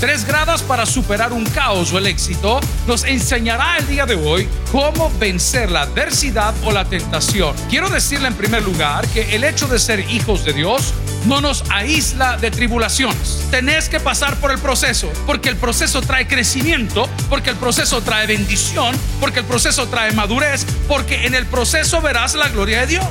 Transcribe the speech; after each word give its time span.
Tres 0.00 0.24
gradas 0.24 0.62
para 0.62 0.86
superar 0.86 1.32
un 1.32 1.44
caos 1.44 1.92
o 1.92 1.98
el 1.98 2.06
éxito 2.06 2.60
nos 2.86 3.02
enseñará 3.02 3.78
el 3.78 3.88
día 3.88 4.06
de 4.06 4.14
hoy 4.14 4.48
cómo 4.70 5.10
vencer 5.18 5.72
la 5.72 5.82
adversidad 5.82 6.54
o 6.62 6.70
la 6.70 6.84
tentación. 6.84 7.56
Quiero 7.68 7.88
decirle 7.90 8.28
en 8.28 8.34
primer 8.34 8.62
lugar 8.62 9.08
que 9.08 9.34
el 9.34 9.42
hecho 9.42 9.66
de 9.66 9.80
ser 9.80 10.08
hijos 10.08 10.44
de 10.44 10.52
Dios 10.52 10.94
no 11.26 11.40
nos 11.40 11.64
aísla 11.70 12.36
de 12.36 12.52
tribulaciones. 12.52 13.42
Tenés 13.50 13.88
que 13.88 13.98
pasar 13.98 14.36
por 14.36 14.52
el 14.52 14.58
proceso, 14.58 15.10
porque 15.26 15.48
el 15.48 15.56
proceso 15.56 16.00
trae 16.00 16.28
crecimiento, 16.28 17.08
porque 17.28 17.50
el 17.50 17.56
proceso 17.56 18.00
trae 18.00 18.28
bendición, 18.28 18.94
porque 19.18 19.40
el 19.40 19.46
proceso 19.46 19.88
trae 19.88 20.12
madurez, 20.12 20.64
porque 20.86 21.26
en 21.26 21.34
el 21.34 21.44
proceso 21.44 22.00
verás 22.00 22.36
la 22.36 22.48
gloria 22.50 22.82
de 22.82 22.86
Dios. 22.86 23.06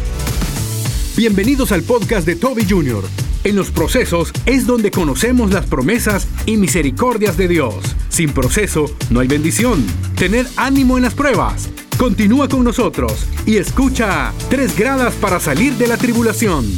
Bienvenidos 1.17 1.73
al 1.73 1.83
podcast 1.83 2.25
de 2.25 2.37
Toby 2.37 2.65
Jr. 2.69 3.26
En 3.47 3.55
los 3.55 3.71
procesos 3.71 4.33
es 4.45 4.67
donde 4.67 4.91
conocemos 4.91 5.53
las 5.53 5.65
promesas 5.67 6.27
y 6.45 6.57
misericordias 6.57 7.37
de 7.37 7.47
Dios. 7.47 7.75
Sin 8.09 8.33
proceso 8.33 8.93
no 9.09 9.21
hay 9.21 9.29
bendición. 9.29 9.87
Tener 10.17 10.45
ánimo 10.57 10.97
en 10.97 11.03
las 11.03 11.13
pruebas. 11.13 11.69
Continúa 11.97 12.49
con 12.49 12.65
nosotros 12.65 13.25
y 13.45 13.55
escucha 13.55 14.33
Tres 14.49 14.77
gradas 14.77 15.13
para 15.13 15.39
salir 15.39 15.71
de 15.75 15.87
la 15.87 15.95
tribulación. 15.95 16.69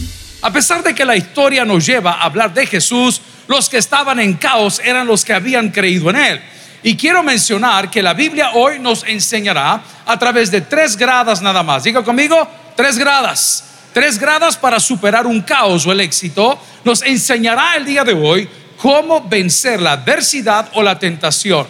A 0.43 0.53
pesar 0.53 0.83
de 0.83 0.93
que 0.93 1.05
la 1.05 1.15
historia 1.15 1.65
nos 1.65 1.87
lleva 1.87 2.11
a 2.11 2.25
hablar 2.25 2.53
de 2.53 2.67
Jesús, 2.67 3.19
los 3.47 3.67
que 3.67 3.77
estaban 3.77 4.19
en 4.19 4.35
caos 4.35 4.79
eran 4.85 5.07
los 5.07 5.25
que 5.25 5.33
habían 5.33 5.71
creído 5.71 6.11
en 6.11 6.17
Él. 6.17 6.41
Y 6.83 6.95
quiero 6.95 7.23
mencionar 7.23 7.89
que 7.89 8.03
la 8.03 8.13
Biblia 8.13 8.51
hoy 8.53 8.77
nos 8.77 9.03
enseñará 9.05 9.81
a 10.05 10.19
través 10.19 10.51
de 10.51 10.61
tres 10.61 10.95
gradas 10.95 11.41
nada 11.41 11.63
más. 11.63 11.83
Diga 11.83 12.03
conmigo, 12.03 12.47
tres 12.75 12.99
gradas 12.99 13.68
tres 13.93 14.19
gradas 14.19 14.57
para 14.57 14.79
superar 14.79 15.27
un 15.27 15.41
caos 15.41 15.85
o 15.85 15.91
el 15.91 16.01
éxito, 16.01 16.59
nos 16.83 17.01
enseñará 17.01 17.75
el 17.75 17.85
día 17.85 18.03
de 18.03 18.13
hoy 18.13 18.47
cómo 18.77 19.27
vencer 19.27 19.81
la 19.81 19.93
adversidad 19.93 20.69
o 20.73 20.83
la 20.83 20.97
tentación. 20.97 21.67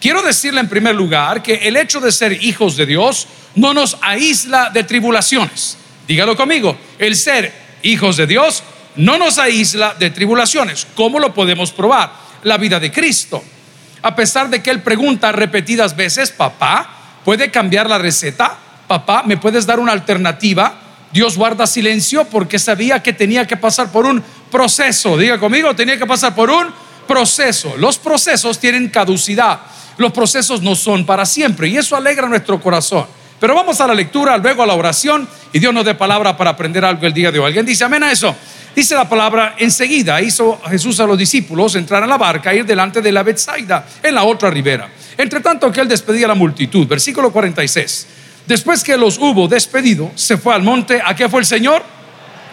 Quiero 0.00 0.22
decirle 0.22 0.60
en 0.60 0.68
primer 0.68 0.94
lugar 0.94 1.42
que 1.42 1.54
el 1.54 1.76
hecho 1.76 2.00
de 2.00 2.10
ser 2.10 2.42
hijos 2.44 2.76
de 2.76 2.86
Dios 2.86 3.28
no 3.54 3.74
nos 3.74 3.96
aísla 4.00 4.70
de 4.70 4.84
tribulaciones. 4.84 5.78
Dígalo 6.08 6.36
conmigo, 6.36 6.76
el 6.98 7.14
ser 7.14 7.52
hijos 7.82 8.16
de 8.16 8.26
Dios 8.26 8.62
no 8.96 9.18
nos 9.18 9.38
aísla 9.38 9.94
de 9.98 10.10
tribulaciones. 10.10 10.86
¿Cómo 10.94 11.18
lo 11.18 11.32
podemos 11.32 11.70
probar? 11.70 12.12
La 12.42 12.58
vida 12.58 12.80
de 12.80 12.90
Cristo. 12.90 13.42
A 14.02 14.16
pesar 14.16 14.50
de 14.50 14.62
que 14.62 14.70
Él 14.70 14.82
pregunta 14.82 15.30
repetidas 15.30 15.94
veces, 15.94 16.30
papá, 16.32 17.20
¿puede 17.24 17.50
cambiar 17.50 17.88
la 17.88 17.98
receta? 17.98 18.56
Papá, 18.88 19.22
¿me 19.24 19.36
puedes 19.36 19.64
dar 19.64 19.78
una 19.78 19.92
alternativa? 19.92 20.81
Dios 21.12 21.36
guarda 21.36 21.66
silencio 21.66 22.24
porque 22.24 22.58
sabía 22.58 23.02
que 23.02 23.12
tenía 23.12 23.46
que 23.46 23.56
pasar 23.56 23.92
por 23.92 24.06
un 24.06 24.22
proceso. 24.50 25.16
Diga 25.16 25.38
conmigo, 25.38 25.74
tenía 25.76 25.98
que 25.98 26.06
pasar 26.06 26.34
por 26.34 26.50
un 26.50 26.68
proceso. 27.06 27.74
Los 27.76 27.98
procesos 27.98 28.58
tienen 28.58 28.88
caducidad. 28.88 29.60
Los 29.98 30.12
procesos 30.12 30.62
no 30.62 30.74
son 30.74 31.04
para 31.04 31.26
siempre 31.26 31.68
y 31.68 31.76
eso 31.76 31.96
alegra 31.96 32.28
nuestro 32.28 32.60
corazón. 32.60 33.06
Pero 33.38 33.54
vamos 33.54 33.80
a 33.80 33.86
la 33.86 33.94
lectura, 33.94 34.38
luego 34.38 34.62
a 34.62 34.66
la 34.66 34.74
oración 34.74 35.28
y 35.52 35.58
Dios 35.58 35.74
nos 35.74 35.84
dé 35.84 35.94
palabra 35.94 36.36
para 36.36 36.50
aprender 36.50 36.84
algo 36.84 37.04
el 37.06 37.12
día 37.12 37.30
de 37.30 37.38
hoy. 37.38 37.46
¿Alguien 37.46 37.66
dice 37.66 37.84
amén 37.84 38.04
a 38.04 38.12
eso? 38.12 38.34
Dice 38.74 38.94
la 38.94 39.06
palabra, 39.06 39.56
enseguida 39.58 40.22
hizo 40.22 40.58
Jesús 40.70 40.98
a 41.00 41.06
los 41.06 41.18
discípulos 41.18 41.74
entrar 41.74 42.02
en 42.02 42.08
la 42.08 42.16
barca 42.16 42.52
e 42.52 42.58
ir 42.58 42.64
delante 42.64 43.02
de 43.02 43.12
la 43.12 43.22
Betsaida, 43.22 43.84
en 44.02 44.14
la 44.14 44.24
otra 44.24 44.48
ribera. 44.48 44.88
Entre 45.18 45.40
tanto 45.40 45.70
que 45.70 45.80
él 45.80 45.88
despedía 45.88 46.24
a 46.24 46.28
la 46.28 46.34
multitud, 46.34 46.86
versículo 46.86 47.30
46. 47.30 48.06
Después 48.46 48.82
que 48.82 48.96
los 48.96 49.18
hubo 49.18 49.48
despedido, 49.48 50.10
se 50.14 50.36
fue 50.36 50.54
al 50.54 50.62
monte. 50.62 51.00
¿A 51.04 51.14
qué 51.14 51.28
fue 51.28 51.40
el 51.40 51.46
Señor? 51.46 51.82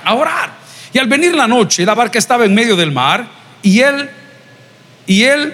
A 0.03 0.13
orar. 0.13 0.53
Y 0.93 0.99
al 0.99 1.07
venir 1.07 1.35
la 1.35 1.47
noche, 1.47 1.85
la 1.85 1.95
barca 1.95 2.19
estaba 2.19 2.45
en 2.45 2.53
medio 2.53 2.75
del 2.75 2.91
mar 2.91 3.27
y 3.61 3.79
él, 3.79 4.09
y 5.05 5.23
él 5.23 5.53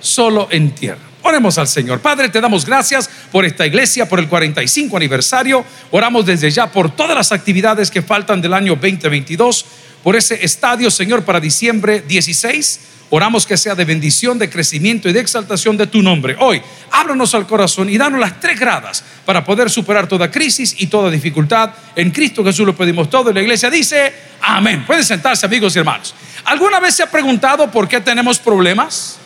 solo 0.00 0.48
en 0.50 0.74
tierra. 0.74 1.10
Oremos 1.22 1.58
al 1.58 1.68
Señor. 1.68 2.00
Padre, 2.00 2.30
te 2.30 2.40
damos 2.40 2.64
gracias 2.64 3.10
por 3.30 3.44
esta 3.44 3.66
iglesia, 3.66 4.08
por 4.08 4.18
el 4.18 4.28
45 4.28 4.96
aniversario. 4.96 5.64
Oramos 5.90 6.24
desde 6.24 6.50
ya 6.50 6.70
por 6.70 6.94
todas 6.94 7.14
las 7.14 7.30
actividades 7.30 7.90
que 7.90 8.00
faltan 8.00 8.40
del 8.40 8.54
año 8.54 8.74
2022, 8.74 9.66
por 10.02 10.16
ese 10.16 10.44
estadio, 10.44 10.90
Señor, 10.90 11.24
para 11.24 11.40
diciembre 11.40 12.02
16 12.06 12.80
Oramos 13.12 13.44
que 13.44 13.56
sea 13.56 13.74
de 13.74 13.84
bendición, 13.84 14.38
de 14.38 14.48
crecimiento 14.48 15.08
y 15.08 15.12
de 15.12 15.18
exaltación 15.18 15.76
de 15.76 15.88
tu 15.88 16.00
nombre. 16.00 16.36
Hoy, 16.38 16.62
ábranos 16.92 17.34
al 17.34 17.44
corazón 17.44 17.90
y 17.90 17.98
danos 17.98 18.20
las 18.20 18.38
tres 18.38 18.58
gradas 18.58 19.02
para 19.26 19.44
poder 19.44 19.68
superar 19.68 20.06
toda 20.06 20.30
crisis 20.30 20.76
y 20.78 20.86
toda 20.86 21.10
dificultad. 21.10 21.70
En 21.96 22.12
Cristo 22.12 22.44
Jesús 22.44 22.64
lo 22.64 22.76
pedimos 22.76 23.10
todo 23.10 23.30
y 23.30 23.34
la 23.34 23.40
iglesia 23.40 23.68
dice, 23.68 24.14
amén. 24.40 24.86
Pueden 24.86 25.04
sentarse 25.04 25.44
amigos 25.44 25.74
y 25.74 25.80
hermanos. 25.80 26.14
¿Alguna 26.44 26.78
vez 26.78 26.94
se 26.94 27.02
ha 27.02 27.10
preguntado 27.10 27.68
por 27.68 27.88
qué 27.88 28.00
tenemos 28.00 28.38
problemas? 28.38 29.18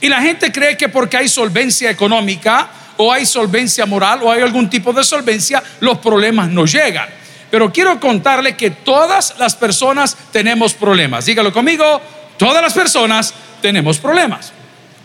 Y 0.00 0.08
la 0.08 0.20
gente 0.20 0.50
cree 0.50 0.76
que 0.76 0.88
porque 0.88 1.16
hay 1.16 1.28
solvencia 1.28 1.88
económica 1.88 2.68
o 2.96 3.12
hay 3.12 3.24
solvencia 3.24 3.86
moral 3.86 4.18
o 4.24 4.32
hay 4.32 4.42
algún 4.42 4.68
tipo 4.68 4.92
de 4.92 5.04
solvencia, 5.04 5.62
los 5.78 5.98
problemas 5.98 6.48
no 6.50 6.66
llegan. 6.66 7.08
Pero 7.50 7.72
quiero 7.72 7.98
contarle 8.00 8.56
que 8.56 8.70
todas 8.70 9.34
las 9.38 9.54
personas 9.54 10.16
tenemos 10.32 10.74
problemas. 10.74 11.26
Dígalo 11.26 11.52
conmigo, 11.52 12.00
Todas 12.36 12.62
las 12.62 12.74
personas 12.74 13.34
tenemos 13.62 13.98
problemas. 13.98 14.52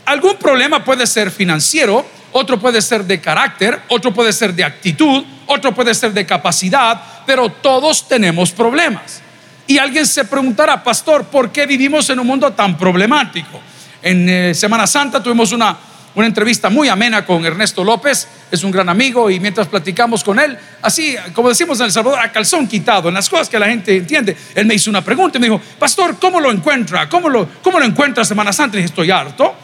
Algún 0.06 0.36
problema 0.36 0.84
puede 0.84 1.08
ser 1.08 1.32
financiero, 1.32 2.06
otro 2.34 2.60
puede 2.60 2.82
ser 2.82 3.06
de 3.06 3.22
carácter, 3.22 3.82
otro 3.88 4.14
puede 4.14 4.34
ser 4.34 4.54
de 4.54 4.64
actitud, 4.64 5.24
otro 5.46 5.74
puede 5.74 5.94
ser 5.94 6.12
de 6.12 6.26
capacidad, 6.26 7.02
pero 7.26 7.50
todos 7.50 8.08
tenemos 8.08 8.52
problemas. 8.52 9.22
Y 9.68 9.78
alguien 9.78 10.06
se 10.06 10.26
preguntará, 10.26 10.84
pastor, 10.84 11.26
¿por 11.26 11.52
qué 11.52 11.66
vivimos 11.66 12.10
en 12.10 12.20
un 12.20 12.28
mundo 12.28 12.52
tan 12.52 12.78
problemático? 12.78 13.62
En 14.02 14.28
eh, 14.28 14.54
Semana 14.54 14.88
Santa 14.88 15.22
tuvimos 15.24 15.52
una 15.52 15.78
una 16.16 16.28
entrevista 16.28 16.70
muy 16.70 16.90
amena 16.90 17.26
con 17.26 17.46
Ernesto 17.46 17.84
López, 17.84 18.28
es 18.52 18.64
un 18.64 18.72
gran 18.72 18.90
amigo 18.90 19.30
y 19.30 19.40
mientras 19.40 19.68
platicamos 19.68 20.24
con 20.24 20.40
él, 20.40 20.58
así 20.82 21.16
como 21.34 21.50
decimos 21.50 21.80
en 21.80 21.86
El 21.86 21.92
Salvador, 21.92 22.20
a 22.20 22.32
calzón 22.32 22.68
quitado, 22.68 23.10
en 23.10 23.16
las 23.16 23.30
cosas 23.30 23.48
que 23.48 23.58
la 23.58 23.68
gente 23.68 23.96
entiende, 23.96 24.36
él 24.56 24.66
me 24.66 24.76
hizo 24.76 24.90
una 24.90 25.04
pregunta 25.04 25.38
y 25.38 25.42
me 25.42 25.48
dijo, 25.48 25.62
pastor, 25.80 26.18
¿cómo 26.20 26.40
lo 26.40 26.52
encuentra? 26.52 27.08
¿Cómo 27.08 27.30
lo, 27.30 27.48
cómo 27.62 27.80
lo 27.80 27.86
encuentra 27.86 28.26
Semana 28.26 28.52
Santa? 28.52 28.76
Y 28.78 28.82
dije, 28.82 28.90
estoy 28.90 29.12
harto. 29.12 29.56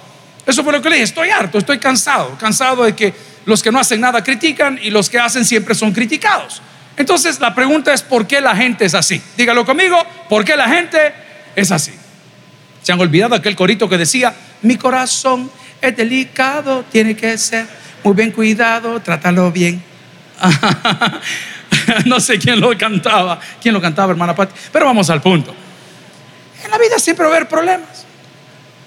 Eso 0.45 0.63
fue 0.63 0.71
lo 0.71 0.81
que 0.81 0.89
le 0.89 0.95
dije, 0.95 1.03
estoy 1.03 1.29
harto, 1.29 1.57
estoy 1.57 1.77
cansado, 1.77 2.37
cansado 2.37 2.85
de 2.85 2.95
que 2.95 3.13
los 3.45 3.61
que 3.61 3.71
no 3.71 3.79
hacen 3.79 3.99
nada 3.99 4.23
critican 4.23 4.79
y 4.81 4.89
los 4.89 5.09
que 5.09 5.19
hacen 5.19 5.43
siempre 5.43 5.75
son 5.75 5.91
criticados. 5.91 6.61
Entonces 6.95 7.39
la 7.41 7.53
pregunta 7.53 7.93
es, 7.93 8.01
¿por 8.01 8.25
qué 8.25 8.39
la 8.39 8.55
gente 8.55 8.85
es 8.85 8.93
así? 8.93 9.21
Dígalo 9.35 9.65
conmigo, 9.65 9.97
¿por 10.29 10.45
qué 10.45 10.55
la 10.55 10.69
gente 10.69 11.13
es 11.55 11.71
así? 11.71 11.91
¿Se 12.81 12.93
han 12.93 12.99
olvidado 13.01 13.35
aquel 13.35 13.55
corito 13.55 13.89
que 13.89 13.97
decía, 13.97 14.33
mi 14.61 14.77
corazón 14.77 15.51
es 15.81 15.95
delicado, 15.95 16.83
tiene 16.91 17.15
que 17.15 17.37
ser 17.37 17.65
muy 18.03 18.13
bien 18.13 18.31
cuidado, 18.31 18.99
trátalo 19.01 19.51
bien. 19.51 19.83
no 22.05 22.19
sé 22.19 22.37
quién 22.37 22.59
lo 22.59 22.77
cantaba, 22.77 23.39
quién 23.61 23.73
lo 23.73 23.81
cantaba, 23.81 24.11
hermana 24.11 24.35
Pati, 24.35 24.53
pero 24.71 24.85
vamos 24.85 25.09
al 25.09 25.21
punto. 25.21 25.55
En 26.63 26.71
la 26.71 26.77
vida 26.77 26.99
siempre 26.99 27.25
va 27.25 27.33
a 27.33 27.35
haber 27.35 27.47
problemas. 27.47 28.05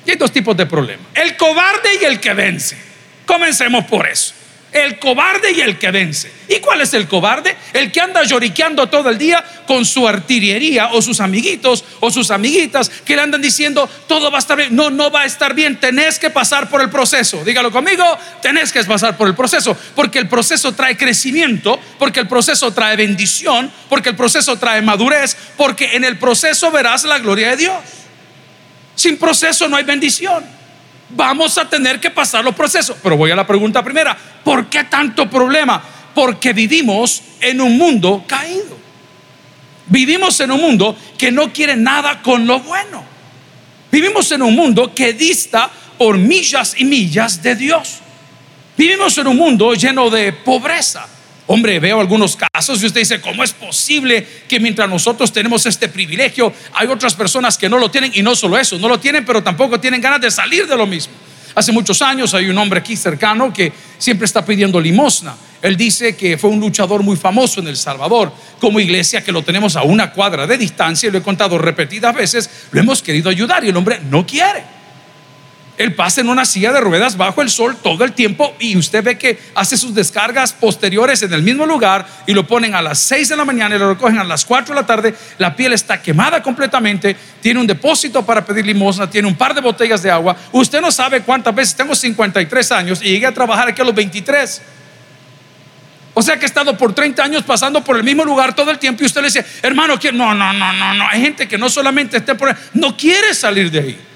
Y 0.06 0.12
hay 0.12 0.16
dos 0.16 0.32
tipos 0.32 0.56
de 0.56 0.66
problemas: 0.66 1.06
el 1.14 1.36
cobarde 1.36 1.88
y 2.00 2.04
el 2.04 2.20
que 2.20 2.34
vence. 2.34 2.76
Comencemos 3.26 3.84
por 3.84 4.06
eso 4.06 4.39
el 4.72 4.98
cobarde 4.98 5.52
y 5.52 5.60
el 5.60 5.78
que 5.78 5.90
vence. 5.90 6.30
¿Y 6.48 6.60
cuál 6.60 6.80
es 6.80 6.94
el 6.94 7.08
cobarde? 7.08 7.56
El 7.72 7.90
que 7.90 8.00
anda 8.00 8.22
lloriqueando 8.22 8.88
todo 8.88 9.10
el 9.10 9.18
día 9.18 9.44
con 9.66 9.84
su 9.84 10.06
artillería 10.06 10.90
o 10.92 11.02
sus 11.02 11.20
amiguitos 11.20 11.84
o 12.00 12.10
sus 12.10 12.30
amiguitas 12.30 12.88
que 13.04 13.16
le 13.16 13.22
andan 13.22 13.42
diciendo 13.42 13.88
todo 14.06 14.30
va 14.30 14.38
a 14.38 14.40
estar 14.40 14.56
bien. 14.56 14.74
No, 14.74 14.90
no 14.90 15.10
va 15.10 15.22
a 15.22 15.24
estar 15.24 15.54
bien. 15.54 15.78
Tenés 15.80 16.18
que 16.18 16.30
pasar 16.30 16.68
por 16.68 16.80
el 16.80 16.90
proceso. 16.90 17.42
Dígalo 17.44 17.72
conmigo, 17.72 18.04
tenés 18.42 18.72
que 18.72 18.82
pasar 18.84 19.16
por 19.16 19.26
el 19.28 19.34
proceso. 19.34 19.76
Porque 19.94 20.18
el 20.18 20.28
proceso 20.28 20.72
trae 20.72 20.96
crecimiento, 20.96 21.78
porque 21.98 22.20
el 22.20 22.28
proceso 22.28 22.72
trae 22.72 22.96
bendición, 22.96 23.70
porque 23.88 24.10
el 24.10 24.16
proceso 24.16 24.56
trae 24.56 24.82
madurez, 24.82 25.36
porque 25.56 25.96
en 25.96 26.04
el 26.04 26.18
proceso 26.18 26.70
verás 26.70 27.04
la 27.04 27.18
gloria 27.18 27.50
de 27.50 27.56
Dios. 27.56 27.78
Sin 28.94 29.16
proceso 29.16 29.68
no 29.68 29.76
hay 29.76 29.84
bendición 29.84 30.59
vamos 31.14 31.58
a 31.58 31.68
tener 31.68 32.00
que 32.00 32.10
pasar 32.10 32.44
los 32.44 32.54
procesos. 32.54 32.96
Pero 33.02 33.16
voy 33.16 33.30
a 33.30 33.36
la 33.36 33.46
pregunta 33.46 33.82
primera, 33.82 34.16
¿por 34.44 34.66
qué 34.66 34.84
tanto 34.84 35.28
problema? 35.28 35.82
Porque 36.14 36.52
vivimos 36.52 37.22
en 37.40 37.60
un 37.60 37.76
mundo 37.76 38.24
caído. 38.26 38.78
Vivimos 39.86 40.38
en 40.40 40.52
un 40.52 40.60
mundo 40.60 40.96
que 41.18 41.32
no 41.32 41.52
quiere 41.52 41.76
nada 41.76 42.22
con 42.22 42.46
lo 42.46 42.60
bueno. 42.60 43.04
Vivimos 43.90 44.30
en 44.30 44.42
un 44.42 44.54
mundo 44.54 44.94
que 44.94 45.12
dista 45.12 45.68
por 45.98 46.16
millas 46.16 46.74
y 46.78 46.84
millas 46.84 47.42
de 47.42 47.56
Dios. 47.56 47.98
Vivimos 48.76 49.18
en 49.18 49.26
un 49.26 49.36
mundo 49.36 49.74
lleno 49.74 50.08
de 50.10 50.32
pobreza 50.32 51.06
Hombre, 51.52 51.80
veo 51.80 51.98
algunos 51.98 52.36
casos 52.36 52.80
y 52.80 52.86
usted 52.86 53.00
dice, 53.00 53.20
¿cómo 53.20 53.42
es 53.42 53.50
posible 53.50 54.24
que 54.46 54.60
mientras 54.60 54.88
nosotros 54.88 55.32
tenemos 55.32 55.66
este 55.66 55.88
privilegio, 55.88 56.52
hay 56.74 56.86
otras 56.86 57.16
personas 57.16 57.58
que 57.58 57.68
no 57.68 57.76
lo 57.76 57.90
tienen 57.90 58.12
y 58.14 58.22
no 58.22 58.36
solo 58.36 58.56
eso, 58.56 58.78
no 58.78 58.88
lo 58.88 59.00
tienen, 59.00 59.24
pero 59.24 59.42
tampoco 59.42 59.80
tienen 59.80 60.00
ganas 60.00 60.20
de 60.20 60.30
salir 60.30 60.68
de 60.68 60.76
lo 60.76 60.86
mismo? 60.86 61.12
Hace 61.56 61.72
muchos 61.72 62.00
años 62.02 62.34
hay 62.34 62.48
un 62.48 62.56
hombre 62.56 62.78
aquí 62.78 62.94
cercano 62.94 63.52
que 63.52 63.72
siempre 63.98 64.26
está 64.26 64.46
pidiendo 64.46 64.80
limosna. 64.80 65.34
Él 65.60 65.76
dice 65.76 66.14
que 66.14 66.38
fue 66.38 66.50
un 66.50 66.60
luchador 66.60 67.02
muy 67.02 67.16
famoso 67.16 67.58
en 67.58 67.66
El 67.66 67.76
Salvador. 67.76 68.32
Como 68.60 68.78
iglesia 68.78 69.24
que 69.24 69.32
lo 69.32 69.42
tenemos 69.42 69.74
a 69.74 69.82
una 69.82 70.12
cuadra 70.12 70.46
de 70.46 70.56
distancia, 70.56 71.08
y 71.08 71.10
lo 71.10 71.18
he 71.18 71.22
contado 71.22 71.58
repetidas 71.58 72.14
veces, 72.14 72.48
lo 72.70 72.78
hemos 72.78 73.02
querido 73.02 73.28
ayudar 73.28 73.64
y 73.64 73.70
el 73.70 73.76
hombre 73.76 73.98
no 74.08 74.24
quiere. 74.24 74.62
Él 75.80 75.94
pasa 75.94 76.20
en 76.20 76.28
una 76.28 76.44
silla 76.44 76.74
de 76.74 76.80
ruedas 76.82 77.16
bajo 77.16 77.40
el 77.40 77.48
sol 77.48 77.74
todo 77.82 78.04
el 78.04 78.12
tiempo 78.12 78.54
y 78.58 78.76
usted 78.76 79.02
ve 79.02 79.16
que 79.16 79.38
hace 79.54 79.78
sus 79.78 79.94
descargas 79.94 80.52
posteriores 80.52 81.22
en 81.22 81.32
el 81.32 81.42
mismo 81.42 81.64
lugar 81.64 82.06
y 82.26 82.34
lo 82.34 82.46
ponen 82.46 82.74
a 82.74 82.82
las 82.82 82.98
6 82.98 83.30
de 83.30 83.36
la 83.38 83.46
mañana 83.46 83.76
y 83.76 83.78
lo 83.78 83.88
recogen 83.88 84.18
a 84.18 84.24
las 84.24 84.44
4 84.44 84.74
de 84.74 84.80
la 84.82 84.86
tarde. 84.86 85.14
La 85.38 85.56
piel 85.56 85.72
está 85.72 86.02
quemada 86.02 86.42
completamente, 86.42 87.16
tiene 87.40 87.60
un 87.60 87.66
depósito 87.66 88.22
para 88.26 88.44
pedir 88.44 88.66
limosna, 88.66 89.08
tiene 89.08 89.26
un 89.26 89.36
par 89.36 89.54
de 89.54 89.62
botellas 89.62 90.02
de 90.02 90.10
agua. 90.10 90.36
Usted 90.52 90.82
no 90.82 90.92
sabe 90.92 91.22
cuántas 91.22 91.54
veces, 91.54 91.74
tengo 91.74 91.94
53 91.94 92.72
años 92.72 93.00
y 93.00 93.12
llegué 93.12 93.24
a 93.24 93.32
trabajar 93.32 93.68
aquí 93.68 93.80
a 93.80 93.84
los 93.86 93.94
23. 93.94 94.60
O 96.12 96.20
sea 96.20 96.36
que 96.36 96.42
he 96.42 96.46
estado 96.46 96.76
por 96.76 96.92
30 96.92 97.24
años 97.24 97.42
pasando 97.42 97.82
por 97.82 97.96
el 97.96 98.04
mismo 98.04 98.22
lugar 98.26 98.54
todo 98.54 98.70
el 98.70 98.78
tiempo 98.78 99.02
y 99.02 99.06
usted 99.06 99.22
le 99.22 99.28
dice, 99.28 99.46
hermano, 99.62 99.94
no, 100.12 100.34
no, 100.34 100.52
no, 100.52 100.72
no, 100.74 100.92
no. 100.92 101.08
Hay 101.08 101.22
gente 101.22 101.48
que 101.48 101.56
no 101.56 101.70
solamente 101.70 102.18
esté 102.18 102.34
por 102.34 102.54
no 102.74 102.94
quiere 102.98 103.32
salir 103.32 103.70
de 103.70 103.78
ahí. 103.78 104.10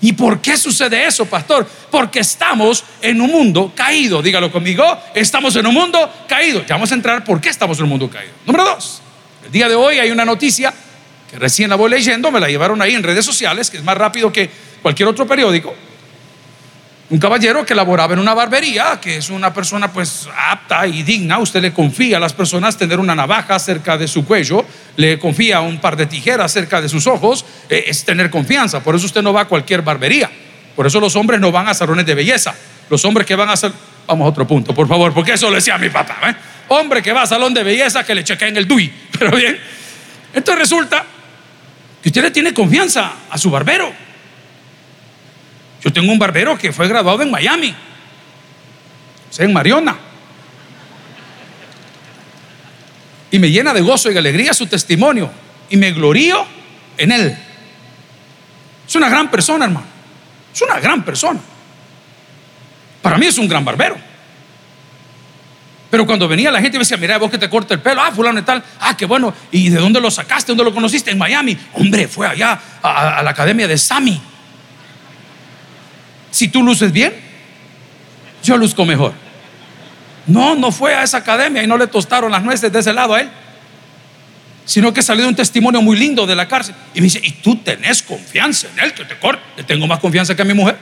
¿Y 0.00 0.12
por 0.12 0.40
qué 0.40 0.56
sucede 0.56 1.06
eso, 1.06 1.26
pastor? 1.26 1.66
Porque 1.90 2.20
estamos 2.20 2.84
en 3.02 3.20
un 3.20 3.30
mundo 3.30 3.72
caído. 3.74 4.22
Dígalo 4.22 4.50
conmigo, 4.52 4.84
estamos 5.14 5.56
en 5.56 5.66
un 5.66 5.74
mundo 5.74 6.10
caído. 6.28 6.64
Ya 6.64 6.76
vamos 6.76 6.92
a 6.92 6.94
entrar 6.94 7.24
por 7.24 7.40
qué 7.40 7.48
estamos 7.48 7.78
en 7.78 7.84
un 7.84 7.90
mundo 7.90 8.08
caído. 8.08 8.32
Número 8.46 8.64
dos, 8.64 9.02
el 9.44 9.50
día 9.50 9.68
de 9.68 9.74
hoy 9.74 9.98
hay 9.98 10.10
una 10.10 10.24
noticia 10.24 10.72
que 11.30 11.38
recién 11.38 11.68
la 11.68 11.76
voy 11.76 11.90
leyendo, 11.90 12.30
me 12.30 12.40
la 12.40 12.48
llevaron 12.48 12.80
ahí 12.80 12.94
en 12.94 13.02
redes 13.02 13.24
sociales, 13.24 13.70
que 13.70 13.76
es 13.76 13.84
más 13.84 13.98
rápido 13.98 14.32
que 14.32 14.50
cualquier 14.82 15.08
otro 15.08 15.26
periódico 15.26 15.74
un 17.10 17.18
caballero 17.18 17.64
que 17.64 17.74
laboraba 17.74 18.12
en 18.12 18.18
una 18.18 18.34
barbería, 18.34 18.98
que 19.00 19.16
es 19.16 19.30
una 19.30 19.52
persona 19.54 19.90
pues 19.90 20.28
apta 20.36 20.86
y 20.86 21.02
digna, 21.02 21.38
usted 21.38 21.62
le 21.62 21.72
confía 21.72 22.18
a 22.18 22.20
las 22.20 22.34
personas 22.34 22.76
tener 22.76 23.00
una 23.00 23.14
navaja 23.14 23.58
cerca 23.58 23.96
de 23.96 24.06
su 24.06 24.26
cuello, 24.26 24.64
le 24.96 25.18
confía 25.18 25.60
un 25.60 25.80
par 25.80 25.96
de 25.96 26.04
tijeras 26.04 26.52
cerca 26.52 26.82
de 26.82 26.88
sus 26.88 27.06
ojos, 27.06 27.46
eh, 27.70 27.84
es 27.86 28.04
tener 28.04 28.28
confianza, 28.28 28.80
por 28.80 28.94
eso 28.94 29.06
usted 29.06 29.22
no 29.22 29.32
va 29.32 29.42
a 29.42 29.44
cualquier 29.46 29.80
barbería, 29.80 30.30
por 30.76 30.86
eso 30.86 31.00
los 31.00 31.16
hombres 31.16 31.40
no 31.40 31.50
van 31.50 31.68
a 31.68 31.74
salones 31.74 32.04
de 32.04 32.14
belleza, 32.14 32.54
los 32.90 33.02
hombres 33.06 33.26
que 33.26 33.34
van 33.34 33.48
a 33.48 33.52
hacer, 33.52 33.72
vamos 34.06 34.26
a 34.26 34.28
otro 34.28 34.46
punto, 34.46 34.74
por 34.74 34.86
favor, 34.86 35.14
porque 35.14 35.32
eso 35.32 35.48
lo 35.48 35.56
decía 35.56 35.78
mi 35.78 35.88
papá, 35.88 36.18
¿eh? 36.28 36.34
hombre 36.68 37.02
que 37.02 37.12
va 37.14 37.22
a 37.22 37.26
salón 37.26 37.54
de 37.54 37.62
belleza 37.62 38.04
que 38.04 38.14
le 38.14 38.22
chequeen 38.22 38.54
el 38.58 38.68
DUI, 38.68 38.92
pero 39.18 39.34
bien, 39.34 39.58
entonces 40.34 40.58
resulta 40.60 41.06
que 42.02 42.10
usted 42.10 42.22
le 42.22 42.30
tiene 42.30 42.52
confianza 42.52 43.12
a 43.30 43.38
su 43.38 43.50
barbero, 43.50 44.07
yo 45.82 45.92
tengo 45.92 46.12
un 46.12 46.18
barbero 46.18 46.58
que 46.58 46.72
fue 46.72 46.88
graduado 46.88 47.22
en 47.22 47.30
Miami, 47.30 47.74
o 49.30 49.32
sea, 49.32 49.44
en 49.44 49.52
Mariona. 49.52 49.96
Y 53.30 53.38
me 53.38 53.50
llena 53.50 53.74
de 53.74 53.80
gozo 53.80 54.10
y 54.10 54.14
de 54.14 54.18
alegría 54.18 54.54
su 54.54 54.66
testimonio. 54.66 55.30
Y 55.68 55.76
me 55.76 55.92
glorío 55.92 56.46
en 56.96 57.12
él. 57.12 57.36
Es 58.86 58.94
una 58.94 59.08
gran 59.10 59.30
persona, 59.30 59.66
hermano. 59.66 59.86
Es 60.54 60.62
una 60.62 60.80
gran 60.80 61.04
persona. 61.04 61.38
Para 63.02 63.18
mí 63.18 63.26
es 63.26 63.36
un 63.36 63.46
gran 63.46 63.64
barbero. 63.64 63.98
Pero 65.90 66.06
cuando 66.06 66.26
venía 66.26 66.50
la 66.50 66.60
gente 66.60 66.78
me 66.78 66.82
decía, 66.84 66.96
mira, 66.96 67.18
vos 67.18 67.30
que 67.30 67.38
te 67.38 67.48
corta 67.48 67.74
el 67.74 67.80
pelo, 67.80 68.02
ah, 68.02 68.10
fulano 68.12 68.40
y 68.40 68.42
tal, 68.42 68.62
ah, 68.80 68.94
qué 68.96 69.06
bueno, 69.06 69.32
¿y 69.50 69.70
de 69.70 69.78
dónde 69.78 70.00
lo 70.00 70.10
sacaste? 70.10 70.52
¿Dónde 70.52 70.64
lo 70.64 70.74
conociste? 70.74 71.10
En 71.10 71.18
Miami. 71.18 71.56
Hombre, 71.74 72.08
fue 72.08 72.26
allá 72.26 72.58
a, 72.82 73.18
a 73.18 73.22
la 73.22 73.30
academia 73.30 73.68
de 73.68 73.78
Sami. 73.78 74.20
Si 76.30 76.48
tú 76.48 76.62
luces 76.62 76.92
bien, 76.92 77.14
yo 78.42 78.56
luzco 78.56 78.84
mejor. 78.84 79.12
No, 80.26 80.54
no 80.54 80.70
fue 80.70 80.94
a 80.94 81.02
esa 81.02 81.18
academia 81.18 81.62
y 81.62 81.66
no 81.66 81.78
le 81.78 81.86
tostaron 81.86 82.30
las 82.30 82.42
nueces 82.42 82.70
de 82.70 82.78
ese 82.78 82.92
lado 82.92 83.14
a 83.14 83.20
él, 83.20 83.30
sino 84.64 84.92
que 84.92 85.02
salió 85.02 85.26
un 85.26 85.34
testimonio 85.34 85.80
muy 85.80 85.96
lindo 85.98 86.26
de 86.26 86.36
la 86.36 86.46
cárcel. 86.46 86.74
Y 86.94 87.00
me 87.00 87.04
dice, 87.04 87.20
¿y 87.22 87.32
tú 87.32 87.56
tenés 87.56 88.02
confianza 88.02 88.68
en 88.68 88.80
él 88.80 88.92
que 88.92 89.04
te 89.04 89.18
corte? 89.18 89.42
Le 89.56 89.64
tengo 89.64 89.86
más 89.86 90.00
confianza 90.00 90.36
que 90.36 90.42
a 90.42 90.44
mi 90.44 90.54
mujer. 90.54 90.76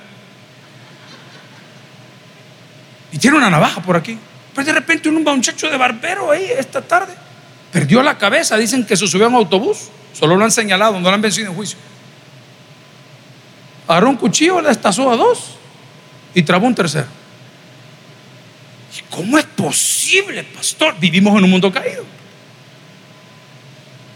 Y 3.13 3.19
tiene 3.19 3.37
una 3.37 3.49
navaja 3.49 3.81
por 3.81 3.97
aquí. 3.97 4.19
Pero 4.55 4.67
de 4.67 4.73
repente 4.73 5.09
un 5.09 5.23
muchacho 5.23 5.71
de 5.71 5.77
barbero 5.77 6.33
ahí 6.33 6.51
esta 6.59 6.83
tarde 6.83 7.15
perdió 7.73 8.03
la 8.03 8.19
cabeza. 8.19 8.57
Dicen 8.57 8.85
que 8.85 8.97
se 8.97 9.07
subió 9.07 9.27
a 9.27 9.29
un 9.29 9.37
autobús. 9.37 9.91
Solo 10.13 10.37
lo 10.37 10.45
han 10.45 10.51
señalado, 10.51 10.99
no 10.99 11.09
lo 11.09 11.15
han 11.15 11.21
vencido 11.21 11.49
en 11.49 11.55
juicio 11.55 11.79
agarró 13.87 14.11
un 14.11 14.17
cuchillo, 14.17 14.61
le 14.61 14.71
estazó 14.71 15.11
a 15.11 15.17
dos 15.17 15.57
y 16.35 16.43
trabó 16.43 16.67
un 16.67 16.75
tercero. 16.75 17.07
¿Cómo 19.11 19.39
es 19.39 19.45
posible, 19.45 20.43
pastor? 20.43 20.97
Vivimos 20.99 21.37
en 21.39 21.45
un 21.45 21.51
mundo 21.51 21.73
caído. 21.73 22.05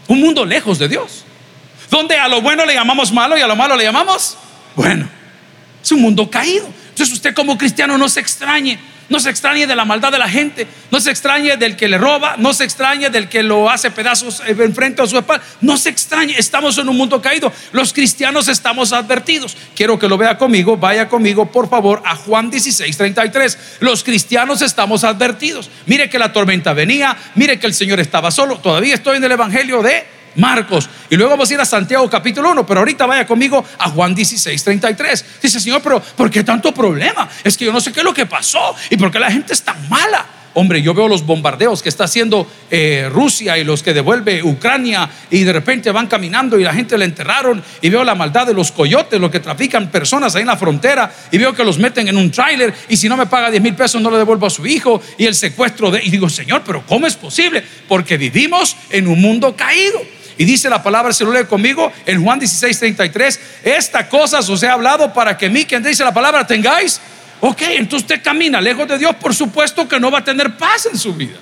Un 0.07 0.19
mundo 0.19 0.45
lejos 0.45 0.77
de 0.79 0.87
Dios. 0.87 1.25
Donde 1.89 2.15
a 2.15 2.27
lo 2.27 2.41
bueno 2.41 2.65
le 2.65 2.73
llamamos 2.73 3.11
malo 3.11 3.37
y 3.37 3.41
a 3.41 3.47
lo 3.47 3.55
malo 3.55 3.75
le 3.75 3.83
llamamos 3.83 4.37
bueno. 4.75 5.09
Es 5.83 5.91
un 5.91 6.01
mundo 6.01 6.29
caído. 6.29 6.67
Entonces 6.89 7.13
usted 7.13 7.33
como 7.33 7.57
cristiano 7.57 7.97
no 7.97 8.07
se 8.09 8.19
extrañe 8.19 8.79
no 9.11 9.19
se 9.19 9.29
extrañe 9.29 9.67
de 9.67 9.75
la 9.75 9.83
maldad 9.83 10.09
de 10.09 10.17
la 10.17 10.29
gente, 10.29 10.65
no 10.89 11.01
se 11.01 11.11
extrañe 11.11 11.57
del 11.57 11.75
que 11.75 11.89
le 11.89 11.97
roba, 11.97 12.35
no 12.37 12.53
se 12.53 12.63
extrañe 12.63 13.09
del 13.09 13.27
que 13.27 13.43
lo 13.43 13.69
hace 13.69 13.91
pedazos 13.91 14.41
enfrente 14.47 15.01
a 15.01 15.05
su 15.05 15.17
espalda, 15.17 15.43
no 15.59 15.75
se 15.75 15.89
extrañe, 15.89 16.33
estamos 16.37 16.77
en 16.77 16.87
un 16.87 16.95
mundo 16.95 17.21
caído, 17.21 17.51
los 17.73 17.91
cristianos 17.91 18.47
estamos 18.47 18.93
advertidos. 18.93 19.57
Quiero 19.75 19.99
que 19.99 20.07
lo 20.07 20.17
vea 20.17 20.37
conmigo, 20.37 20.77
vaya 20.77 21.09
conmigo 21.09 21.51
por 21.51 21.69
favor 21.69 22.01
a 22.05 22.15
Juan 22.15 22.49
16, 22.49 22.95
33. 22.95 23.57
Los 23.81 24.01
cristianos 24.05 24.61
estamos 24.61 25.03
advertidos. 25.03 25.69
Mire 25.87 26.09
que 26.09 26.17
la 26.17 26.31
tormenta 26.31 26.71
venía, 26.71 27.17
mire 27.35 27.59
que 27.59 27.67
el 27.67 27.73
Señor 27.73 27.99
estaba 27.99 28.31
solo, 28.31 28.59
todavía 28.59 28.95
estoy 28.95 29.17
en 29.17 29.25
el 29.25 29.33
Evangelio 29.33 29.83
de 29.83 30.20
Marcos. 30.35 30.89
Y 31.09 31.15
luego 31.15 31.31
vamos 31.31 31.49
a 31.49 31.53
ir 31.53 31.59
a 31.59 31.65
Santiago 31.65 32.09
capítulo 32.09 32.51
1, 32.51 32.65
pero 32.65 32.79
ahorita 32.79 33.05
vaya 33.05 33.25
conmigo 33.25 33.63
a 33.77 33.89
Juan 33.89 34.15
16, 34.15 34.63
33. 34.63 35.25
Dice, 35.41 35.59
Señor, 35.59 35.81
pero 35.81 35.99
¿por 35.99 36.29
qué 36.29 36.43
tanto 36.43 36.73
problema? 36.73 37.29
Es 37.43 37.57
que 37.57 37.65
yo 37.65 37.73
no 37.73 37.81
sé 37.81 37.91
qué 37.91 37.99
es 37.99 38.05
lo 38.05 38.13
que 38.13 38.25
pasó 38.25 38.75
y 38.89 38.97
por 38.97 39.11
qué 39.11 39.19
la 39.19 39.31
gente 39.31 39.53
es 39.53 39.61
tan 39.61 39.89
mala. 39.89 40.25
Hombre, 40.53 40.81
yo 40.81 40.93
veo 40.93 41.07
los 41.07 41.25
bombardeos 41.25 41.81
que 41.81 41.87
está 41.87 42.03
haciendo 42.03 42.45
eh, 42.69 43.07
Rusia 43.09 43.57
y 43.57 43.63
los 43.63 43.83
que 43.83 43.93
devuelve 43.93 44.43
Ucrania 44.43 45.09
y 45.29 45.43
de 45.45 45.53
repente 45.53 45.91
van 45.91 46.07
caminando 46.07 46.59
y 46.59 46.63
la 46.63 46.73
gente 46.73 46.97
le 46.97 47.05
enterraron 47.05 47.63
y 47.81 47.89
veo 47.89 48.03
la 48.03 48.15
maldad 48.15 48.47
de 48.47 48.53
los 48.53 48.71
coyotes, 48.73 49.19
los 49.19 49.31
que 49.31 49.39
trafican 49.39 49.89
personas 49.89 50.35
ahí 50.35 50.41
en 50.41 50.47
la 50.47 50.57
frontera 50.57 51.09
y 51.31 51.37
veo 51.37 51.53
que 51.53 51.63
los 51.63 51.77
meten 51.77 52.09
en 52.09 52.17
un 52.17 52.31
tráiler 52.31 52.73
y 52.89 52.97
si 52.97 53.07
no 53.07 53.15
me 53.15 53.27
paga 53.27 53.49
10 53.49 53.63
mil 53.63 53.75
pesos 53.75 54.01
no 54.01 54.11
le 54.11 54.17
devuelvo 54.17 54.45
a 54.45 54.49
su 54.49 54.65
hijo 54.67 55.01
y 55.17 55.25
el 55.25 55.35
secuestro 55.35 55.89
de... 55.89 56.03
Y 56.03 56.09
digo, 56.09 56.27
Señor, 56.27 56.63
pero 56.65 56.85
¿cómo 56.85 57.07
es 57.07 57.15
posible? 57.15 57.63
Porque 57.87 58.17
vivimos 58.17 58.75
en 58.89 59.07
un 59.07 59.21
mundo 59.21 59.55
caído. 59.55 60.01
Y 60.41 60.43
dice 60.43 60.71
la 60.71 60.81
palabra, 60.81 61.13
se 61.13 61.23
lo 61.23 61.31
lee 61.31 61.45
conmigo, 61.45 61.93
en 62.03 62.23
Juan 62.23 62.39
16, 62.39 62.79
33, 62.79 63.39
esta 63.63 64.09
cosa 64.09 64.39
os 64.39 64.63
he 64.63 64.67
hablado 64.67 65.13
para 65.13 65.37
que 65.37 65.51
mí, 65.51 65.65
quien 65.65 65.83
dice 65.83 66.03
la 66.03 66.11
palabra, 66.11 66.47
tengáis. 66.47 66.99
Ok, 67.41 67.61
entonces 67.61 68.09
usted 68.09 68.23
camina 68.23 68.59
lejos 68.59 68.87
de 68.87 68.97
Dios, 68.97 69.15
por 69.17 69.35
supuesto 69.35 69.87
que 69.87 69.99
no 69.99 70.09
va 70.09 70.17
a 70.17 70.23
tener 70.23 70.57
paz 70.57 70.87
en 70.91 70.97
su 70.97 71.13
vida. 71.13 71.37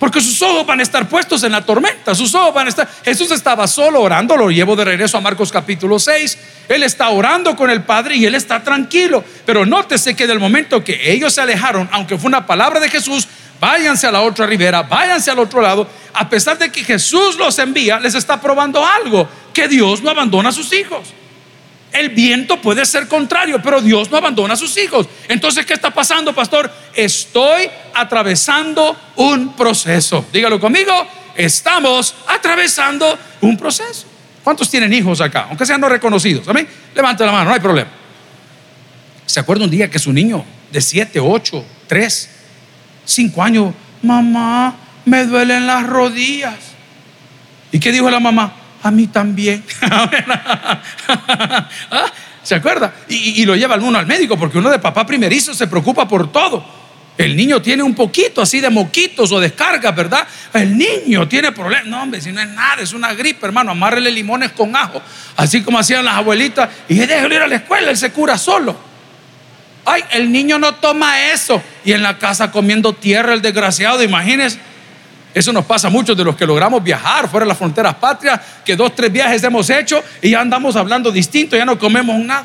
Porque 0.00 0.20
sus 0.20 0.42
ojos 0.42 0.66
van 0.66 0.80
a 0.80 0.82
estar 0.82 1.08
puestos 1.08 1.44
en 1.44 1.52
la 1.52 1.64
tormenta, 1.64 2.16
sus 2.16 2.34
ojos 2.34 2.52
van 2.52 2.66
a 2.66 2.70
estar... 2.70 2.88
Jesús 3.04 3.30
estaba 3.30 3.68
solo 3.68 4.02
orando, 4.02 4.36
lo 4.36 4.50
llevo 4.50 4.74
de 4.74 4.84
regreso 4.84 5.16
a 5.16 5.20
Marcos 5.20 5.52
capítulo 5.52 6.00
6. 6.00 6.38
Él 6.68 6.82
está 6.82 7.10
orando 7.10 7.54
con 7.54 7.70
el 7.70 7.84
Padre 7.84 8.16
y 8.16 8.24
él 8.24 8.34
está 8.34 8.60
tranquilo. 8.60 9.22
Pero 9.46 9.64
nótese 9.64 10.16
que 10.16 10.26
del 10.26 10.40
momento 10.40 10.82
que 10.82 11.12
ellos 11.12 11.32
se 11.32 11.42
alejaron, 11.42 11.88
aunque 11.92 12.18
fue 12.18 12.26
una 12.26 12.44
palabra 12.44 12.80
de 12.80 12.88
Jesús, 12.88 13.28
váyanse 13.60 14.06
a 14.06 14.12
la 14.12 14.22
otra 14.22 14.46
ribera, 14.46 14.82
váyanse 14.82 15.30
al 15.30 15.38
otro 15.38 15.60
lado, 15.60 15.88
a 16.12 16.28
pesar 16.28 16.58
de 16.58 16.70
que 16.70 16.84
Jesús 16.84 17.36
los 17.36 17.58
envía, 17.58 17.98
les 17.98 18.14
está 18.14 18.40
probando 18.40 18.84
algo, 18.84 19.28
que 19.52 19.68
Dios 19.68 20.02
no 20.02 20.10
abandona 20.10 20.50
a 20.50 20.52
sus 20.52 20.72
hijos. 20.72 21.12
El 21.92 22.08
viento 22.08 22.60
puede 22.60 22.84
ser 22.86 23.06
contrario, 23.06 23.60
pero 23.62 23.80
Dios 23.80 24.10
no 24.10 24.16
abandona 24.16 24.54
a 24.54 24.56
sus 24.56 24.76
hijos. 24.76 25.06
Entonces, 25.28 25.64
¿qué 25.64 25.74
está 25.74 25.92
pasando, 25.92 26.34
pastor? 26.34 26.68
Estoy 26.92 27.70
atravesando 27.94 28.96
un 29.14 29.54
proceso. 29.54 30.26
Dígalo 30.32 30.58
conmigo, 30.58 30.92
estamos 31.36 32.16
atravesando 32.26 33.16
un 33.42 33.56
proceso. 33.56 34.06
¿Cuántos 34.42 34.68
tienen 34.68 34.92
hijos 34.92 35.20
acá? 35.20 35.46
Aunque 35.48 35.64
sean 35.64 35.80
no 35.80 35.88
reconocidos. 35.88 36.48
Amén. 36.48 36.68
Levante 36.94 37.24
la 37.24 37.30
mano, 37.30 37.50
no 37.50 37.54
hay 37.54 37.60
problema. 37.60 37.90
¿Se 39.24 39.38
acuerda 39.38 39.64
un 39.64 39.70
día 39.70 39.88
que 39.88 39.98
su 40.00 40.12
niño 40.12 40.44
de 40.72 40.80
7, 40.80 41.20
8, 41.20 41.64
3, 41.86 42.30
5 43.04 43.42
años, 43.42 43.74
mamá, 44.02 44.74
me 45.04 45.24
duelen 45.24 45.66
las 45.66 45.86
rodillas? 45.86 46.54
¿Y 47.72 47.78
qué 47.78 47.92
dijo 47.92 48.10
la 48.10 48.20
mamá? 48.20 48.54
a 48.84 48.90
mí 48.90 49.06
también. 49.06 49.64
¿Ah? 49.80 50.90
¿Se 52.42 52.54
acuerda? 52.54 52.92
Y, 53.08 53.44
lo 53.46 53.56
lleva 53.56 53.76
uno 53.76 53.98
al 53.98 54.06
médico 54.06 54.36
porque 54.36 54.58
uno 54.58 54.70
de 54.70 54.78
papá 54.78 55.06
primerizo 55.06 55.54
se 55.54 55.66
preocupa 55.66 56.06
por 56.06 56.30
todo. 56.30 56.84
El 57.16 57.34
niño 57.34 57.62
tiene 57.62 57.82
un 57.82 57.94
poquito 57.94 58.42
así 58.42 58.60
de 58.60 58.68
moquitos 58.68 59.32
o 59.32 59.40
descargas, 59.40 59.96
¿verdad? 59.96 60.26
El 60.52 60.76
niño 60.76 61.26
tiene 61.26 61.52
problemas. 61.52 61.86
No, 61.86 62.02
hombre, 62.02 62.20
si 62.20 62.30
no 62.30 62.42
es 62.42 62.48
nada, 62.48 62.82
es 62.82 62.92
una 62.92 63.14
gripe, 63.14 63.46
hermano. 63.46 63.70
Amárrele 63.70 64.10
limones 64.10 64.52
con 64.52 64.76
ajo, 64.76 65.00
así 65.36 65.62
como 65.62 65.78
hacían 65.78 66.04
las 66.04 66.16
abuelitas. 66.16 66.68
Y 66.86 66.96
déjelo 66.96 67.34
ir 67.34 67.40
a 67.40 67.46
la 67.46 67.56
escuela, 67.56 67.90
él 67.90 67.96
se 67.96 68.12
cura 68.12 68.36
solo. 68.36 68.76
Ay, 69.84 70.02
el 70.12 70.32
niño 70.32 70.58
no 70.58 70.74
toma 70.76 71.30
eso. 71.32 71.62
Y 71.84 71.92
en 71.92 72.02
la 72.02 72.18
casa 72.18 72.50
comiendo 72.50 72.92
tierra 72.92 73.34
el 73.34 73.42
desgraciado, 73.42 74.02
imagínense. 74.02 74.58
Eso 75.34 75.52
nos 75.52 75.64
pasa 75.64 75.88
a 75.88 75.90
muchos 75.90 76.16
de 76.16 76.24
los 76.24 76.36
que 76.36 76.46
logramos 76.46 76.82
viajar 76.82 77.28
fuera 77.28 77.44
de 77.44 77.48
las 77.48 77.58
fronteras 77.58 77.94
patrias, 77.96 78.40
que 78.64 78.76
dos, 78.76 78.94
tres 78.94 79.10
viajes 79.10 79.42
hemos 79.42 79.68
hecho 79.68 80.02
y 80.22 80.30
ya 80.30 80.40
andamos 80.40 80.76
hablando 80.76 81.10
distinto, 81.10 81.56
ya 81.56 81.64
no 81.64 81.76
comemos 81.76 82.16
nada. 82.20 82.44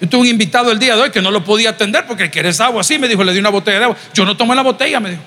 Yo 0.00 0.08
tuve 0.08 0.22
un 0.22 0.26
invitado 0.28 0.72
el 0.72 0.78
día 0.78 0.96
de 0.96 1.02
hoy 1.02 1.10
que 1.10 1.20
no 1.20 1.30
lo 1.30 1.44
podía 1.44 1.70
atender 1.70 2.06
porque 2.06 2.30
quieres 2.30 2.58
agua, 2.60 2.82
sí, 2.82 2.98
me 2.98 3.06
dijo, 3.06 3.22
le 3.22 3.34
di 3.34 3.38
una 3.38 3.50
botella 3.50 3.78
de 3.78 3.84
agua. 3.84 3.96
Yo 4.14 4.24
no 4.24 4.34
tomé 4.34 4.54
la 4.54 4.62
botella, 4.62 4.98
me 4.98 5.10
dijo. 5.10 5.22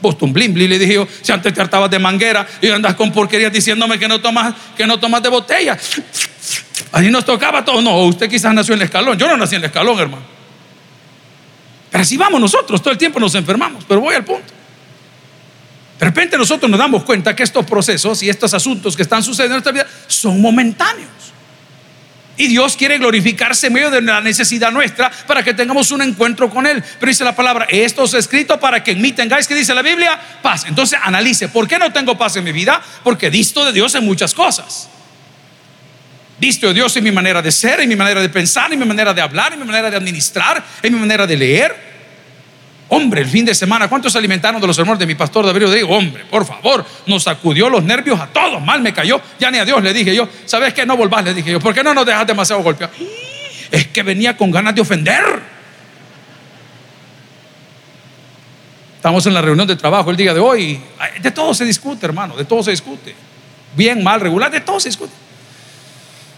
Vos 0.00 0.16
un 0.20 0.32
blim, 0.32 0.54
le 0.54 0.78
dije 0.78 0.94
yo, 0.94 1.08
si 1.22 1.32
antes 1.32 1.54
te 1.54 1.60
hartabas 1.60 1.90
de 1.90 1.98
manguera 1.98 2.46
y 2.60 2.68
andas 2.68 2.94
con 2.94 3.12
porquerías 3.12 3.52
diciéndome 3.52 3.98
que 3.98 4.08
no 4.08 4.20
tomas, 4.20 4.54
que 4.76 4.86
no 4.86 4.98
tomas 4.98 5.22
de 5.22 5.28
botella. 5.28 5.78
Así 6.92 7.10
nos 7.10 7.24
tocaba 7.24 7.64
todo. 7.64 7.80
No, 7.82 8.04
usted 8.04 8.28
quizás 8.28 8.52
nació 8.54 8.74
en 8.74 8.80
el 8.80 8.86
escalón. 8.86 9.18
Yo 9.18 9.28
no 9.28 9.36
nací 9.36 9.54
en 9.54 9.62
el 9.62 9.66
escalón, 9.66 9.98
hermano. 9.98 10.24
Pero 11.90 12.02
así 12.02 12.16
vamos 12.16 12.40
nosotros, 12.40 12.82
todo 12.82 12.92
el 12.92 12.98
tiempo 12.98 13.18
nos 13.18 13.34
enfermamos. 13.34 13.84
Pero 13.86 14.00
voy 14.00 14.14
al 14.14 14.24
punto. 14.24 14.52
De 15.98 16.04
repente 16.04 16.36
nosotros 16.36 16.70
nos 16.70 16.78
damos 16.78 17.04
cuenta 17.04 17.34
que 17.34 17.42
estos 17.42 17.64
procesos 17.64 18.22
y 18.22 18.28
estos 18.28 18.52
asuntos 18.52 18.94
que 18.94 19.02
están 19.02 19.22
sucediendo 19.22 19.56
en 19.56 19.62
nuestra 19.64 19.72
vida 19.72 19.86
son 20.06 20.40
momentáneos. 20.40 21.08
Y 22.36 22.48
Dios 22.48 22.76
quiere 22.76 22.98
glorificarse 22.98 23.68
en 23.68 23.72
medio 23.72 23.90
de 23.90 24.02
la 24.02 24.20
necesidad 24.20 24.70
nuestra 24.70 25.10
para 25.26 25.42
que 25.42 25.54
tengamos 25.54 25.90
un 25.90 26.02
encuentro 26.02 26.50
con 26.50 26.66
Él. 26.66 26.84
Pero 27.00 27.08
dice 27.08 27.24
la 27.24 27.34
palabra, 27.34 27.66
esto 27.70 28.04
es 28.04 28.12
escrito 28.12 28.60
para 28.60 28.84
que 28.84 28.90
en 28.90 29.00
mí 29.00 29.12
tengáis, 29.12 29.46
que 29.46 29.54
dice 29.54 29.74
la 29.74 29.80
Biblia, 29.80 30.20
paz. 30.42 30.66
Entonces 30.68 30.98
analice, 31.02 31.48
¿por 31.48 31.66
qué 31.66 31.78
no 31.78 31.90
tengo 31.92 32.18
paz 32.18 32.36
en 32.36 32.44
mi 32.44 32.52
vida? 32.52 32.82
Porque 33.02 33.30
disto 33.30 33.64
de 33.64 33.72
Dios 33.72 33.94
en 33.94 34.04
muchas 34.04 34.34
cosas. 34.34 34.90
Disto 36.38 36.68
de 36.68 36.74
Dios 36.74 36.94
en 36.96 37.04
mi 37.04 37.12
manera 37.12 37.40
de 37.40 37.50
ser, 37.50 37.80
en 37.80 37.88
mi 37.88 37.96
manera 37.96 38.20
de 38.20 38.28
pensar, 38.28 38.70
en 38.72 38.78
mi 38.78 38.84
manera 38.84 39.14
de 39.14 39.22
hablar, 39.22 39.54
en 39.54 39.60
mi 39.60 39.64
manera 39.64 39.90
de 39.90 39.96
administrar, 39.96 40.62
en 40.82 40.92
mi 40.92 41.00
manera 41.00 41.26
de 41.26 41.36
leer. 41.36 41.86
Hombre, 42.88 43.22
el 43.22 43.26
fin 43.26 43.44
de 43.44 43.54
semana, 43.54 43.88
¿cuántos 43.88 44.12
se 44.12 44.18
alimentaron 44.18 44.60
de 44.60 44.66
los 44.66 44.76
sermones 44.76 45.00
de 45.00 45.06
mi 45.06 45.14
pastor 45.14 45.44
David 45.46 45.62
Rodríguez? 45.62 45.88
Hombre, 45.90 46.24
por 46.26 46.46
favor, 46.46 46.84
nos 47.06 47.22
sacudió 47.24 47.68
los 47.68 47.82
nervios 47.82 48.20
a 48.20 48.26
todos, 48.26 48.62
mal 48.62 48.80
me 48.80 48.92
cayó. 48.92 49.20
Ya 49.40 49.50
ni 49.50 49.58
a 49.58 49.64
Dios 49.64 49.82
le 49.82 49.92
dije 49.92 50.14
yo, 50.14 50.28
¿sabes 50.44 50.72
qué? 50.74 50.86
No 50.86 50.96
volvás, 50.96 51.24
le 51.24 51.34
dije 51.34 51.50
yo, 51.50 51.58
¿por 51.58 51.74
qué 51.74 51.82
no 51.82 51.94
nos 51.94 52.06
dejas 52.06 52.26
demasiado 52.26 52.62
golpear? 52.62 52.90
Es 53.70 53.88
que 53.88 54.02
venía 54.02 54.36
con 54.36 54.50
ganas 54.50 54.74
de 54.74 54.82
ofender. 54.82 55.56
Estamos 58.96 59.26
en 59.26 59.34
la 59.34 59.42
reunión 59.42 59.66
de 59.66 59.76
trabajo 59.76 60.10
el 60.10 60.16
día 60.16 60.34
de 60.34 60.40
hoy. 60.40 60.80
De 61.20 61.30
todo 61.30 61.54
se 61.54 61.64
discute, 61.64 62.06
hermano, 62.06 62.36
de 62.36 62.44
todo 62.44 62.62
se 62.62 62.70
discute. 62.70 63.14
Bien, 63.74 64.02
mal, 64.02 64.20
regular, 64.20 64.50
de 64.50 64.60
todo 64.60 64.78
se 64.78 64.90
discute. 64.90 65.25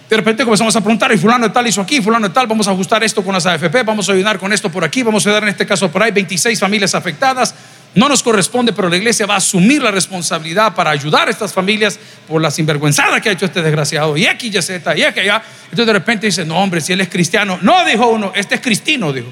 De 0.09 0.17
repente 0.17 0.43
comenzamos 0.43 0.75
a 0.75 0.81
preguntar, 0.81 1.12
y 1.12 1.19
fulano 1.19 1.49
de 1.49 1.53
tal 1.53 1.67
hizo 1.67 1.83
aquí, 1.83 2.00
fulano 2.00 2.29
de 2.29 2.35
tal, 2.35 2.47
vamos 2.47 2.67
a 2.67 2.71
ajustar 2.71 3.05
esto 3.05 3.23
con 3.23 3.35
las 3.35 3.45
AFP, 3.45 3.83
vamos 3.83 4.09
a 4.09 4.12
ayudar 4.12 4.38
con 4.38 4.53
esto 4.53 4.71
por 4.71 4.83
aquí, 4.83 5.03
vamos 5.03 5.27
a 5.27 5.29
ayudar 5.29 5.43
en 5.43 5.50
este 5.50 5.67
caso 5.67 5.91
por 5.91 6.03
ahí, 6.03 6.11
26 6.11 6.59
familias 6.59 6.95
afectadas. 6.95 7.55
No 7.95 8.09
nos 8.09 8.23
corresponde, 8.23 8.73
pero 8.73 8.88
la 8.88 8.97
iglesia 8.97 9.27
va 9.27 9.35
a 9.35 9.38
asumir 9.38 9.83
la 9.83 9.91
responsabilidad 9.91 10.75
para 10.75 10.91
ayudar 10.91 11.29
a 11.29 11.31
estas 11.31 11.53
familias 11.53 11.99
por 12.27 12.41
la 12.41 12.50
sinvergüenzada 12.50 13.21
que 13.21 13.29
ha 13.29 13.33
hecho 13.33 13.47
este 13.47 13.62
desgraciado. 13.62 14.17
Y 14.17 14.27
aquí 14.27 14.50
ya 14.50 14.62
Z, 14.62 14.97
y 14.97 15.03
aquí 15.03 15.21
allá. 15.21 15.43
Entonces 15.65 15.87
de 15.87 15.93
repente 15.93 16.27
dice, 16.27 16.45
no 16.45 16.59
hombre, 16.59 16.81
si 16.81 16.93
él 16.93 17.00
es 17.00 17.09
cristiano. 17.09 17.59
No, 17.62 17.85
dijo 17.85 18.07
uno, 18.09 18.33
este 18.35 18.57
es 18.57 18.61
cristino, 18.61 19.12
dijo. 19.12 19.29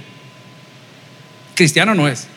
Cristiano 1.54 1.94
no 1.94 2.08
es. 2.08 2.28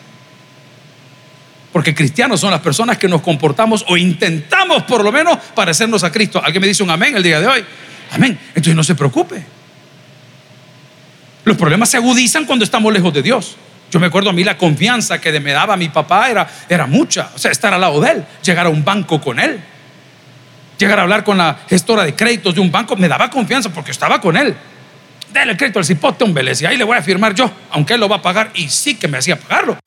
Porque 1.71 1.95
cristianos 1.95 2.39
son 2.41 2.51
las 2.51 2.61
personas 2.61 2.97
que 2.97 3.07
nos 3.07 3.21
comportamos 3.21 3.85
o 3.87 3.95
intentamos 3.95 4.83
por 4.83 5.03
lo 5.03 5.11
menos 5.11 5.37
parecernos 5.55 6.03
a 6.03 6.11
Cristo. 6.11 6.41
Alguien 6.43 6.61
me 6.61 6.67
dice 6.67 6.83
un 6.83 6.89
amén 6.89 7.15
el 7.15 7.23
día 7.23 7.39
de 7.39 7.47
hoy. 7.47 7.65
Amén. 8.11 8.37
Entonces 8.49 8.75
no 8.75 8.83
se 8.83 8.95
preocupe. 8.95 9.43
Los 11.45 11.57
problemas 11.57 11.89
se 11.89 11.97
agudizan 11.97 12.45
cuando 12.45 12.65
estamos 12.65 12.91
lejos 12.93 13.13
de 13.13 13.21
Dios. 13.21 13.55
Yo 13.91 13.99
me 13.99 14.07
acuerdo 14.07 14.29
a 14.29 14.33
mí 14.33 14.43
la 14.43 14.57
confianza 14.57 15.19
que 15.19 15.37
me 15.39 15.51
daba 15.51 15.75
mi 15.75 15.89
papá 15.89 16.29
era, 16.29 16.47
era 16.67 16.85
mucha. 16.85 17.31
O 17.35 17.39
sea, 17.39 17.51
estar 17.51 17.73
al 17.73 17.81
lado 17.81 17.99
de 17.99 18.11
él, 18.11 18.25
llegar 18.43 18.67
a 18.67 18.69
un 18.69 18.83
banco 18.83 19.19
con 19.19 19.39
él, 19.39 19.59
llegar 20.77 20.99
a 20.99 21.03
hablar 21.03 21.23
con 21.23 21.37
la 21.37 21.59
gestora 21.67 22.03
de 22.03 22.13
créditos 22.13 22.53
de 22.53 22.61
un 22.61 22.71
banco, 22.71 22.95
me 22.95 23.07
daba 23.07 23.29
confianza 23.29 23.69
porque 23.69 23.91
estaba 23.91 24.21
con 24.21 24.37
él. 24.37 24.55
Dale 25.33 25.55
crédito 25.55 25.79
al 25.79 25.85
cipote, 25.85 26.23
un 26.23 26.35
y 26.37 26.65
ahí 26.65 26.77
le 26.77 26.83
voy 26.83 26.97
a 26.97 27.01
firmar 27.01 27.35
yo, 27.35 27.51
aunque 27.71 27.93
él 27.93 27.99
lo 27.99 28.09
va 28.09 28.17
a 28.17 28.21
pagar. 28.21 28.51
Y 28.55 28.69
sí 28.69 28.95
que 28.95 29.07
me 29.07 29.17
hacía 29.17 29.39
pagarlo, 29.39 29.77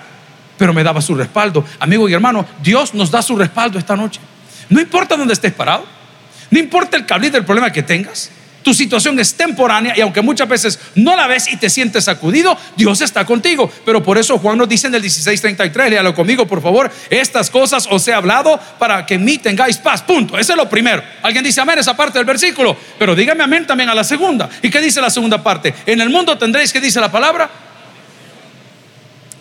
pero 0.57 0.73
me 0.73 0.83
daba 0.83 1.01
su 1.01 1.15
respaldo. 1.15 1.65
Amigo 1.81 2.09
y 2.09 2.15
hermano, 2.15 2.47
Dios 2.63 2.95
nos 2.95 3.11
da 3.11 3.23
su 3.23 3.37
respaldo 3.37 3.79
esta 3.79 3.97
noche. 3.97 4.21
No 4.69 4.81
importa 4.81 5.17
dónde 5.17 5.35
estés 5.35 5.53
parado, 5.53 5.85
no 6.53 6.59
importa 6.59 6.99
el 6.99 7.07
cabrito 7.07 7.33
del 7.33 7.47
problema 7.47 7.73
que 7.73 7.83
tengas, 7.83 8.31
tu 8.63 8.75
situación 8.75 9.19
es 9.19 9.35
temporánea 9.35 9.95
y 9.97 10.03
aunque 10.03 10.21
muchas 10.21 10.47
veces 10.47 10.79
no 10.95 11.17
la 11.17 11.27
ves 11.27 11.51
y 11.51 11.57
te 11.57 11.71
sientes 11.71 12.05
sacudido, 12.05 12.57
Dios 12.77 13.01
está 13.01 13.25
contigo. 13.25 13.73
Pero 13.87 14.03
por 14.03 14.19
eso 14.19 14.39
Juan 14.39 14.59
nos 14.59 14.69
dice 14.69 14.87
en 14.87 14.95
el 14.95 15.03
16:33, 15.03 15.89
léalo 15.89 16.15
conmigo 16.15 16.47
por 16.47 16.61
favor, 16.61 16.91
estas 17.09 17.49
cosas 17.49 17.89
os 17.91 18.07
he 18.07 18.13
hablado 18.13 18.61
para 18.79 19.07
que 19.07 19.15
en 19.15 19.25
mí 19.25 19.39
tengáis 19.39 19.79
paz. 19.79 20.03
Punto. 20.03 20.39
Ese 20.39 20.53
es 20.53 20.59
lo 20.59 20.69
primero. 20.69 21.03
Alguien 21.23 21.43
dice 21.43 21.63
amén 21.63 21.79
esa 21.79 21.97
parte 21.97 22.19
del 22.19 22.27
versículo, 22.27 22.77
pero 22.99 23.15
dígame 23.15 23.43
amén 23.43 23.67
también 23.67 23.89
a 23.89 23.95
la 23.95 24.05
segunda. 24.05 24.51
¿Y 24.61 24.69
qué 24.69 24.83
dice 24.83 25.01
la 25.01 25.11
segunda 25.11 25.43
parte? 25.43 25.75
En 25.87 26.03
el 26.03 26.11
mundo 26.11 26.37
tendréis 26.37 26.71
que 26.71 26.83
dice 26.83 27.01
la 27.01 27.11
palabra. 27.11 27.51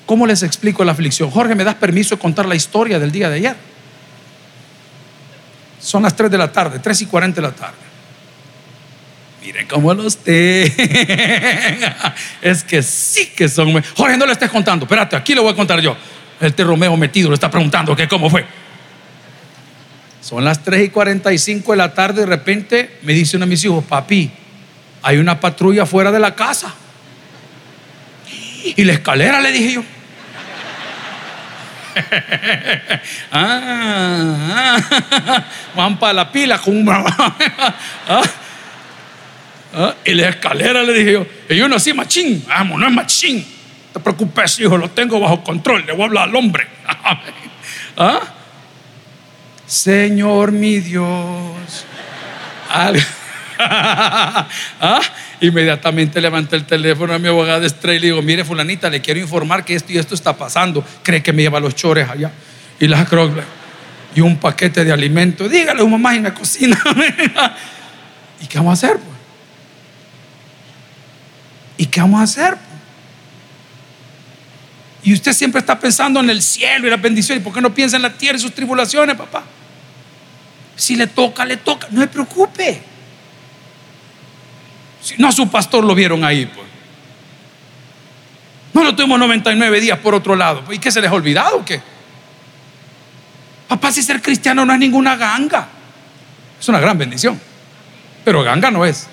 ¿Cómo 0.06 0.26
les 0.26 0.44
explico 0.44 0.86
la 0.86 0.94
aflicción? 0.94 1.30
Jorge, 1.30 1.56
¿me 1.56 1.66
das 1.66 1.76
permiso 1.76 2.16
de 2.16 2.22
contar 2.22 2.46
la 2.48 2.56
historia 2.56 3.00
del 3.00 3.12
día 3.12 3.30
de 3.30 3.36
ayer? 3.36 3.71
Son 5.82 6.04
las 6.04 6.16
3 6.16 6.30
de 6.30 6.38
la 6.38 6.52
tarde, 6.52 6.80
3 6.80 7.02
y 7.02 7.06
40 7.08 7.42
de 7.42 7.48
la 7.48 7.54
tarde. 7.54 7.78
Miren 9.42 9.68
cómo 9.68 9.94
los 9.94 10.18
te. 10.18 10.72
es 12.42 12.64
que 12.64 12.84
sí 12.84 13.32
que 13.36 13.50
son. 13.50 13.84
Jorge, 13.96 14.16
no 14.18 14.28
le 14.28 14.34
estés 14.34 14.52
contando. 14.52 14.86
Espérate, 14.86 15.16
aquí 15.16 15.34
le 15.34 15.42
voy 15.42 15.52
a 15.52 15.56
contar 15.56 15.82
yo. 15.82 15.98
El 16.40 16.54
te 16.54 16.64
Romeo 16.64 16.96
metido 16.96 17.30
le 17.30 17.34
está 17.36 17.50
preguntando 17.50 17.96
que 17.96 18.08
cómo 18.08 18.30
fue. 18.30 18.46
Son 20.22 20.46
las 20.46 20.64
3 20.64 20.86
y 20.86 20.90
45 20.90 21.72
de 21.72 21.78
la 21.78 21.94
tarde. 21.94 22.22
De 22.22 22.28
repente 22.28 23.00
me 23.02 23.14
dice 23.14 23.38
uno 23.38 23.48
de 23.48 23.50
mis 23.50 23.66
hijos, 23.66 23.84
papi, 23.84 24.30
hay 25.02 25.18
una 25.18 25.40
patrulla 25.40 25.88
fuera 25.88 26.12
de 26.12 26.20
la 26.20 26.36
casa. 26.36 26.76
Y 28.64 28.84
la 28.84 28.94
escalera, 28.94 29.42
le 29.42 29.52
dije 29.52 29.74
yo. 29.74 29.84
ah, 33.32 34.78
van 35.76 35.98
para 35.98 36.14
la 36.14 36.32
pila 36.32 36.58
con 36.58 36.88
ah, 36.90 37.34
ah, 39.74 39.96
y 40.06 40.14
la 40.14 40.30
escalera 40.30 40.84
le 40.84 40.94
dije 40.94 41.14
yo, 41.14 41.26
y 41.50 41.56
yo 41.56 41.68
no 41.68 41.76
así 41.76 41.94
machín, 41.94 42.44
vamos, 42.48 42.80
no 42.80 42.88
es 42.88 42.94
machín. 42.94 43.40
No 43.40 43.94
te 43.94 44.00
preocupes, 44.00 44.60
hijo, 44.60 44.78
lo 44.78 44.90
tengo 44.90 45.20
bajo 45.20 45.44
control, 45.44 45.86
le 45.86 45.94
voy 45.94 46.04
a 46.04 46.06
hablar 46.06 46.30
al 46.30 46.36
hombre. 46.36 46.68
¿Ah? 47.98 48.22
Señor 49.66 50.52
mi 50.52 50.80
Dios. 50.80 51.86
¿Ah? 52.70 52.94
Inmediatamente 55.42 56.22
levanté 56.22 56.56
el 56.56 56.66
teléfono 56.66 57.14
a 57.14 57.20
mi 57.20 57.28
abogada 57.28 57.66
Estrella 57.66 57.98
y 57.98 58.00
le 58.00 58.08
digo, 58.08 58.22
mire 58.22 58.46
fulanita, 58.46 58.90
le 58.92 59.02
quiero 59.02 59.20
informar 59.20 59.66
que 59.66 59.74
esto 59.74 59.92
y 59.92 59.98
esto 59.98 60.14
está 60.14 60.38
pasando. 60.38 60.86
Cree 61.02 61.24
que 61.24 61.34
me 61.34 61.42
lleva 61.42 61.60
los 61.60 61.76
chores 61.76 62.08
allá. 62.08 62.32
Y 62.80 62.88
las 62.88 63.08
y 64.16 64.22
un 64.22 64.38
paquete 64.38 64.86
de 64.86 64.92
alimento. 64.92 65.50
Dígale 65.50 65.82
a 65.82 65.86
mamá 65.86 66.16
en 66.16 66.24
la 66.24 66.34
cocina. 66.34 66.80
¿Y 68.42 68.46
qué 68.46 68.60
vamos 68.60 68.84
a 68.84 68.88
hacer? 68.88 68.98
Pues? 68.98 69.18
¿Y 71.78 71.86
qué 71.88 72.02
vamos 72.02 72.20
a 72.20 72.24
hacer? 72.24 72.56
Pues? 72.56 72.72
Y 75.04 75.14
usted 75.14 75.34
siempre 75.34 75.60
está 75.60 75.80
pensando 75.80 76.20
en 76.20 76.30
el 76.30 76.44
cielo 76.44 76.86
y 76.86 76.90
la 76.92 76.98
bendición. 76.98 77.40
¿Y 77.40 77.42
por 77.42 77.54
qué 77.54 77.62
no 77.62 77.74
piensa 77.74 77.96
en 77.96 78.04
la 78.04 78.14
tierra 78.14 78.38
y 78.38 78.42
sus 78.42 78.54
tribulaciones, 78.54 79.16
papá? 79.16 79.44
Si 80.76 80.96
le 80.96 81.08
toca, 81.08 81.46
le 81.46 81.58
toca. 81.58 81.88
No 81.90 82.02
se 82.02 82.08
preocupe. 82.08 82.91
Si 85.02 85.16
no 85.18 85.28
a 85.28 85.32
su 85.32 85.50
pastor 85.50 85.84
lo 85.84 85.96
vieron 85.96 86.24
ahí, 86.24 86.46
pues. 86.46 86.68
No 88.74 88.84
lo 88.84 88.96
tuvimos 88.96 89.20
99 89.20 89.82
días 89.82 90.00
por 90.00 90.16
otro 90.16 90.36
lado. 90.36 90.64
¿Y 90.72 90.80
qué 90.80 90.92
se 90.92 91.02
les 91.02 91.10
ha 91.10 91.14
olvidado 91.14 91.58
o 91.58 91.66
qué? 91.66 91.82
Papá, 93.68 93.92
si 93.92 94.02
ser 94.02 94.22
cristiano 94.22 94.66
no 94.66 94.74
es 94.74 94.80
ninguna 94.80 95.16
ganga. 95.16 95.68
Es 96.60 96.70
una 96.70 96.80
gran 96.80 96.98
bendición. 96.98 97.40
Pero 98.24 98.44
ganga 98.44 98.70
no 98.72 98.86
es. 98.86 99.08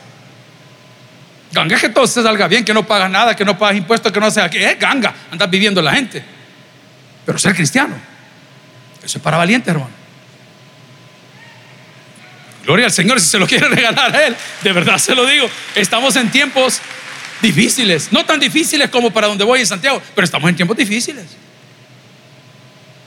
Ganga 1.52 1.76
es 1.76 1.80
que 1.80 1.88
todo 1.88 2.06
se 2.06 2.22
salga 2.22 2.46
bien, 2.46 2.64
que 2.64 2.74
no 2.74 2.86
pagas 2.86 3.10
nada, 3.10 3.34
que 3.34 3.44
no 3.44 3.56
pagas 3.56 3.76
impuestos, 3.76 4.12
que 4.12 4.20
no 4.20 4.30
sea 4.30 4.50
que 4.50 4.70
es 4.70 4.78
ganga. 4.78 5.14
Andas 5.30 5.48
viviendo 5.48 5.80
la 5.80 5.92
gente. 5.92 6.22
Pero 7.24 7.38
ser 7.38 7.54
cristiano, 7.54 7.94
eso 9.02 9.18
es 9.18 9.24
para 9.24 9.36
valientes, 9.36 9.68
hermano. 9.68 9.97
Gloria 12.68 12.84
al 12.84 12.92
Señor 12.92 13.18
si 13.18 13.26
se 13.26 13.38
lo 13.38 13.46
quiere 13.46 13.66
regalar 13.66 14.14
a 14.14 14.26
Él. 14.26 14.36
De 14.62 14.74
verdad 14.74 14.98
se 14.98 15.14
lo 15.14 15.24
digo. 15.24 15.48
Estamos 15.74 16.14
en 16.16 16.30
tiempos 16.30 16.82
difíciles. 17.40 18.12
No 18.12 18.26
tan 18.26 18.38
difíciles 18.38 18.90
como 18.90 19.10
para 19.10 19.26
donde 19.26 19.42
voy 19.42 19.60
en 19.60 19.66
Santiago, 19.66 20.02
pero 20.14 20.26
estamos 20.26 20.50
en 20.50 20.54
tiempos 20.54 20.76
difíciles. 20.76 21.24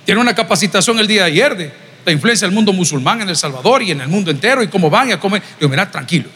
Tiene 0.04 0.20
una 0.20 0.34
capacitación 0.34 0.98
el 0.98 1.06
día 1.06 1.26
de 1.26 1.28
ayer 1.28 1.56
de 1.56 1.74
la 2.04 2.12
influencia 2.12 2.48
del 2.48 2.56
mundo 2.56 2.74
musulmán 2.74 3.22
en 3.22 3.30
El 3.30 3.36
Salvador 3.36 3.84
y 3.84 3.92
en 3.92 4.02
el 4.02 4.08
mundo 4.08 4.32
entero 4.32 4.64
y 4.64 4.68
cómo 4.68 4.90
van 4.90 5.10
y 5.10 5.12
a 5.12 5.20
comer. 5.20 5.44
Digo, 5.60 5.70
mirad, 5.70 5.90
tranquilos. 5.90 6.32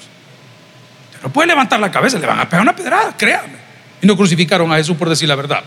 no 1.23 1.33
puede 1.33 1.47
levantar 1.47 1.79
la 1.79 1.89
cabeza, 1.89 2.19
le 2.19 2.27
van 2.27 2.39
a 2.39 2.47
pegar 2.47 2.61
una 2.61 2.75
pedrada, 2.75 3.17
créame. 3.17 3.57
y 4.03 4.05
no 4.05 4.15
crucificaron 4.15 4.71
a 4.71 4.75
Jesús 4.75 4.95
por 4.95 5.09
decir 5.09 5.27
la 5.27 5.35
verdad. 5.35 5.63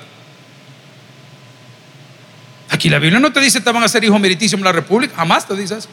Aquí 2.71 2.89
la 2.89 3.01
Biblia 3.01 3.19
no 3.19 3.33
te 3.33 3.41
dice 3.41 3.61
te 3.61 3.73
van 3.73 3.83
a 3.83 3.89
ser 3.89 4.05
hijo 4.05 4.17
meritísimo 4.17 4.61
en 4.61 4.67
la 4.67 4.73
República, 4.73 5.17
jamás 5.17 5.45
te 5.49 5.57
dice 5.57 5.79
eso. 5.79 5.89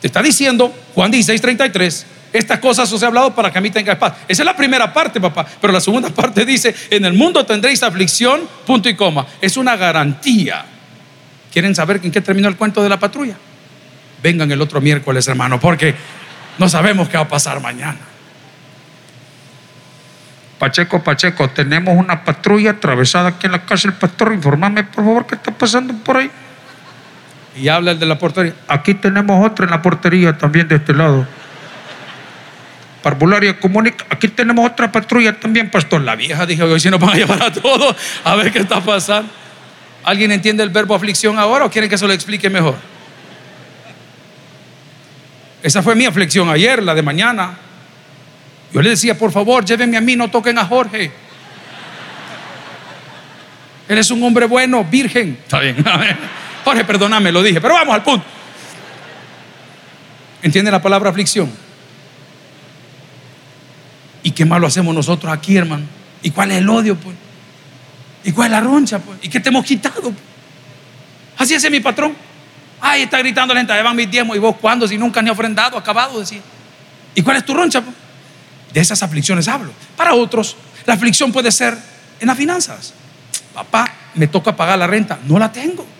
Te 0.00 0.06
está 0.06 0.22
diciendo 0.22 0.72
Juan 0.94 1.10
16, 1.10 1.40
33, 1.40 2.06
estas 2.32 2.58
cosas 2.58 2.92
os 2.92 3.02
he 3.02 3.06
hablado 3.06 3.34
para 3.34 3.50
que 3.50 3.58
a 3.58 3.60
mí 3.60 3.70
tenga 3.70 3.98
paz. 3.98 4.14
Esa 4.28 4.42
es 4.42 4.46
la 4.46 4.56
primera 4.56 4.92
parte, 4.92 5.20
papá. 5.20 5.46
Pero 5.60 5.72
la 5.72 5.80
segunda 5.80 6.08
parte 6.14 6.44
dice, 6.44 6.74
en 6.90 7.04
el 7.04 7.14
mundo 7.14 7.44
tendréis 7.44 7.82
aflicción, 7.82 8.42
punto 8.66 8.88
y 8.88 8.94
coma. 8.94 9.26
Es 9.40 9.56
una 9.56 9.76
garantía. 9.76 10.64
¿Quieren 11.52 11.74
saber 11.74 12.00
en 12.02 12.12
qué 12.12 12.20
terminó 12.20 12.48
el 12.48 12.56
cuento 12.56 12.82
de 12.82 12.88
la 12.88 12.98
patrulla? 12.98 13.36
Vengan 14.22 14.50
el 14.50 14.60
otro 14.60 14.80
miércoles, 14.80 15.26
hermano, 15.28 15.58
porque 15.58 15.94
no 16.58 16.68
sabemos 16.68 17.08
qué 17.08 17.16
va 17.16 17.24
a 17.24 17.28
pasar 17.28 17.60
mañana. 17.60 17.98
Pacheco, 20.58 21.02
Pacheco, 21.02 21.48
tenemos 21.50 21.96
una 21.96 22.24
patrulla 22.24 22.72
atravesada 22.72 23.30
aquí 23.30 23.46
en 23.46 23.52
la 23.52 23.58
del 23.64 23.92
pastor. 23.94 24.32
Informame, 24.34 24.84
por 24.84 25.04
favor, 25.04 25.26
qué 25.26 25.36
está 25.36 25.52
pasando 25.52 25.94
por 25.94 26.16
ahí. 26.16 26.30
Y 27.60 27.68
habla 27.68 27.92
el 27.92 27.98
de 27.98 28.06
la 28.06 28.18
portería. 28.18 28.54
Aquí 28.68 28.94
tenemos 28.94 29.44
otra 29.44 29.64
en 29.64 29.70
la 29.70 29.82
portería 29.82 30.36
también 30.36 30.68
de 30.68 30.76
este 30.76 30.94
lado. 30.94 31.26
Parvularia 33.02 33.58
comunica. 33.58 34.04
Aquí 34.10 34.28
tenemos 34.28 34.70
otra 34.70 34.90
patrulla 34.90 35.38
también, 35.38 35.70
pastor. 35.70 36.02
La 36.02 36.14
vieja 36.14 36.46
dijo, 36.46 36.64
hoy 36.64 36.80
si 36.80 36.90
nos 36.90 37.00
van 37.00 37.10
a 37.10 37.14
llevar 37.14 37.42
a 37.42 37.52
todos 37.52 37.96
a 38.24 38.34
ver 38.36 38.52
qué 38.52 38.60
está 38.60 38.80
pasando. 38.80 39.30
¿Alguien 40.04 40.32
entiende 40.32 40.62
el 40.62 40.70
verbo 40.70 40.94
aflicción 40.94 41.38
ahora 41.38 41.64
o 41.64 41.70
quieren 41.70 41.90
que 41.90 41.98
se 41.98 42.06
lo 42.06 42.12
explique 42.12 42.48
mejor? 42.48 42.76
Esa 45.62 45.82
fue 45.82 45.94
mi 45.94 46.06
aflicción 46.06 46.48
ayer, 46.48 46.82
la 46.82 46.94
de 46.94 47.02
mañana. 47.02 47.56
Yo 48.72 48.82
le 48.82 48.90
decía, 48.90 49.16
por 49.16 49.32
favor, 49.32 49.64
llévenme 49.64 49.96
a 49.96 50.00
mí, 50.00 50.14
no 50.14 50.30
toquen 50.30 50.58
a 50.58 50.64
Jorge. 50.64 51.10
Él 53.88 53.98
es 53.98 54.10
un 54.10 54.22
hombre 54.22 54.46
bueno, 54.46 54.84
virgen. 54.84 55.38
Está 55.42 55.60
bien. 55.60 55.76
Jorge, 56.68 56.84
perdóname, 56.84 57.32
lo 57.32 57.42
dije, 57.42 57.62
pero 57.62 57.72
vamos 57.72 57.94
al 57.94 58.02
punto. 58.02 58.26
¿Entiende 60.42 60.70
la 60.70 60.82
palabra 60.82 61.08
aflicción? 61.08 61.50
¿Y 64.22 64.32
qué 64.32 64.44
malo 64.44 64.66
hacemos 64.66 64.94
nosotros 64.94 65.32
aquí, 65.32 65.56
hermano? 65.56 65.86
¿Y 66.22 66.30
cuál 66.30 66.50
es 66.50 66.58
el 66.58 66.68
odio, 66.68 66.94
pues? 66.94 67.16
¿Y 68.22 68.32
cuál 68.32 68.48
es 68.48 68.50
la 68.52 68.60
roncha, 68.60 68.98
pues? 68.98 69.18
¿Y 69.22 69.30
qué 69.30 69.40
te 69.40 69.48
hemos 69.48 69.64
quitado? 69.64 70.02
Pues? 70.02 70.14
Así 71.38 71.54
es 71.54 71.70
mi 71.70 71.80
patrón. 71.80 72.14
Ay, 72.82 73.00
está 73.00 73.16
gritando 73.16 73.54
la 73.54 73.60
gente, 73.60 73.72
ahí 73.72 73.82
van 73.82 73.96
mis 73.96 74.10
diezmos. 74.10 74.36
¿Y 74.36 74.38
vos 74.38 74.56
cuándo? 74.60 74.86
Si 74.86 74.98
nunca 74.98 75.22
ni 75.22 75.30
ofrendado, 75.30 75.78
acabado, 75.78 76.20
decía. 76.20 76.42
¿Y 77.14 77.22
cuál 77.22 77.38
es 77.38 77.46
tu 77.46 77.54
roncha? 77.54 77.80
Pues? 77.80 77.96
De 78.74 78.80
esas 78.80 79.02
aflicciones 79.02 79.48
hablo. 79.48 79.72
Para 79.96 80.12
otros, 80.12 80.54
la 80.84 80.92
aflicción 80.92 81.32
puede 81.32 81.50
ser 81.50 81.78
en 82.20 82.26
las 82.26 82.36
finanzas. 82.36 82.92
Papá, 83.54 83.90
me 84.16 84.26
toca 84.26 84.54
pagar 84.54 84.78
la 84.78 84.86
renta. 84.86 85.18
No 85.26 85.38
la 85.38 85.50
tengo. 85.50 85.96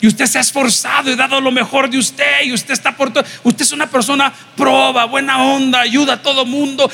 Y 0.00 0.06
usted 0.06 0.26
se 0.26 0.38
ha 0.38 0.40
esforzado 0.40 1.10
y 1.10 1.16
dado 1.16 1.40
lo 1.40 1.50
mejor 1.50 1.90
de 1.90 1.98
usted. 1.98 2.44
Y 2.44 2.52
usted 2.52 2.72
está 2.72 2.96
por 2.96 3.12
todo. 3.12 3.24
Usted 3.42 3.62
es 3.62 3.72
una 3.72 3.86
persona 3.86 4.32
proba, 4.56 5.04
buena 5.04 5.42
onda, 5.42 5.80
ayuda 5.80 6.14
a 6.14 6.22
todo 6.22 6.46
mundo. 6.46 6.90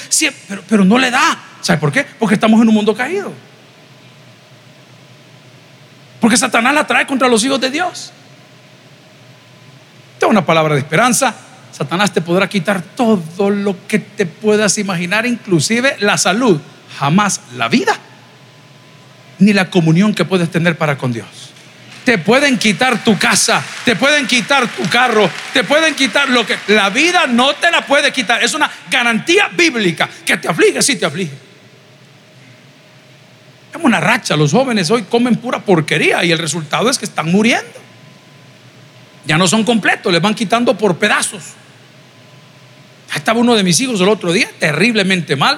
pero, 0.49 0.63
pero 0.69 0.85
no 0.85 0.99
le 0.99 1.11
da. 1.11 1.39
¿Sabe 1.61 1.79
por 1.79 1.93
qué? 1.93 2.05
Porque 2.05 2.35
estamos 2.35 2.61
en 2.61 2.69
un 2.69 2.75
mundo 2.75 2.95
caído. 2.95 3.33
Porque 6.21 6.37
Satanás 6.37 6.75
la 6.75 6.87
trae 6.87 7.07
contra 7.07 7.29
los 7.29 7.45
hijos 7.45 7.61
de 7.61 7.71
Dios. 7.71 8.13
Tengo 10.19 10.31
una 10.31 10.45
palabra 10.45 10.75
de 10.75 10.81
esperanza. 10.81 11.35
Satanás 11.71 12.13
te 12.13 12.23
podrá 12.23 12.49
quitar 12.49 12.83
todo 12.83 13.51
lo 13.51 13.77
que 13.87 13.99
te 13.99 14.25
puedas 14.25 14.79
imaginar, 14.79 15.27
inclusive 15.27 15.97
la 16.01 16.17
salud, 16.17 16.59
jamás 16.99 17.43
la 17.55 17.69
vida, 17.69 17.95
ni 19.39 19.53
la 19.53 19.69
comunión 19.69 20.15
que 20.15 20.25
puedes 20.25 20.51
tener 20.51 20.79
para 20.79 20.97
con 20.97 21.13
Dios. 21.13 21.46
Te 22.07 22.19
pueden 22.19 22.57
quitar 22.57 23.03
tu 23.03 23.19
casa, 23.19 23.61
te 23.85 23.97
pueden 23.97 24.29
quitar 24.29 24.69
tu 24.69 24.89
carro, 24.89 25.29
te 25.53 25.65
pueden 25.65 25.93
quitar 25.97 26.31
lo 26.31 26.47
que... 26.47 26.57
La 26.69 26.89
vida 26.89 27.27
no 27.27 27.53
te 27.57 27.69
la 27.69 27.85
puede 27.85 28.13
quitar. 28.13 28.45
Es 28.45 28.55
una 28.55 28.71
garantía 28.89 29.49
bíblica. 29.49 30.09
Que 30.25 30.37
te 30.37 30.47
aflige, 30.47 30.81
sí 30.83 30.95
te 30.95 31.05
aflige. 31.05 31.33
Es 33.75 33.81
una 33.83 33.99
racha. 33.99 34.37
Los 34.37 34.53
jóvenes 34.53 34.89
hoy 34.93 35.03
comen 35.03 35.35
pura 35.35 35.59
porquería 35.59 36.25
y 36.25 36.31
el 36.31 36.39
resultado 36.39 36.89
es 36.89 36.97
que 36.97 37.07
están 37.07 37.33
muriendo. 37.33 37.67
Ya 39.27 39.37
no 39.37 39.49
son 39.49 39.65
completos, 39.65 40.13
les 40.13 40.23
van 40.23 40.37
quitando 40.37 40.79
por 40.79 40.99
pedazos. 40.99 41.43
Estaba 43.13 43.41
uno 43.41 43.57
de 43.57 43.65
mis 43.65 43.81
hijos 43.81 44.01
el 44.01 44.09
otro 44.09 44.33
día 44.33 44.49
terriblemente 44.61 45.35
mal. 45.35 45.57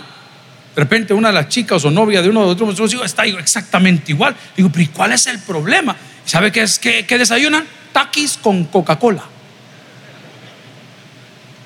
De 0.75 0.83
repente 0.83 1.13
una 1.13 1.29
de 1.29 1.35
las 1.35 1.49
chicas 1.51 1.85
o 1.85 1.91
novia 1.91 2.23
de 2.23 2.31
uno 2.31 2.47
de 2.47 2.53
otros 2.53 2.95
hijos 2.95 3.05
está 3.05 3.27
exactamente 3.27 4.13
igual. 4.13 4.35
Digo, 4.57 4.71
pero 4.71 4.85
¿y 4.85 4.89
cuál 4.89 5.13
es 5.13 5.27
el 5.27 5.41
problema? 5.41 5.95
¿Sabe 6.29 6.53
qué, 6.53 6.61
es, 6.61 6.79
qué, 6.79 7.07
desayunan? 7.09 7.67
Taquis 7.91 8.37
con 8.37 8.65
Coca-Cola. 8.65 9.25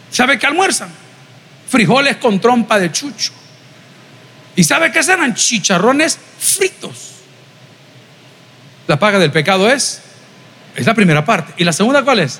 ¿Sabe 0.09 0.38
qué 0.38 0.46
almuerzan? 0.46 0.88
Frijoles 1.68 2.18
con 2.18 2.40
trompa 2.40 2.79
de 2.79 2.92
chucho. 2.92 3.33
¿Y 4.55 4.62
sabe 4.62 4.92
qué 4.92 5.03
serán? 5.03 5.35
Chicharrones 5.35 6.16
fritos. 6.38 7.14
La 8.87 9.01
paga 9.01 9.18
del 9.18 9.33
pecado 9.33 9.68
es, 9.68 10.01
es 10.77 10.87
la 10.87 10.94
primera 10.94 11.25
parte. 11.25 11.55
¿Y 11.57 11.64
la 11.64 11.72
segunda 11.72 12.05
cuál 12.05 12.20
es? 12.20 12.38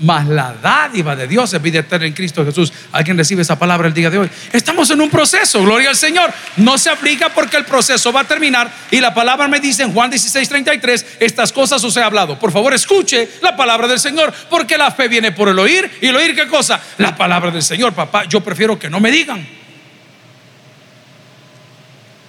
Más 0.00 0.26
la 0.26 0.52
dádiva 0.60 1.14
de 1.14 1.28
Dios 1.28 1.54
es 1.54 1.62
vida 1.62 1.78
eterna 1.78 2.06
en 2.06 2.12
Cristo 2.12 2.44
Jesús. 2.44 2.72
¿Alguien 2.90 3.16
recibe 3.16 3.42
esa 3.42 3.56
palabra 3.56 3.86
el 3.86 3.94
día 3.94 4.10
de 4.10 4.18
hoy? 4.18 4.30
Estamos 4.52 4.90
en 4.90 5.00
un 5.00 5.08
proceso, 5.08 5.62
gloria 5.62 5.90
al 5.90 5.96
Señor. 5.96 6.32
No 6.56 6.76
se 6.78 6.90
aplica 6.90 7.28
porque 7.28 7.56
el 7.56 7.64
proceso 7.64 8.12
va 8.12 8.20
a 8.20 8.24
terminar. 8.24 8.70
Y 8.90 9.00
la 9.00 9.14
palabra 9.14 9.46
me 9.46 9.60
dice 9.60 9.84
en 9.84 9.92
Juan 9.92 10.10
16, 10.10 10.48
33, 10.48 11.06
estas 11.20 11.52
cosas 11.52 11.82
os 11.84 11.96
he 11.96 12.02
hablado. 12.02 12.38
Por 12.38 12.50
favor, 12.50 12.74
escuche 12.74 13.28
la 13.40 13.56
palabra 13.56 13.86
del 13.86 14.00
Señor, 14.00 14.34
porque 14.50 14.76
la 14.76 14.90
fe 14.90 15.06
viene 15.06 15.30
por 15.30 15.48
el 15.48 15.58
oír. 15.58 15.88
¿Y 16.00 16.08
el 16.08 16.16
oír 16.16 16.34
qué 16.34 16.48
cosa? 16.48 16.80
La 16.98 17.16
palabra 17.16 17.52
del 17.52 17.62
Señor, 17.62 17.92
papá. 17.92 18.24
Yo 18.24 18.40
prefiero 18.40 18.76
que 18.76 18.90
no 18.90 18.98
me 18.98 19.12
digan. 19.12 19.46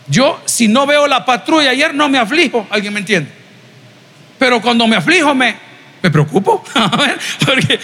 Yo, 0.08 0.40
si 0.46 0.68
no 0.68 0.86
veo 0.86 1.08
la 1.08 1.26
patrulla 1.26 1.72
ayer, 1.72 1.96
no 1.96 2.10
me 2.10 2.20
aflijo. 2.20 2.68
¿Alguien 2.70 2.94
me 2.94 3.00
entiende? 3.00 3.32
Pero 4.38 4.62
cuando 4.62 4.86
me 4.88 4.96
aflijo, 4.96 5.34
me, 5.34 5.58
me 6.06 6.12
preocupo. 6.12 6.64
Porque, 7.46 7.80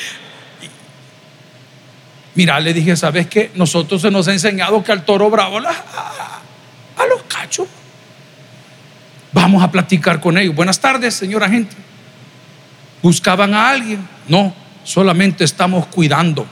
mira, 2.35 2.59
le 2.59 2.73
dije, 2.73 2.95
¿sabes 2.95 3.27
qué? 3.27 3.51
Nosotros 3.55 4.01
se 4.01 4.11
nos 4.11 4.27
ha 4.27 4.33
enseñado 4.33 4.83
que 4.83 4.91
al 4.91 5.03
toro 5.03 5.29
bravo 5.29 5.57
a, 5.57 6.41
a 6.97 7.05
los 7.07 7.23
cachos. 7.23 7.67
Vamos 9.31 9.63
a 9.63 9.71
platicar 9.71 10.19
con 10.19 10.37
ellos. 10.37 10.53
Buenas 10.53 10.79
tardes, 10.79 11.15
señora 11.15 11.49
gente. 11.49 11.75
¿Buscaban 13.01 13.55
a 13.55 13.69
alguien? 13.69 14.07
No, 14.27 14.53
solamente 14.83 15.43
estamos 15.43 15.87
cuidando. 15.87 16.45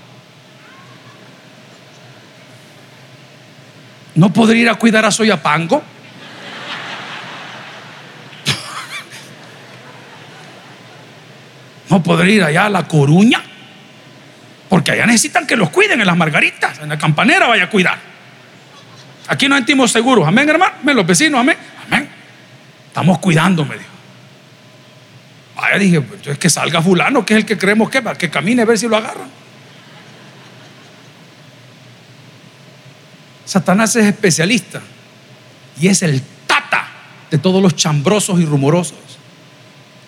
¿No 4.15 4.33
podría 4.33 4.61
ir 4.63 4.69
a 4.69 4.75
cuidar 4.75 5.05
a 5.05 5.11
Soyapango? 5.11 5.83
No 11.89 12.03
podré 12.03 12.31
ir 12.31 12.43
allá 12.43 12.65
a 12.65 12.69
La 12.69 12.87
Coruña, 12.87 13.41
porque 14.69 14.91
allá 14.91 15.05
necesitan 15.05 15.47
que 15.47 15.55
los 15.55 15.71
cuiden 15.71 15.99
en 15.99 16.07
las 16.07 16.15
margaritas, 16.15 16.79
en 16.79 16.89
la 16.89 16.97
campanera 16.97 17.47
vaya 17.47 17.63
a 17.65 17.69
cuidar. 17.69 17.97
Aquí 19.27 19.47
nos 19.47 19.57
sentimos 19.57 19.91
seguros, 19.91 20.27
amén, 20.27 20.47
hermano, 20.49 20.73
amén, 20.81 20.95
los 20.95 21.05
vecinos, 21.05 21.39
amén, 21.39 21.57
amén. 21.87 22.09
Estamos 22.87 23.17
cuidando, 23.19 23.65
me 23.65 23.75
dijo. 23.77 23.89
Vaya, 25.55 25.77
dije, 25.77 26.01
pues 26.01 26.25
es 26.27 26.37
que 26.37 26.49
salga 26.49 26.81
fulano, 26.81 27.25
que 27.25 27.33
es 27.33 27.39
el 27.39 27.45
que 27.45 27.57
creemos 27.57 27.89
que 27.89 28.01
va, 28.01 28.15
que 28.15 28.29
camine 28.29 28.61
a 28.61 28.65
ver 28.65 28.77
si 28.77 28.87
lo 28.87 28.95
agarran. 28.95 29.29
Satanás 33.45 33.95
es 33.95 34.05
especialista 34.05 34.79
y 35.81 35.87
es 35.87 36.03
el 36.03 36.21
tata 36.45 36.87
de 37.31 37.39
todos 37.39 37.63
los 37.63 37.75
chambrosos 37.75 38.39
y 38.39 38.45
rumorosos. 38.45 38.99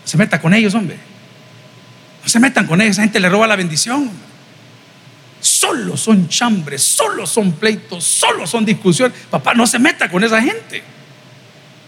Se 0.06 0.16
meta 0.16 0.40
con 0.40 0.54
ellos, 0.54 0.76
hombre. 0.76 1.11
Se 2.32 2.40
metan 2.40 2.66
con 2.66 2.80
ellos, 2.80 2.92
esa 2.94 3.02
gente 3.02 3.20
le 3.20 3.28
roba 3.28 3.46
la 3.46 3.58
bendición. 3.58 4.10
Solo 5.42 5.98
son 5.98 6.30
chambres, 6.30 6.82
solo 6.82 7.28
son 7.28 7.52
pleitos, 7.52 8.06
solo 8.06 8.48
son 8.48 8.64
discusiones. 8.64 9.18
Papá, 9.30 9.54
no 9.54 9.68
se 9.68 9.78
meta 9.78 10.10
con 10.10 10.24
esa 10.24 10.42
gente. 10.42 10.82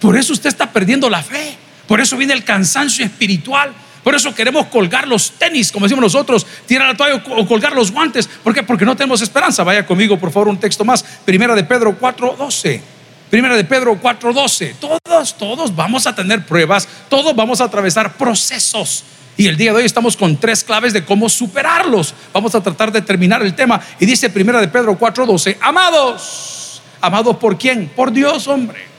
Por 0.01 0.17
eso 0.17 0.33
usted 0.33 0.49
está 0.49 0.69
perdiendo 0.69 1.09
la 1.09 1.23
fe. 1.23 1.55
Por 1.87 2.01
eso 2.01 2.17
viene 2.17 2.33
el 2.33 2.43
cansancio 2.43 3.05
espiritual. 3.05 3.73
Por 4.03 4.15
eso 4.15 4.35
queremos 4.35 4.67
colgar 4.67 5.07
los 5.07 5.31
tenis, 5.31 5.71
como 5.71 5.85
decimos 5.85 6.01
nosotros, 6.01 6.45
tirar 6.65 6.89
la 6.89 6.97
toalla 6.97 7.23
o 7.37 7.47
colgar 7.47 7.71
los 7.71 7.89
guantes. 7.89 8.27
¿Por 8.27 8.53
qué? 8.53 8.63
Porque 8.63 8.83
no 8.83 8.97
tenemos 8.97 9.21
esperanza. 9.21 9.63
Vaya 9.63 9.85
conmigo, 9.85 10.19
por 10.19 10.33
favor, 10.33 10.49
un 10.49 10.59
texto 10.59 10.83
más. 10.83 11.03
Primera 11.23 11.55
de 11.55 11.63
Pedro 11.63 11.97
4:12. 11.97 12.81
Primera 13.29 13.55
de 13.55 13.63
Pedro 13.63 13.97
4:12. 13.97 14.75
Todos, 14.77 15.37
todos 15.37 15.73
vamos 15.73 16.05
a 16.05 16.13
tener 16.13 16.45
pruebas, 16.45 16.85
todos 17.07 17.33
vamos 17.33 17.61
a 17.61 17.63
atravesar 17.63 18.17
procesos. 18.17 19.05
Y 19.35 19.47
el 19.47 19.57
día 19.57 19.71
de 19.71 19.79
hoy 19.79 19.85
estamos 19.85 20.15
con 20.15 20.37
tres 20.37 20.63
claves 20.63 20.93
de 20.93 21.03
cómo 21.03 21.27
superarlos. 21.27 22.13
Vamos 22.31 22.53
a 22.53 22.61
tratar 22.61 22.91
de 22.91 23.01
terminar 23.01 23.41
el 23.41 23.55
tema. 23.55 23.81
Y 23.99 24.05
dice 24.05 24.29
primera 24.29 24.61
de 24.61 24.67
Pedro 24.67 24.97
4:12, 24.97 25.57
amados, 25.59 26.81
amados 27.01 27.37
por 27.37 27.57
quién? 27.57 27.89
Por 27.95 28.11
Dios, 28.11 28.47
hombre. 28.47 28.92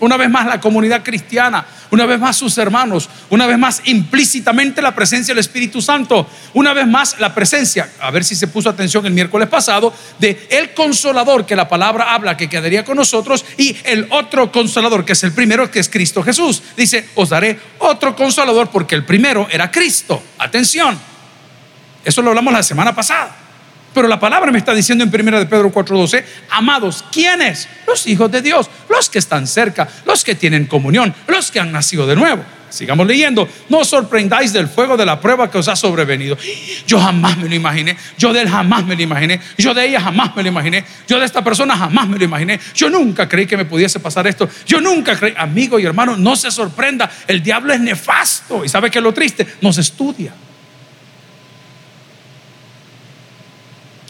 Una 0.00 0.16
vez 0.16 0.30
más 0.30 0.46
la 0.46 0.60
comunidad 0.60 1.02
cristiana, 1.02 1.64
una 1.90 2.06
vez 2.06 2.18
más 2.18 2.36
sus 2.36 2.56
hermanos, 2.58 3.08
una 3.28 3.46
vez 3.46 3.58
más 3.58 3.82
implícitamente 3.84 4.80
la 4.80 4.94
presencia 4.94 5.34
del 5.34 5.40
Espíritu 5.40 5.82
Santo, 5.82 6.28
una 6.54 6.72
vez 6.72 6.86
más 6.86 7.18
la 7.18 7.34
presencia, 7.34 7.90
a 8.00 8.10
ver 8.10 8.24
si 8.24 8.34
se 8.34 8.48
puso 8.48 8.70
atención 8.70 9.04
el 9.06 9.12
miércoles 9.12 9.48
pasado, 9.48 9.92
de 10.18 10.46
el 10.50 10.72
consolador 10.72 11.44
que 11.46 11.56
la 11.56 11.68
palabra 11.68 12.14
habla 12.14 12.36
que 12.36 12.48
quedaría 12.48 12.84
con 12.84 12.96
nosotros 12.96 13.44
y 13.56 13.76
el 13.84 14.06
otro 14.10 14.50
consolador 14.50 15.04
que 15.04 15.12
es 15.12 15.22
el 15.24 15.32
primero 15.32 15.70
que 15.70 15.80
es 15.80 15.88
Cristo 15.88 16.22
Jesús. 16.22 16.62
Dice, 16.76 17.08
os 17.14 17.28
daré 17.28 17.58
otro 17.78 18.16
consolador 18.16 18.70
porque 18.70 18.94
el 18.94 19.04
primero 19.04 19.48
era 19.50 19.70
Cristo. 19.70 20.22
Atención, 20.38 20.98
eso 22.04 22.22
lo 22.22 22.30
hablamos 22.30 22.52
la 22.52 22.62
semana 22.62 22.94
pasada. 22.94 23.39
Pero 23.92 24.08
la 24.08 24.20
palabra 24.20 24.52
me 24.52 24.58
está 24.58 24.74
diciendo 24.74 25.04
en 25.04 25.10
1 25.12 25.38
de 25.40 25.46
Pedro 25.46 25.72
4:12, 25.72 26.24
amados, 26.50 27.04
¿quiénes? 27.10 27.68
Los 27.86 28.06
hijos 28.06 28.30
de 28.30 28.40
Dios, 28.40 28.70
los 28.88 29.10
que 29.10 29.18
están 29.18 29.46
cerca, 29.46 29.88
los 30.06 30.24
que 30.24 30.34
tienen 30.34 30.66
comunión, 30.66 31.14
los 31.26 31.50
que 31.50 31.60
han 31.60 31.72
nacido 31.72 32.06
de 32.06 32.16
nuevo. 32.16 32.44
Sigamos 32.70 33.06
leyendo. 33.06 33.48
No 33.68 33.78
os 33.78 33.88
sorprendáis 33.88 34.52
del 34.52 34.68
fuego 34.68 34.96
de 34.96 35.04
la 35.04 35.20
prueba 35.20 35.50
que 35.50 35.58
os 35.58 35.68
ha 35.68 35.76
sobrevenido. 35.76 36.36
Yo 36.86 37.00
jamás 37.00 37.36
me 37.36 37.48
lo 37.48 37.54
imaginé. 37.54 37.96
Yo 38.16 38.32
de 38.32 38.42
él 38.42 38.48
jamás 38.48 38.86
me 38.86 38.94
lo 38.94 39.02
imaginé. 39.02 39.40
Yo 39.58 39.74
de 39.74 39.88
ella 39.88 40.00
jamás 40.00 40.34
me 40.36 40.42
lo 40.42 40.48
imaginé. 40.48 40.84
Yo 41.08 41.18
de 41.18 41.26
esta 41.26 41.42
persona 41.42 41.76
jamás 41.76 42.08
me 42.08 42.16
lo 42.16 42.24
imaginé. 42.24 42.60
Yo 42.74 42.88
nunca 42.88 43.28
creí 43.28 43.46
que 43.46 43.56
me 43.56 43.64
pudiese 43.64 43.98
pasar 43.98 44.26
esto. 44.26 44.48
Yo 44.66 44.80
nunca 44.80 45.16
creí. 45.18 45.34
Amigo 45.36 45.78
y 45.78 45.84
hermano, 45.84 46.16
no 46.16 46.36
se 46.36 46.50
sorprenda. 46.50 47.10
El 47.26 47.42
diablo 47.42 47.72
es 47.72 47.80
nefasto. 47.80 48.64
¿Y 48.64 48.68
sabe 48.68 48.90
que 48.90 49.00
lo 49.00 49.12
triste? 49.12 49.46
Nos 49.60 49.76
estudia. 49.78 50.32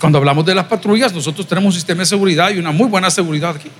Cuando 0.00 0.18
hablamos 0.18 0.46
de 0.46 0.54
las 0.54 0.64
patrullas, 0.64 1.12
nosotros 1.12 1.46
tenemos 1.46 1.74
un 1.74 1.78
sistema 1.78 2.00
de 2.00 2.06
seguridad 2.06 2.50
y 2.50 2.58
una 2.58 2.72
muy 2.72 2.88
buena 2.88 3.10
seguridad 3.10 3.54
aquí. 3.54 3.70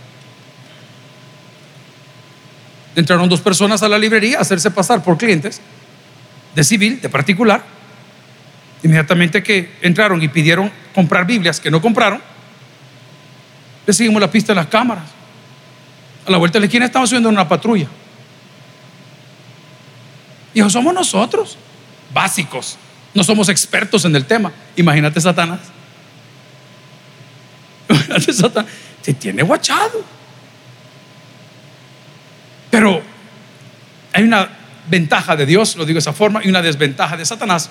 Entraron 2.95 3.27
dos 3.29 3.41
personas 3.41 3.83
a 3.83 3.89
la 3.89 3.99
librería 3.99 4.39
a 4.39 4.43
hacerse 4.43 4.71
pasar 4.71 5.03
por 5.03 5.17
clientes 5.17 5.63
de 6.55 6.63
civil, 6.63 7.01
de 7.01 7.09
particular. 7.09 7.65
Inmediatamente 8.83 9.43
que 9.43 9.73
entraron 9.81 10.23
y 10.23 10.29
pidieron 10.29 10.71
comprar 10.95 11.27
Biblias 11.27 11.59
que 11.59 11.71
no 11.71 11.81
compraron, 11.81 12.21
le 13.87 13.93
seguimos 13.93 14.21
la 14.21 14.31
pista 14.31 14.53
en 14.53 14.57
las 14.57 14.67
cámaras. 14.67 15.05
A 16.27 16.31
la 16.31 16.37
vuelta 16.37 16.57
de 16.57 16.61
la 16.61 16.67
esquina 16.67 16.85
estamos 16.85 17.09
subiendo 17.09 17.31
una 17.31 17.49
patrulla. 17.49 17.87
Y 20.53 20.61
somos 20.69 20.93
nosotros, 20.93 21.57
básicos. 22.13 22.77
No 23.15 23.25
somos 23.25 23.49
expertos 23.49 24.05
en 24.05 24.15
el 24.15 24.27
tema. 24.27 24.53
Imagínate 24.77 25.19
Satanás. 25.19 25.61
se 29.03 29.15
tiene 29.15 29.43
guachado. 29.43 30.05
Pero 32.71 33.03
hay 34.13 34.23
una 34.23 34.49
ventaja 34.89 35.37
de 35.37 35.47
Dios, 35.47 35.77
lo 35.77 35.85
digo 35.85 35.97
de 35.97 36.01
esa 36.01 36.13
forma, 36.13 36.41
y 36.45 36.49
una 36.49 36.63
desventaja 36.63 37.17
de 37.17 37.25
Satanás. 37.25 37.71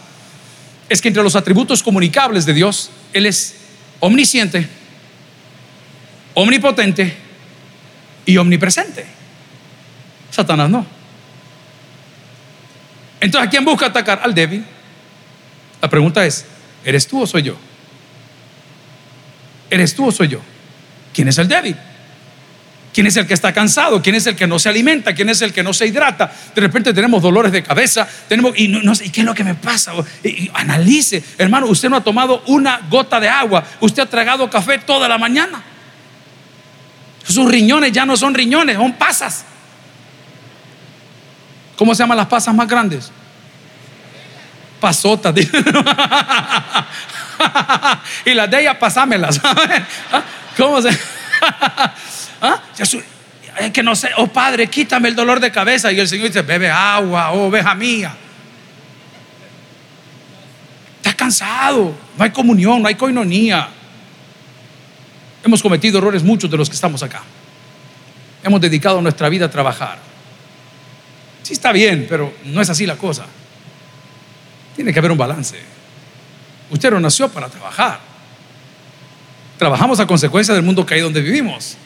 Es 0.88 1.02
que 1.02 1.08
entre 1.08 1.24
los 1.24 1.36
atributos 1.36 1.84
comunicables 1.84 2.46
de 2.46 2.54
Dios, 2.54 2.90
Él 3.14 3.26
es 3.26 3.56
omnisciente, 4.00 4.68
omnipotente 6.34 7.16
y 8.26 8.38
omnipresente. 8.38 9.06
Satanás 10.32 10.70
no. 10.70 10.86
Entonces, 13.20 13.48
¿a 13.48 13.50
quién 13.50 13.66
busca 13.66 13.88
atacar? 13.88 14.22
Al 14.24 14.34
débil. 14.34 14.64
La 15.82 15.90
pregunta 15.90 16.26
es, 16.26 16.46
¿eres 16.86 17.08
tú 17.08 17.22
o 17.22 17.28
soy 17.28 17.44
yo? 17.44 17.58
¿Eres 19.70 19.96
tú 19.96 20.08
o 20.08 20.12
soy 20.12 20.30
yo? 20.30 20.42
¿Quién 21.14 21.28
es 21.28 21.38
el 21.38 21.48
débil? 21.48 21.76
¿Quién 22.94 23.06
es 23.08 23.16
el 23.18 23.28
que 23.28 23.34
está 23.34 23.54
cansado? 23.54 24.02
¿Quién 24.02 24.16
es 24.16 24.26
el 24.28 24.36
que 24.36 24.48
no 24.48 24.58
se 24.58 24.68
alimenta? 24.68 25.14
¿Quién 25.14 25.30
es 25.30 25.42
el 25.42 25.54
que 25.54 25.64
no 25.64 25.74
se 25.74 25.86
hidrata? 25.88 26.32
De 26.56 26.62
repente 26.62 26.94
tenemos 26.94 27.22
dolores 27.22 27.52
de 27.52 27.62
cabeza, 27.62 28.08
tenemos 28.28 28.58
y 28.58 28.68
no, 28.68 28.94
qué 28.94 29.22
es 29.22 29.26
lo 29.26 29.34
que 29.36 29.44
me 29.44 29.56
pasa? 29.56 29.94
analice, 30.54 31.24
hermano, 31.38 31.68
usted 31.68 31.90
no 31.90 31.98
ha 31.98 32.04
tomado 32.04 32.44
una 32.48 32.82
gota 32.90 33.20
de 33.20 33.30
agua, 33.30 33.64
usted 33.80 34.04
ha 34.04 34.06
tragado 34.08 34.50
café 34.50 34.80
toda 34.80 35.08
la 35.08 35.18
mañana. 35.18 35.64
Sus 37.24 37.50
riñones 37.50 37.92
ya 37.92 38.06
no 38.06 38.18
son 38.18 38.34
riñones, 38.34 38.76
son 38.76 38.94
pasas. 38.94 39.46
¿Cómo 41.76 41.94
se 41.94 42.04
llaman 42.04 42.18
las 42.18 42.28
pasas 42.28 42.54
más 42.56 42.68
grandes? 42.68 43.12
Pasotas. 44.80 45.36
y 48.26 48.34
las 48.34 48.50
de 48.50 48.62
ella, 48.62 48.78
pasámelas. 48.78 49.40
¿Ah? 49.44 50.24
¿Cómo 50.58 50.82
se? 50.82 50.90
¿Ah? 52.42 52.62
Es 52.78 53.72
que 53.72 53.84
no 53.84 53.96
sé, 53.96 54.10
oh 54.18 54.28
Padre, 54.28 54.68
quítame 54.68 55.10
el 55.10 55.16
dolor 55.16 55.40
de 55.40 55.52
cabeza. 55.52 55.92
Y 55.92 56.00
el 56.00 56.08
Señor 56.08 56.28
dice, 56.28 56.42
bebe 56.42 56.70
agua, 56.70 57.32
oh 57.32 57.48
oveja 57.48 57.76
mía. 57.76 58.16
Estás 60.98 61.16
cansado, 61.16 61.96
no 62.18 62.24
hay 62.24 62.32
comunión, 62.32 62.82
no 62.82 62.88
hay 62.88 62.96
coinonía. 62.96 63.70
Hemos 65.44 65.62
cometido 65.62 65.98
errores 65.98 66.24
muchos 66.24 66.50
de 66.50 66.58
los 66.58 66.70
que 66.70 66.76
estamos 66.76 67.02
acá. 67.04 67.22
Hemos 68.44 68.62
dedicado 68.62 69.02
nuestra 69.02 69.30
vida 69.30 69.46
a 69.46 69.50
trabajar. 69.50 69.98
Sí 71.44 71.54
está 71.54 71.72
bien, 71.72 72.06
pero 72.08 72.34
no 72.46 72.62
es 72.62 72.70
así 72.70 72.86
la 72.86 72.96
cosa. 72.96 73.26
Tiene 74.76 74.94
que 74.94 75.00
haber 75.00 75.12
un 75.12 75.18
balance. 75.18 75.79
Usted 76.70 76.92
no 76.92 77.00
nació 77.00 77.30
para 77.30 77.48
trabajar. 77.50 78.00
Trabajamos 79.58 80.00
a 80.00 80.08
consecuencia 80.08 80.54
del 80.54 80.64
mundo 80.64 80.86
caído 80.86 81.06
donde 81.06 81.22
vivimos. 81.22 81.78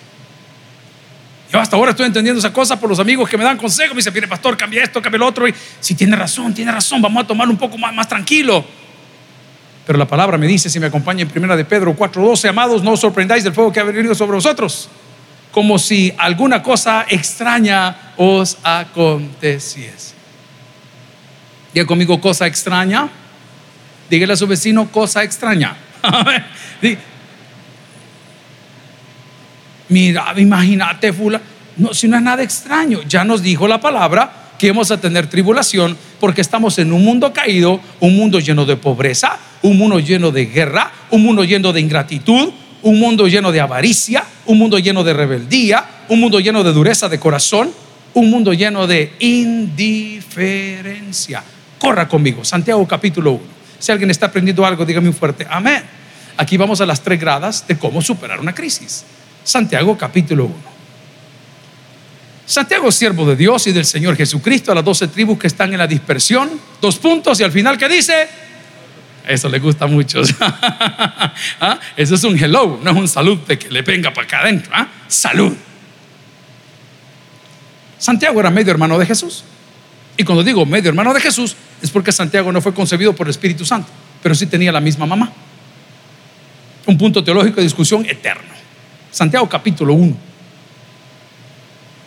Yo 1.52 1.60
hasta 1.60 1.76
ahora 1.76 1.92
estoy 1.92 2.08
entendiendo 2.08 2.40
esa 2.40 2.52
cosa 2.52 2.80
por 2.80 2.90
los 2.90 3.00
amigos 3.00 3.30
que 3.30 3.38
me 3.38 3.44
dan 3.44 3.58
consejos. 3.58 3.92
Me 3.92 3.98
dicen, 3.98 4.14
mire, 4.14 4.28
pastor, 4.28 4.58
cambia 4.58 4.84
esto, 4.84 5.02
cambia 5.02 5.20
lo 5.20 5.28
otro. 5.28 5.48
Y 5.48 5.54
si 5.80 5.94
tiene 5.94 6.16
razón, 6.16 6.54
tiene 6.54 6.72
razón, 6.72 7.02
vamos 7.02 7.24
a 7.24 7.28
tomarlo 7.28 7.54
un 7.54 7.60
poco 7.60 7.78
más, 7.78 8.08
tranquilo. 8.08 8.66
Pero 9.86 10.00
la 10.00 10.08
palabra 10.08 10.38
me 10.38 10.48
dice, 10.48 10.70
si 10.70 10.80
me 10.80 10.88
acompaña 10.88 11.22
en 11.22 11.30
primera 11.30 11.56
de 11.56 11.64
Pedro 11.64 11.96
4:12, 11.96 12.50
amados, 12.50 12.82
no 12.82 12.92
os 12.92 13.00
sorprendáis 13.00 13.44
del 13.44 13.54
fuego 13.54 13.72
que 13.72 13.80
ha 13.80 13.84
venido 13.84 14.16
sobre 14.16 14.34
vosotros, 14.34 14.90
como 15.52 15.78
si 15.78 16.14
alguna 16.18 16.64
cosa 16.64 17.06
extraña 17.08 18.14
os 18.18 18.58
aconteciese. 18.64 20.16
Diga 21.74 21.86
conmigo, 21.86 22.20
cosa 22.20 22.48
extraña. 22.48 23.10
Dígale 24.14 24.34
a 24.34 24.36
su 24.36 24.46
vecino 24.46 24.92
cosa 24.92 25.24
extraña. 25.24 25.76
Mira, 29.90 30.36
imagínate, 30.38 31.12
fula. 31.12 31.42
No, 31.78 31.96
si 31.96 32.08
no 32.08 32.18
es 32.18 32.22
nada 32.22 32.44
extraño, 32.44 33.02
ya 33.10 33.24
nos 33.24 33.42
dijo 33.42 33.68
la 33.68 33.82
palabra 33.82 34.52
que 34.60 34.70
vamos 34.70 34.92
a 34.92 35.02
tener 35.02 35.26
tribulación 35.26 35.98
porque 36.20 36.42
estamos 36.42 36.78
en 36.78 36.94
un 36.94 37.04
mundo 37.04 37.34
caído, 37.34 37.82
un 38.02 38.16
mundo 38.16 38.40
lleno 38.40 38.66
de 38.66 38.78
pobreza, 38.78 39.40
un 39.64 39.80
mundo 39.80 40.00
lleno 40.00 40.30
de 40.30 40.46
guerra, 40.46 40.92
un 41.10 41.24
mundo 41.24 41.44
lleno 41.44 41.74
de 41.74 41.82
ingratitud, 41.82 42.54
un 42.84 43.00
mundo 43.00 43.28
lleno 43.28 43.52
de 43.52 43.62
avaricia, 43.62 44.26
un 44.46 44.60
mundo 44.60 44.78
lleno 44.78 45.04
de 45.04 45.14
rebeldía, 45.14 45.84
un 46.10 46.20
mundo 46.20 46.40
lleno 46.40 46.64
de 46.64 46.72
dureza 46.72 47.10
de 47.10 47.20
corazón, 47.20 47.72
un 48.14 48.30
mundo 48.30 48.54
lleno 48.54 48.86
de 48.86 49.14
indiferencia. 49.22 51.44
Corra 51.80 52.08
conmigo, 52.08 52.46
Santiago 52.46 52.88
capítulo 52.88 53.32
1. 53.32 53.63
Si 53.84 53.92
alguien 53.92 54.10
está 54.10 54.28
aprendiendo 54.28 54.66
algo, 54.66 54.86
dígame 54.86 55.10
un 55.10 55.14
fuerte 55.14 55.46
amén. 55.50 55.84
Aquí 56.38 56.56
vamos 56.56 56.80
a 56.80 56.86
las 56.86 57.02
tres 57.02 57.20
gradas 57.20 57.68
de 57.68 57.78
cómo 57.78 58.02
superar 58.02 58.40
una 58.40 58.56
crisis. 58.56 59.04
Santiago 59.44 59.98
capítulo 59.98 60.46
1. 60.46 60.56
Santiago, 62.46 62.90
siervo 62.94 63.26
de 63.26 63.36
Dios 63.36 63.68
y 63.68 63.74
del 63.74 63.84
Señor 63.84 64.16
Jesucristo, 64.16 64.72
a 64.72 64.76
las 64.76 64.86
doce 64.86 65.10
tribus 65.10 65.38
que 65.38 65.48
están 65.48 65.74
en 65.74 65.80
la 65.80 65.86
dispersión, 65.86 66.50
dos 66.80 66.96
puntos 66.98 67.42
y 67.42 67.44
al 67.44 67.52
final, 67.52 67.78
¿qué 67.78 67.90
dice? 67.90 68.26
Eso 69.28 69.50
le 69.50 69.60
gusta 69.60 69.86
mucho. 69.86 70.22
¿Ah? 70.40 71.78
Eso 71.98 72.16
es 72.16 72.24
un 72.24 72.42
hello, 72.42 72.80
no 72.82 72.92
es 72.92 72.96
un 72.96 73.08
salud 73.10 73.40
de 73.40 73.60
que 73.60 73.70
le 73.70 73.82
venga 73.82 74.14
para 74.14 74.26
acá 74.26 74.40
adentro. 74.40 74.72
¿ah? 74.74 74.88
Salud. 75.10 75.54
Santiago 77.98 78.40
era 78.40 78.50
medio 78.50 78.72
hermano 78.72 78.98
de 78.98 79.06
Jesús. 79.06 79.44
Y 80.18 80.24
cuando 80.24 80.44
digo 80.44 80.66
medio 80.66 80.90
hermano 80.90 81.14
de 81.14 81.22
Jesús, 81.22 81.56
es 81.82 81.90
porque 81.90 82.12
Santiago 82.12 82.52
no 82.52 82.62
fue 82.62 82.74
concebido 82.74 83.16
por 83.16 83.28
el 83.28 83.32
Espíritu 83.32 83.66
Santo, 83.66 83.90
pero 84.22 84.36
sí 84.36 84.46
tenía 84.46 84.72
la 84.72 84.80
misma 84.80 85.06
mamá. 85.06 85.32
Un 86.86 86.98
punto 86.98 87.24
teológico 87.24 87.58
de 87.58 87.64
discusión 87.64 88.06
eterno. 88.06 88.54
Santiago 89.12 89.48
capítulo 89.48 89.94
1. 89.94 90.18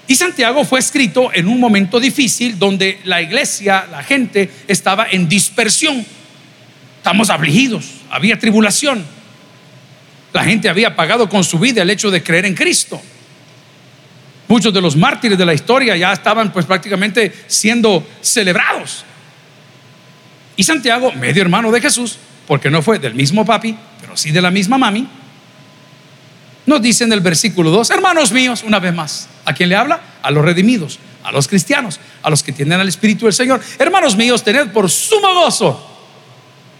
Y 0.09 0.14
Santiago 0.14 0.64
fue 0.64 0.79
escrito 0.79 1.31
en 1.33 1.49
un 1.49 1.59
momento 1.59 1.99
difícil 1.99 2.59
donde 2.59 3.01
la 3.05 3.21
iglesia, 3.21 3.87
la 3.90 4.05
gente 4.05 4.51
estaba 4.69 5.09
en 5.11 5.29
dispersión. 5.29 6.05
Estamos 6.99 7.29
afligidos, 7.31 7.87
había 8.11 8.38
tribulación. 8.38 9.05
La 10.33 10.45
gente 10.45 10.69
había 10.69 10.95
pagado 10.95 11.29
con 11.29 11.42
su 11.42 11.59
vida 11.59 11.83
el 11.83 11.90
hecho 11.90 12.11
de 12.11 12.23
creer 12.23 12.47
en 12.47 12.55
Cristo. 12.55 13.01
Muchos 14.49 14.73
de 14.73 14.81
los 14.81 14.97
mártires 14.97 15.37
de 15.37 15.45
la 15.45 15.55
historia 15.55 15.97
ya 15.97 16.13
estaban 16.13 16.53
pues 16.53 16.67
prácticamente 16.67 17.33
siendo 17.47 18.07
celebrados. 18.21 19.05
Y 20.57 20.63
Santiago, 20.63 21.13
medio 21.13 21.43
hermano 21.43 21.71
de 21.71 21.81
Jesús, 21.81 22.19
porque 22.47 22.71
no 22.71 22.81
fue 22.81 22.99
del 22.99 23.15
mismo 23.15 23.45
papi, 23.45 23.77
pero 24.01 24.17
sí 24.17 24.31
de 24.31 24.41
la 24.41 24.51
misma 24.51 24.79
mami, 24.79 25.09
Nos 26.65 26.83
dice 26.83 27.05
en 27.05 27.13
el 27.13 27.21
versículo 27.21 27.71
2, 27.71 27.91
hermanos 27.91 28.33
míos, 28.33 28.65
una 28.67 28.81
vez 28.81 28.93
más, 28.93 29.29
¿a 29.45 29.53
quién 29.53 29.69
le 29.69 29.77
habla? 29.77 30.01
A 30.23 30.33
los 30.33 30.45
redimidos, 30.45 30.99
a 31.23 31.31
los 31.31 31.47
cristianos, 31.47 32.01
a 32.23 32.31
los 32.31 32.43
que 32.43 32.51
tienen 32.51 32.81
al 32.81 32.89
Espíritu 32.89 33.27
del 33.27 33.35
Señor. 33.35 33.61
Hermanos 33.79 34.17
míos, 34.17 34.43
tened 34.43 34.73
por 34.73 34.91
sumo 34.91 35.33
gozo 35.35 35.97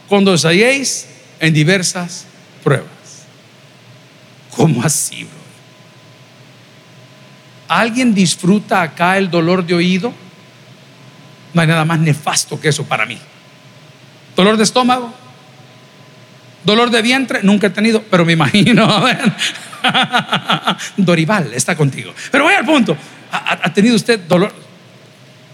cuando 0.09 0.33
os 0.33 0.45
halléis 0.45 1.07
en 1.39 1.55
diversas 1.55 2.27
pruebas. 2.65 2.89
¿Cómo 4.57 4.83
así? 4.83 5.29
¿Alguien 7.69 8.15
disfruta 8.15 8.83
acá 8.83 9.19
el 9.19 9.31
dolor 9.31 9.65
de 9.65 9.75
oído? 9.75 10.13
No 11.53 11.61
hay 11.61 11.67
nada 11.67 11.85
más 11.85 11.99
nefasto 11.99 12.61
que 12.61 12.69
eso 12.69 12.85
para 12.85 13.07
mí. 13.07 13.19
¿Dolor 14.37 14.57
de 14.57 14.65
estómago? 14.65 15.13
¿Dolor 16.65 16.91
de 16.91 17.03
vientre? 17.03 17.41
Nunca 17.43 17.69
he 17.69 17.71
tenido, 17.71 18.03
pero 18.03 18.25
me 18.25 18.35
imagino. 18.35 19.05
Dorival 20.97 21.53
está 21.55 21.77
contigo. 21.77 22.13
Pero 22.31 22.45
voy 22.45 22.55
al 22.55 22.65
punto. 22.65 22.97
¿Ha, 23.31 23.73
tenido 23.73 23.97
usted 23.97 24.21
dolor 24.21 24.55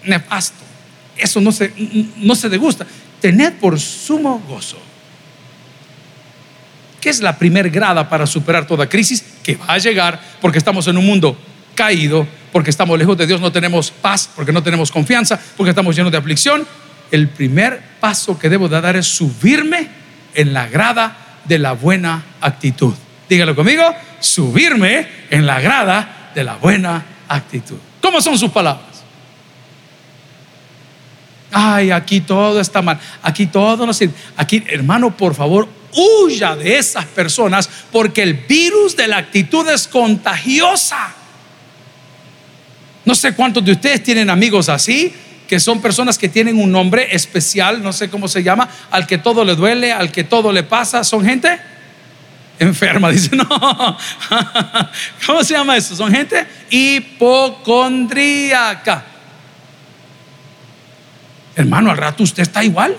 nefasto? 0.05 0.65
Eso 1.17 1.41
no 1.41 1.53
se, 1.53 1.73
no 2.17 2.35
se 2.35 2.49
degusta. 2.49 2.87
Tened 3.21 3.55
por 3.55 3.79
sumo 3.79 4.43
gozo. 4.49 4.79
¿Qué 7.01 7.11
es 7.11 7.21
la 7.21 7.37
primer 7.37 7.71
grada 7.71 8.09
para 8.09 8.27
superar 8.27 8.67
toda 8.67 8.89
crisis? 8.89 9.25
Que 9.43 9.57
va 9.57 9.75
a 9.75 9.79
llegar 9.79 10.21
porque 10.41 10.59
estamos 10.59 10.87
en 10.87 10.97
un 10.97 11.07
mundo 11.07 11.37
caído, 11.75 12.27
porque 12.53 12.71
estamos 12.71 12.99
lejos 12.99 13.17
de 13.17 13.27
Dios, 13.27 13.41
no 13.41 13.53
tenemos 13.53 13.91
paz, 13.91 14.29
porque 14.35 14.53
no 14.53 14.63
tenemos 14.63 14.91
confianza, 14.91 15.41
porque 15.57 15.71
estamos 15.71 15.97
llenos 15.97 16.13
de 16.13 16.19
aflicción. 16.19 16.67
El 17.11 17.29
primer 17.29 17.81
paso 18.01 18.39
que 18.39 18.49
debo 18.49 18.69
de 18.69 18.81
dar 18.81 18.97
es 18.97 19.07
subirme 19.07 19.89
en 20.35 20.53
la 20.53 20.67
grada 20.67 21.41
de 21.45 21.59
la 21.59 21.73
buena 21.73 22.25
actitud. 22.41 22.95
Dígalo 23.29 23.55
conmigo, 23.55 23.83
subirme 24.21 25.07
en 25.31 25.47
la 25.47 25.61
grada 25.61 26.31
de 26.35 26.45
la 26.45 26.57
buena 26.57 27.05
actitud. 27.29 27.79
¿Cómo 28.01 28.21
son 28.21 28.39
sus 28.39 28.51
palabras? 28.51 28.93
Ay, 31.53 31.91
aquí 31.91 32.21
todo 32.21 32.61
está 32.61 32.81
mal. 32.81 32.99
Aquí 33.23 33.47
todo 33.47 33.87
no 33.87 33.93
sirve. 33.93 34.15
Aquí, 34.37 34.65
hermano, 34.69 35.15
por 35.15 35.35
favor, 35.35 35.69
huya 35.95 36.57
de 36.57 36.79
esas 36.79 37.05
personas 37.05 37.69
porque 37.91 38.23
el 38.23 38.35
virus 38.35 38.97
de 38.97 39.09
la 39.09 39.19
actitud 39.19 39.69
es 39.69 39.87
contagiosa. 39.87 41.15
No 43.05 43.15
sé 43.15 43.35
cuántos 43.35 43.65
de 43.65 43.73
ustedes 43.73 44.03
tienen 44.03 44.31
amigos 44.31 44.69
así, 44.69 45.15
que 45.49 45.59
son 45.61 45.81
personas 45.83 46.19
que 46.19 46.29
tienen 46.29 46.59
un 46.59 46.73
nombre 46.73 47.15
especial, 47.15 47.81
no 47.83 47.93
sé 47.93 48.09
cómo 48.09 48.29
se 48.29 48.43
llama, 48.43 48.71
al 48.91 49.07
que 49.07 49.19
todo 49.19 49.45
le 49.45 49.55
duele, 49.55 49.93
al 49.93 50.11
que 50.11 50.25
todo 50.25 50.51
le 50.53 50.63
pasa. 50.63 51.05
Son 51.05 51.23
gente 51.25 51.61
enferma, 52.59 53.11
dice, 53.11 53.37
no. 53.37 53.45
¿Cómo 55.27 55.45
se 55.45 55.53
llama 55.55 55.77
eso? 55.77 55.95
Son 55.95 56.11
gente 56.11 56.47
hipocondríaca. 56.71 59.05
Hermano, 61.55 61.91
al 61.91 61.99
rato 61.99 62.23
usted 62.23 62.45
está 62.45 62.65
igual. 62.65 62.97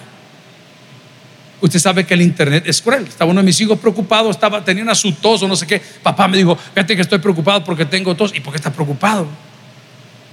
Usted 1.59 1.79
sabe 1.79 2.05
que 2.05 2.13
el 2.13 2.21
internet 2.21 2.65
es 2.67 2.79
cruel. 2.81 3.07
Estaba 3.07 3.31
uno 3.31 3.39
de 3.39 3.45
mis 3.45 3.59
hijos 3.61 3.79
preocupado, 3.79 4.29
estaba, 4.29 4.63
tenía 4.63 4.83
una 4.83 4.93
su 4.93 5.11
tos 5.13 5.41
o 5.43 5.47
no 5.47 5.55
sé 5.55 5.65
qué. 5.65 5.79
Papá 5.79 6.27
me 6.27 6.37
dijo, 6.37 6.55
fíjate 6.55 6.95
que 6.95 7.01
estoy 7.01 7.17
preocupado 7.19 7.63
porque 7.63 7.85
tengo 7.85 8.13
tos. 8.15 8.31
¿Y 8.35 8.41
por 8.41 8.53
qué 8.53 8.57
está 8.57 8.71
preocupado? 8.71 9.27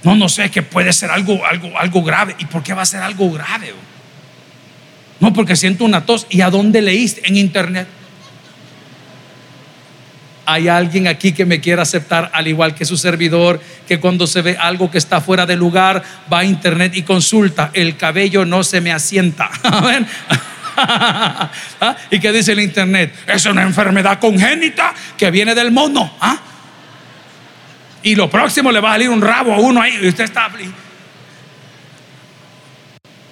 No, 0.03 0.15
no 0.15 0.29
sé, 0.29 0.49
que 0.49 0.61
puede 0.61 0.91
ser 0.93 1.11
algo, 1.11 1.45
algo, 1.45 1.77
algo 1.77 2.03
grave. 2.03 2.35
¿Y 2.39 2.45
por 2.45 2.63
qué 2.63 2.73
va 2.73 2.81
a 2.81 2.85
ser 2.85 3.01
algo 3.01 3.31
grave? 3.31 3.73
No, 5.19 5.31
porque 5.31 5.55
siento 5.55 5.85
una 5.85 6.05
tos. 6.05 6.25
¿Y 6.29 6.41
a 6.41 6.49
dónde 6.49 6.81
leíste? 6.81 7.21
En 7.27 7.37
internet. 7.37 7.87
Hay 10.45 10.67
alguien 10.67 11.07
aquí 11.07 11.31
que 11.33 11.45
me 11.45 11.61
quiera 11.61 11.83
aceptar, 11.83 12.31
al 12.33 12.47
igual 12.47 12.73
que 12.73 12.83
su 12.83 12.97
servidor, 12.97 13.61
que 13.87 13.99
cuando 13.99 14.25
se 14.25 14.41
ve 14.41 14.57
algo 14.59 14.89
que 14.89 14.97
está 14.97 15.21
fuera 15.21 15.45
de 15.45 15.55
lugar, 15.55 16.03
va 16.31 16.39
a 16.39 16.43
internet 16.43 16.93
y 16.95 17.03
consulta. 17.03 17.69
El 17.73 17.95
cabello 17.95 18.43
no 18.43 18.63
se 18.63 18.81
me 18.81 18.91
asienta. 18.91 19.51
¿Ah? 20.77 21.97
¿Y 22.09 22.19
qué 22.19 22.31
dice 22.31 22.53
el 22.53 22.59
internet? 22.59 23.13
Es 23.27 23.45
una 23.45 23.63
enfermedad 23.63 24.19
congénita 24.19 24.93
que 25.17 25.31
viene 25.31 25.53
del 25.55 25.71
mono. 25.71 26.15
¿ah? 26.19 26.37
Y 28.03 28.15
lo 28.15 28.29
próximo 28.29 28.71
le 28.71 28.79
va 28.79 28.89
a 28.89 28.93
salir 28.93 29.09
un 29.09 29.21
rabo 29.21 29.53
a 29.53 29.59
uno 29.59 29.81
ahí 29.81 29.99
y 30.01 30.07
usted 30.07 30.23
está. 30.23 30.49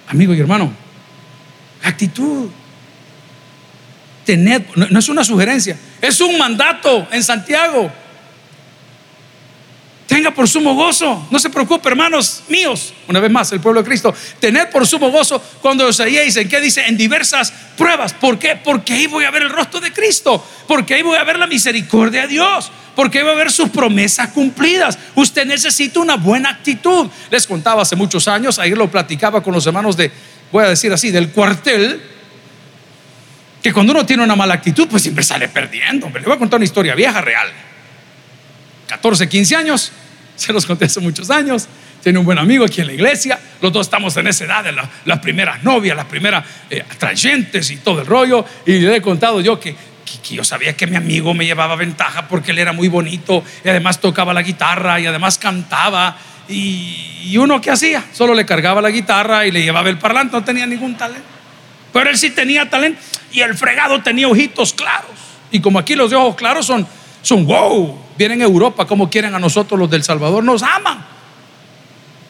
Amigo 0.08 0.34
y 0.34 0.40
hermano, 0.40 0.72
actitud. 1.82 2.50
No 4.90 4.98
es 4.98 5.08
una 5.08 5.24
sugerencia, 5.24 5.76
es 6.00 6.20
un 6.20 6.38
mandato 6.38 7.08
en 7.10 7.22
Santiago. 7.22 7.90
Tenga 10.10 10.32
por 10.32 10.48
sumo 10.48 10.74
gozo. 10.74 11.28
No 11.30 11.38
se 11.38 11.50
preocupe, 11.50 11.88
hermanos 11.88 12.42
míos. 12.48 12.92
Una 13.06 13.20
vez 13.20 13.30
más, 13.30 13.52
el 13.52 13.60
pueblo 13.60 13.80
de 13.80 13.86
Cristo. 13.86 14.12
Tened 14.40 14.68
por 14.68 14.84
sumo 14.84 15.08
gozo 15.08 15.40
cuando 15.62 15.86
os 15.86 16.00
halléis. 16.00 16.36
¿En 16.36 16.48
qué 16.48 16.60
dice? 16.60 16.84
En 16.84 16.96
diversas 16.96 17.52
pruebas. 17.78 18.12
¿Por 18.14 18.36
qué? 18.36 18.56
Porque 18.56 18.92
ahí 18.92 19.06
voy 19.06 19.22
a 19.22 19.30
ver 19.30 19.42
el 19.42 19.50
rostro 19.50 19.78
de 19.78 19.92
Cristo. 19.92 20.44
Porque 20.66 20.94
ahí 20.94 21.02
voy 21.02 21.16
a 21.16 21.22
ver 21.22 21.38
la 21.38 21.46
misericordia 21.46 22.22
de 22.22 22.26
Dios. 22.26 22.72
Porque 22.96 23.18
ahí 23.18 23.24
voy 23.24 23.34
a 23.34 23.36
ver 23.36 23.52
sus 23.52 23.68
promesas 23.68 24.30
cumplidas. 24.30 24.98
Usted 25.14 25.46
necesita 25.46 26.00
una 26.00 26.16
buena 26.16 26.50
actitud. 26.50 27.08
Les 27.30 27.46
contaba 27.46 27.82
hace 27.82 27.94
muchos 27.94 28.26
años, 28.26 28.58
ayer 28.58 28.76
lo 28.76 28.90
platicaba 28.90 29.44
con 29.44 29.54
los 29.54 29.64
hermanos 29.64 29.96
de, 29.96 30.10
voy 30.50 30.64
a 30.64 30.70
decir 30.70 30.92
así, 30.92 31.12
del 31.12 31.30
cuartel. 31.30 32.02
Que 33.62 33.72
cuando 33.72 33.92
uno 33.92 34.04
tiene 34.04 34.24
una 34.24 34.34
mala 34.34 34.54
actitud, 34.54 34.88
pues 34.88 35.02
siempre 35.02 35.22
sale 35.22 35.46
perdiendo. 35.46 36.08
Le 36.08 36.20
voy 36.22 36.32
a 36.32 36.38
contar 36.38 36.58
una 36.58 36.64
historia 36.64 36.96
vieja, 36.96 37.20
real. 37.20 37.48
14, 38.88 39.28
15 39.28 39.54
años, 39.54 39.92
se 40.46 40.52
los 40.52 40.64
conté 40.66 40.86
hace 40.86 41.00
muchos 41.00 41.30
años. 41.30 41.68
Tiene 42.02 42.18
un 42.18 42.24
buen 42.24 42.38
amigo 42.38 42.64
aquí 42.64 42.80
en 42.80 42.86
la 42.86 42.94
iglesia. 42.94 43.38
Los 43.60 43.72
dos 43.72 43.86
estamos 43.86 44.16
en 44.16 44.26
esa 44.26 44.44
edad 44.44 44.64
de 44.64 44.72
las 45.04 45.18
primeras 45.18 45.62
novias, 45.62 45.94
las 45.94 46.06
primeras 46.06 46.44
eh, 46.70 46.82
atrayentes 46.90 47.70
y 47.70 47.76
todo 47.76 48.00
el 48.00 48.06
rollo. 48.06 48.44
Y 48.64 48.78
le 48.78 48.96
he 48.96 49.02
contado 49.02 49.42
yo 49.42 49.60
que, 49.60 49.74
que, 50.22 50.34
yo 50.34 50.42
sabía 50.42 50.74
que 50.74 50.86
mi 50.86 50.96
amigo 50.96 51.34
me 51.34 51.44
llevaba 51.44 51.76
ventaja 51.76 52.26
porque 52.26 52.52
él 52.52 52.58
era 52.58 52.72
muy 52.72 52.88
bonito 52.88 53.44
y 53.62 53.68
además 53.68 54.00
tocaba 54.00 54.32
la 54.32 54.42
guitarra 54.42 54.98
y 54.98 55.06
además 55.06 55.36
cantaba. 55.36 56.16
Y, 56.48 57.26
y 57.26 57.36
uno 57.36 57.60
que 57.60 57.70
hacía, 57.70 58.02
solo 58.12 58.34
le 58.34 58.46
cargaba 58.46 58.80
la 58.80 58.90
guitarra 58.90 59.46
y 59.46 59.50
le 59.50 59.62
llevaba 59.62 59.90
el 59.90 59.98
parlante, 59.98 60.34
no 60.34 60.42
tenía 60.42 60.66
ningún 60.66 60.96
talento. 60.96 61.28
Pero 61.92 62.08
él 62.08 62.16
sí 62.16 62.30
tenía 62.30 62.70
talento 62.70 62.98
y 63.30 63.40
el 63.40 63.54
fregado 63.54 64.02
tenía 64.02 64.26
ojitos 64.26 64.72
claros. 64.72 65.10
Y 65.50 65.60
como 65.60 65.78
aquí 65.78 65.94
los 65.96 66.08
de 66.10 66.16
ojos 66.16 66.36
claros 66.36 66.64
son, 66.64 66.86
son 67.20 67.44
wow, 67.44 68.09
vienen 68.20 68.42
a 68.42 68.44
Europa 68.44 68.86
como 68.86 69.08
quieren 69.08 69.34
a 69.34 69.38
nosotros 69.38 69.80
los 69.80 69.88
del 69.88 70.04
Salvador, 70.04 70.44
nos 70.44 70.62
aman. 70.62 71.02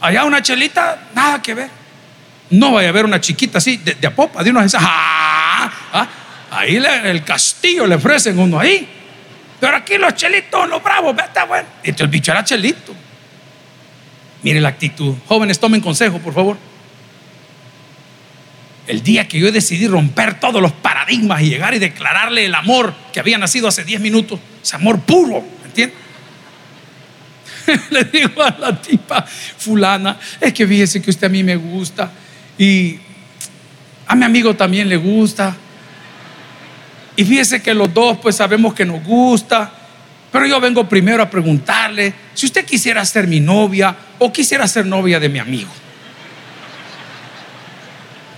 Allá 0.00 0.24
una 0.24 0.40
chelita, 0.40 1.08
nada 1.16 1.42
que 1.42 1.52
ver. 1.52 1.68
No 2.50 2.74
vaya 2.74 2.90
a 2.90 2.92
ver 2.92 3.04
una 3.04 3.20
chiquita 3.20 3.58
así, 3.58 3.78
de, 3.78 4.06
a 4.06 4.14
popa, 4.14 4.44
de 4.44 4.50
una 4.50 4.64
esa, 4.64 4.78
¡ah! 4.80 5.72
¿Ah? 5.92 6.08
Ahí 6.52 6.76
el 6.76 7.24
castillo 7.24 7.88
le 7.88 7.96
ofrecen 7.96 8.38
uno 8.38 8.60
ahí. 8.60 8.88
Pero 9.58 9.76
aquí 9.78 9.98
los 9.98 10.14
chelitos, 10.14 10.68
los 10.68 10.80
bravos, 10.80 11.16
está 11.18 11.44
bueno. 11.44 11.66
Y 11.82 11.90
el 12.00 12.08
bicho 12.08 12.30
era 12.30 12.44
chelito. 12.44 12.94
Mire 14.44 14.60
la 14.60 14.68
actitud. 14.68 15.16
Jóvenes, 15.26 15.58
tomen 15.58 15.80
consejo, 15.80 16.20
por 16.20 16.32
favor. 16.32 16.56
El 18.86 19.02
día 19.02 19.26
que 19.26 19.40
yo 19.40 19.50
decidí 19.50 19.88
romper 19.88 20.38
todos 20.38 20.62
los 20.62 20.70
paradigmas 20.70 21.42
y 21.42 21.48
llegar 21.48 21.74
y 21.74 21.80
declararle 21.80 22.44
el 22.44 22.54
amor 22.54 22.94
que 23.12 23.18
había 23.18 23.38
nacido 23.38 23.66
hace 23.66 23.82
10 23.82 24.00
minutos, 24.00 24.38
ese 24.62 24.76
amor 24.76 25.00
puro, 25.00 25.44
¿me 25.59 25.59
entiendes? 25.70 25.98
Le 27.90 28.04
digo 28.04 28.42
a 28.42 28.56
la 28.58 28.80
tipa 28.80 29.24
fulana, 29.24 30.18
es 30.40 30.52
que 30.52 30.66
fíjese 30.66 31.00
que 31.00 31.10
usted 31.10 31.26
a 31.26 31.30
mí 31.30 31.42
me 31.42 31.56
gusta 31.56 32.10
y 32.58 32.98
a 34.06 34.14
mi 34.14 34.24
amigo 34.24 34.54
también 34.54 34.88
le 34.88 34.96
gusta. 34.96 35.56
Y 37.16 37.24
fíjese 37.24 37.62
que 37.62 37.74
los 37.74 37.92
dos 37.92 38.18
pues 38.18 38.36
sabemos 38.36 38.74
que 38.74 38.84
nos 38.84 39.02
gusta, 39.04 39.72
pero 40.32 40.46
yo 40.46 40.60
vengo 40.60 40.88
primero 40.88 41.22
a 41.22 41.30
preguntarle 41.30 42.12
si 42.34 42.46
usted 42.46 42.64
quisiera 42.64 43.04
ser 43.04 43.26
mi 43.26 43.40
novia 43.40 43.94
o 44.18 44.32
quisiera 44.32 44.66
ser 44.66 44.86
novia 44.86 45.20
de 45.20 45.28
mi 45.28 45.38
amigo 45.38 45.70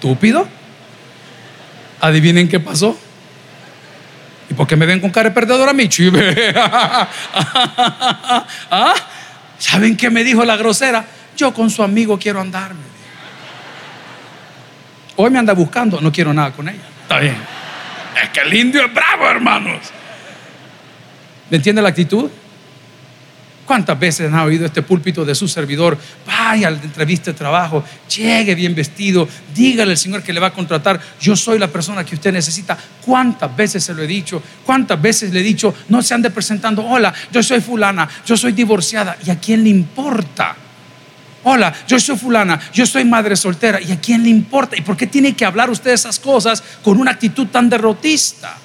estúpido. 0.03 0.49
Adivinen 2.01 2.49
qué 2.49 2.59
pasó. 2.59 2.99
¿Y 4.53 4.55
por 4.55 4.67
qué 4.67 4.77
me 4.77 4.85
ven 4.85 5.01
con 5.01 5.09
cara 5.09 5.31
de 5.31 5.35
perdedor 5.35 5.67
a 5.67 5.73
mí? 5.73 5.89
¿Ah? 8.71 8.95
¿Saben 9.57 9.97
qué 9.97 10.11
me 10.11 10.23
dijo 10.25 10.45
la 10.45 10.59
grosera? 10.59 11.07
Yo 11.35 11.55
con 11.55 11.71
su 11.71 11.83
amigo 11.83 12.19
quiero 12.19 12.39
andarme. 12.39 12.83
Hoy 15.17 15.31
me 15.31 15.39
anda 15.39 15.55
buscando, 15.55 16.03
no 16.03 16.13
quiero 16.13 16.35
nada 16.35 16.53
con 16.53 16.69
ella. 16.69 16.83
Está 17.01 17.21
bien. 17.21 17.37
Es 18.23 18.29
que 18.29 18.41
el 18.41 18.53
indio 18.53 18.85
es 18.85 18.93
bravo, 18.93 19.27
hermanos. 19.27 19.81
¿Me 21.49 21.57
entiende 21.57 21.81
la 21.81 21.89
actitud? 21.89 22.31
¿Cuántas 23.67 23.99
veces 23.99 24.33
han 24.33 24.41
oído 24.41 24.67
este 24.67 24.83
púlpito 24.83 25.25
de 25.25 25.37
su 25.37 25.47
servidor? 25.47 25.97
Vaya 26.27 26.67
a 26.67 26.71
la 26.73 26.83
entrevista 26.83 27.31
de 27.31 27.39
trabajo, 27.39 27.85
llegue 28.15 28.57
bien 28.57 28.75
vestido, 28.75 29.29
dígale 29.55 29.93
al 29.93 29.99
Señor 29.99 30.23
que 30.23 30.33
le 30.33 30.41
va 30.41 30.49
a 30.49 30.53
contratar, 30.53 31.01
yo 31.21 31.37
soy 31.37 31.61
la 31.61 31.69
persona 31.69 32.05
que 32.05 32.17
usted 32.17 32.33
necesita. 32.33 32.77
¿Cuántas 33.05 33.55
veces 33.55 33.85
se 33.85 33.95
lo 33.95 34.03
he 34.03 34.07
dicho? 34.07 34.43
¿Cuántas 34.67 35.01
veces 35.01 35.33
le 35.33 35.41
he 35.41 35.43
dicho, 35.45 35.75
no 35.89 36.03
se 36.03 36.13
ande 36.13 36.31
presentando, 36.31 36.85
hola, 36.85 37.15
yo 37.31 37.41
soy 37.43 37.61
fulana, 37.61 38.09
yo 38.27 38.37
soy 38.37 38.53
divorciada, 38.53 39.17
¿y 39.25 39.31
a 39.31 39.39
quién 39.39 39.63
le 39.63 39.71
importa? 39.71 40.57
Hola, 41.45 41.73
yo 41.87 42.01
soy 42.01 42.17
fulana, 42.17 42.61
yo 42.73 42.85
soy 42.85 43.05
madre 43.05 43.37
soltera, 43.37 43.81
¿y 43.81 43.93
a 43.93 44.01
quién 44.01 44.25
le 44.25 44.29
importa? 44.29 44.77
¿Y 44.77 44.83
por 44.83 44.97
qué 44.97 45.07
tiene 45.07 45.35
que 45.35 45.45
hablar 45.45 45.71
usted 45.71 45.93
esas 45.93 46.19
cosas 46.19 46.63
con 46.83 46.99
una 46.99 47.13
actitud 47.13 47.47
tan 47.47 47.69
derrotista? 47.69 48.57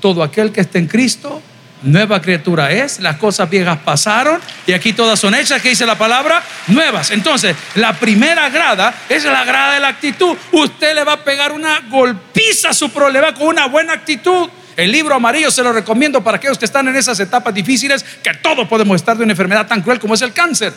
Todo 0.00 0.22
aquel 0.22 0.50
que 0.50 0.62
esté 0.62 0.78
en 0.78 0.86
Cristo 0.86 1.42
nueva 1.82 2.20
criatura 2.20 2.70
es, 2.70 3.00
las 3.00 3.16
cosas 3.16 3.48
viejas 3.48 3.78
pasaron 3.84 4.40
y 4.66 4.72
aquí 4.72 4.92
todas 4.92 5.18
son 5.18 5.34
hechas, 5.34 5.62
que 5.62 5.70
dice 5.70 5.86
la 5.86 5.96
palabra, 5.96 6.42
nuevas. 6.68 7.10
Entonces, 7.10 7.56
la 7.74 7.92
primera 7.94 8.48
grada 8.50 8.94
es 9.08 9.24
la 9.24 9.44
grada 9.44 9.74
de 9.74 9.80
la 9.80 9.88
actitud. 9.88 10.36
Usted 10.52 10.94
le 10.94 11.04
va 11.04 11.14
a 11.14 11.24
pegar 11.24 11.52
una 11.52 11.80
golpiza 11.88 12.70
a 12.70 12.74
su 12.74 12.90
problema 12.90 13.34
con 13.34 13.48
una 13.48 13.66
buena 13.66 13.94
actitud. 13.94 14.48
El 14.76 14.92
libro 14.92 15.14
amarillo 15.14 15.50
se 15.50 15.62
lo 15.62 15.72
recomiendo 15.72 16.22
para 16.22 16.36
aquellos 16.36 16.58
que 16.58 16.64
están 16.64 16.88
en 16.88 16.96
esas 16.96 17.18
etapas 17.20 17.52
difíciles, 17.52 18.04
que 18.22 18.34
todos 18.34 18.66
podemos 18.68 18.96
estar 18.96 19.16
de 19.16 19.24
una 19.24 19.32
enfermedad 19.32 19.66
tan 19.66 19.82
cruel 19.82 19.98
como 19.98 20.14
es 20.14 20.22
el 20.22 20.32
cáncer. 20.32 20.72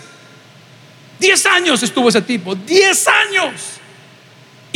Diez 1.20 1.46
años 1.46 1.82
estuvo 1.84 2.10
ese 2.10 2.22
tipo, 2.22 2.56
diez 2.56 3.08
años. 3.08 3.80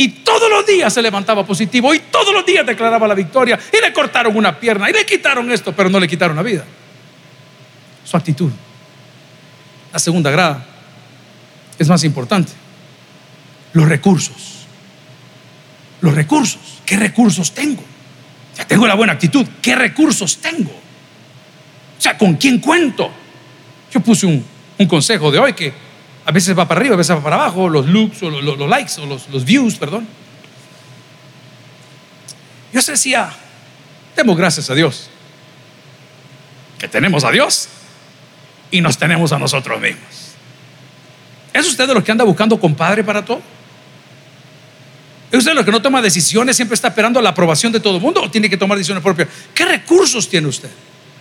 Y 0.00 0.08
todos 0.08 0.48
los 0.48 0.64
días 0.64 0.94
se 0.94 1.02
levantaba 1.02 1.44
positivo 1.44 1.92
y 1.92 1.98
todos 1.98 2.32
los 2.32 2.46
días 2.46 2.64
declaraba 2.64 3.08
la 3.08 3.14
victoria. 3.14 3.58
Y 3.72 3.84
le 3.84 3.92
cortaron 3.92 4.34
una 4.36 4.58
pierna 4.58 4.88
y 4.88 4.92
le 4.92 5.04
quitaron 5.04 5.50
esto, 5.50 5.74
pero 5.74 5.90
no 5.90 5.98
le 5.98 6.06
quitaron 6.06 6.36
la 6.36 6.42
vida. 6.42 6.64
Su 8.04 8.16
actitud. 8.16 8.50
La 9.92 9.98
segunda 9.98 10.30
grada 10.30 10.64
es 11.76 11.88
más 11.88 12.04
importante. 12.04 12.52
Los 13.72 13.88
recursos. 13.88 14.66
Los 16.00 16.14
recursos. 16.14 16.80
¿Qué 16.86 16.96
recursos 16.96 17.52
tengo? 17.52 17.82
Ya 18.56 18.66
tengo 18.66 18.86
la 18.86 18.94
buena 18.94 19.14
actitud. 19.14 19.44
¿Qué 19.60 19.74
recursos 19.74 20.38
tengo? 20.38 20.70
O 20.70 22.00
sea, 22.00 22.16
¿con 22.16 22.36
quién 22.36 22.60
cuento? 22.60 23.10
Yo 23.92 23.98
puse 23.98 24.26
un, 24.26 24.44
un 24.78 24.86
consejo 24.86 25.32
de 25.32 25.40
hoy 25.40 25.54
que 25.54 25.87
a 26.28 26.30
veces 26.30 26.56
va 26.56 26.68
para 26.68 26.82
arriba, 26.82 26.92
a 26.94 26.98
veces 26.98 27.16
va 27.16 27.22
para 27.22 27.36
abajo, 27.36 27.70
los 27.70 27.86
looks 27.86 28.22
o 28.22 28.28
los, 28.28 28.68
likes 28.68 29.00
o 29.00 29.06
los, 29.06 29.44
views, 29.46 29.76
perdón. 29.76 30.06
Yo 32.70 32.82
decía, 32.82 33.30
demos 34.14 34.36
gracias 34.36 34.68
a 34.68 34.74
Dios, 34.74 35.08
que 36.78 36.86
tenemos 36.86 37.24
a 37.24 37.30
Dios 37.30 37.70
y 38.70 38.82
nos 38.82 38.98
tenemos 38.98 39.32
a 39.32 39.38
nosotros 39.38 39.80
mismos. 39.80 40.02
¿Es 41.54 41.66
usted 41.66 41.88
de 41.88 41.94
los 41.94 42.04
que 42.04 42.12
anda 42.12 42.24
buscando 42.24 42.60
compadre 42.60 43.02
para 43.02 43.24
todo? 43.24 43.40
¿Es 45.32 45.38
usted 45.38 45.52
de 45.52 45.54
los 45.54 45.64
que 45.64 45.72
no 45.72 45.80
toma 45.80 46.02
decisiones, 46.02 46.56
siempre 46.56 46.74
está 46.74 46.88
esperando 46.88 47.22
la 47.22 47.30
aprobación 47.30 47.72
de 47.72 47.80
todo 47.80 47.96
el 47.96 48.02
mundo 48.02 48.20
o 48.20 48.30
tiene 48.30 48.50
que 48.50 48.58
tomar 48.58 48.76
decisiones 48.76 49.02
propias? 49.02 49.28
¿Qué 49.54 49.64
recursos 49.64 50.28
tiene 50.28 50.46
usted? 50.46 50.68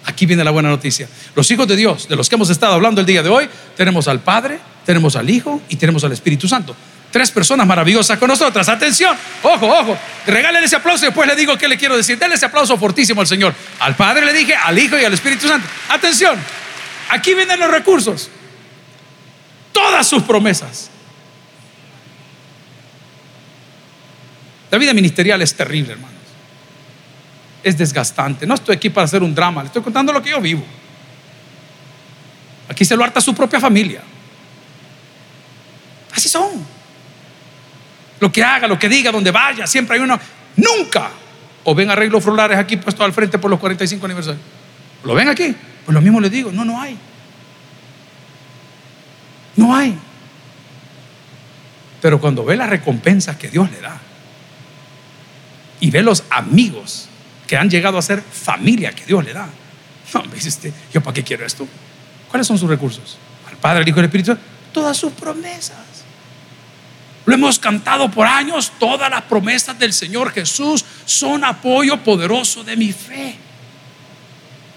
Aquí 0.04 0.26
viene 0.26 0.44
la 0.44 0.52
buena 0.52 0.68
noticia. 0.68 1.08
Los 1.34 1.50
hijos 1.50 1.66
de 1.66 1.78
Dios, 1.78 2.10
de 2.10 2.18
los 2.18 2.28
que 2.28 2.36
hemos 2.36 2.50
estado 2.50 2.74
hablando 2.74 3.00
el 3.00 3.08
día 3.08 3.24
de 3.24 3.30
hoy, 3.30 3.48
tenemos 3.78 4.10
al 4.10 4.20
Padre, 4.20 4.60
tenemos 4.88 5.18
al 5.18 5.30
Hijo 5.30 5.62
y 5.68 5.76
tenemos 5.76 6.06
al 6.06 6.14
Espíritu 6.14 6.48
Santo. 6.48 6.74
Tres 7.12 7.30
personas 7.30 7.68
maravillosas 7.68 8.18
con 8.18 8.30
nosotras. 8.30 8.70
Atención, 8.70 9.18
ojo, 9.44 9.68
ojo. 9.68 9.98
Regalen 10.26 10.64
ese 10.64 10.78
aplauso 10.78 11.04
y 11.04 11.08
después 11.08 11.28
le 11.28 11.36
digo 11.36 11.58
qué 11.58 11.68
le 11.68 11.78
quiero 11.78 11.98
decir. 11.98 12.18
Denle 12.18 12.36
ese 12.36 12.46
aplauso 12.46 12.78
fortísimo 12.78 13.20
al 13.20 13.28
Señor. 13.28 13.54
Al 13.80 13.98
Padre 13.98 14.26
le 14.26 14.32
dije, 14.32 14.56
al 14.56 14.80
Hijo 14.80 14.98
y 14.98 15.04
al 15.04 15.14
Espíritu 15.14 15.46
Santo. 15.46 15.68
Atención, 15.90 16.40
aquí 17.10 17.34
vienen 17.34 17.60
los 17.60 17.70
recursos. 17.70 18.30
Todas 19.74 20.08
sus 20.08 20.24
promesas. 20.24 20.90
La 24.72 24.78
vida 24.78 24.94
ministerial 24.94 25.42
es 25.42 25.54
terrible, 25.54 25.94
hermano 25.94 26.18
es 27.62 27.78
desgastante. 27.78 28.48
No 28.48 28.54
estoy 28.54 28.76
aquí 28.76 28.90
para 28.90 29.04
hacer 29.06 29.22
un 29.22 29.36
drama, 29.36 29.62
le 29.62 29.68
estoy 29.68 29.82
contando 29.82 30.14
lo 30.14 30.22
que 30.22 30.30
yo 30.30 30.40
vivo. 30.40 30.64
Aquí 32.70 32.86
se 32.86 32.96
lo 32.96 33.04
harta 33.04 33.20
su 33.20 33.34
propia 33.34 33.60
familia. 33.60 34.02
Así 36.18 36.30
son. 36.30 36.66
Lo 38.20 38.32
que 38.32 38.44
haga, 38.44 38.68
lo 38.68 38.80
que 38.80 38.90
diga, 38.90 39.12
donde 39.12 39.30
vaya, 39.30 39.68
siempre 39.68 39.96
hay 39.96 40.04
uno. 40.04 40.20
Nunca. 40.56 41.12
O 41.64 41.76
ven 41.76 41.92
arreglos 41.92 42.24
florales 42.24 42.58
aquí 42.58 42.78
puesto 42.78 43.04
al 43.04 43.14
frente 43.14 43.38
por 43.38 43.52
los 43.52 43.60
45 43.60 44.04
aniversarios. 44.04 44.44
¿Lo 45.04 45.14
ven 45.14 45.30
aquí? 45.30 45.56
Pues 45.86 45.94
lo 45.94 46.02
mismo 46.02 46.20
le 46.20 46.32
digo, 46.32 46.52
no, 46.52 46.66
no 46.66 46.82
hay. 46.82 46.98
No 49.58 49.76
hay. 49.76 49.96
Pero 52.02 52.20
cuando 52.20 52.44
ve 52.44 52.56
las 52.56 52.70
recompensas 52.70 53.38
que 53.38 53.50
Dios 53.50 53.70
le 53.70 53.80
da 53.80 54.00
y 55.80 55.92
ve 55.92 56.02
los 56.02 56.24
amigos 56.32 57.10
que 57.46 57.58
han 57.58 57.70
llegado 57.70 58.00
a 58.00 58.02
ser 58.02 58.22
familia 58.22 58.92
que 58.92 59.06
Dios 59.06 59.24
le 59.24 59.34
da. 59.34 59.48
No, 60.14 60.24
me 60.24 60.36
dice 60.36 60.74
¿yo 60.92 61.02
para 61.02 61.14
qué 61.14 61.24
quiero 61.24 61.46
esto? 61.46 61.68
¿Cuáles 62.30 62.48
son 62.48 62.58
sus 62.58 62.70
recursos? 62.70 63.18
Al 63.48 63.58
Padre, 63.58 63.84
al 63.84 63.88
Hijo 63.88 63.98
y 63.98 64.00
al 64.00 64.06
Espíritu, 64.06 64.36
todas 64.74 64.98
sus 64.98 65.12
promesas. 65.14 65.87
Lo 67.28 67.34
hemos 67.34 67.60
cantado 67.60 68.10
por 68.10 68.26
años, 68.26 68.72
todas 68.80 69.12
las 69.12 69.24
promesas 69.24 69.78
del 69.78 69.92
Señor 69.92 70.32
Jesús 70.32 70.86
son 71.06 71.44
apoyo 71.44 71.98
poderoso 71.98 72.64
de 72.64 72.78
mi 72.78 72.94
fe. 72.94 73.36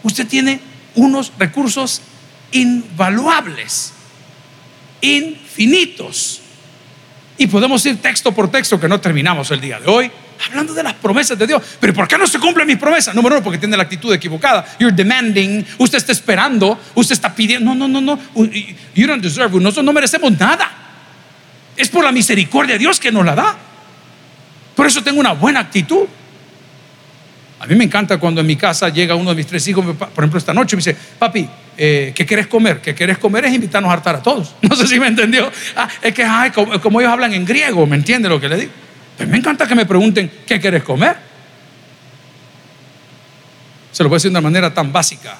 Usted 0.02 0.26
tiene 0.26 0.60
unos 0.96 1.32
recursos 1.38 2.02
invaluables, 2.50 3.92
infinitos. 5.00 6.40
Y 7.38 7.46
podemos 7.46 7.86
ir 7.86 8.02
texto 8.02 8.32
por 8.32 8.50
texto 8.50 8.80
que 8.80 8.88
no 8.88 9.00
terminamos 9.00 9.52
el 9.52 9.60
día 9.60 9.78
de 9.78 9.88
hoy 9.88 10.10
hablando 10.44 10.74
de 10.74 10.82
las 10.82 10.94
promesas 10.94 11.38
de 11.38 11.46
Dios. 11.46 11.62
Pero 11.78 11.94
¿por 11.94 12.08
qué 12.08 12.18
no 12.18 12.26
se 12.26 12.40
cumplen 12.40 12.66
mis 12.66 12.78
promesas? 12.78 13.14
Número 13.14 13.36
uno, 13.36 13.44
porque 13.44 13.58
tiene 13.58 13.76
la 13.76 13.84
actitud 13.84 14.12
equivocada. 14.12 14.66
You're 14.80 14.92
demanding, 14.92 15.64
usted 15.78 15.98
está 15.98 16.10
esperando, 16.10 16.80
usted 16.96 17.12
está 17.12 17.32
pidiendo. 17.32 17.72
No, 17.72 17.86
no, 17.86 18.00
no, 18.00 18.16
no. 18.16 18.18
You 18.92 19.06
don't 19.06 19.22
deserve. 19.22 19.56
Nosotros 19.60 19.84
no 19.84 19.92
merecemos 19.92 20.36
nada. 20.36 20.89
Es 21.80 21.88
por 21.88 22.04
la 22.04 22.12
misericordia 22.12 22.74
de 22.74 22.78
Dios 22.78 23.00
que 23.00 23.10
nos 23.10 23.24
la 23.24 23.34
da. 23.34 23.56
Por 24.76 24.86
eso 24.86 25.02
tengo 25.02 25.18
una 25.18 25.32
buena 25.32 25.60
actitud. 25.60 26.06
A 27.58 27.66
mí 27.66 27.74
me 27.74 27.84
encanta 27.84 28.18
cuando 28.18 28.42
en 28.42 28.46
mi 28.46 28.56
casa 28.56 28.90
llega 28.90 29.14
uno 29.14 29.30
de 29.30 29.36
mis 29.36 29.46
tres 29.46 29.66
hijos, 29.66 29.84
por 29.96 30.22
ejemplo, 30.22 30.38
esta 30.38 30.52
noche, 30.52 30.76
me 30.76 30.80
dice, 30.80 30.94
papi, 31.18 31.48
eh, 31.78 32.12
¿qué 32.14 32.26
quieres 32.26 32.48
comer? 32.48 32.82
¿Qué 32.82 32.94
quieres 32.94 33.16
comer 33.16 33.46
es 33.46 33.54
invitarnos 33.54 33.90
a 33.90 33.94
hartar 33.94 34.16
a 34.16 34.22
todos. 34.22 34.54
No 34.62 34.76
sé 34.76 34.86
si 34.86 35.00
me 35.00 35.06
entendió. 35.06 35.50
Ah, 35.74 35.88
es 36.02 36.12
que, 36.12 36.22
ay, 36.22 36.50
como, 36.50 37.00
ellos 37.00 37.12
hablan 37.12 37.32
en 37.32 37.46
griego, 37.46 37.86
¿me 37.86 37.96
entiende 37.96 38.28
lo 38.28 38.38
que 38.38 38.48
le 38.48 38.56
digo? 38.56 38.72
me 39.26 39.38
encanta 39.38 39.66
que 39.66 39.74
me 39.74 39.86
pregunten, 39.86 40.30
¿qué 40.46 40.60
quieres 40.60 40.82
comer? 40.82 41.16
Se 43.92 44.02
lo 44.02 44.10
voy 44.10 44.16
a 44.16 44.18
decir 44.18 44.30
de 44.30 44.38
una 44.38 44.42
manera 44.42 44.74
tan 44.74 44.92
básica. 44.92 45.38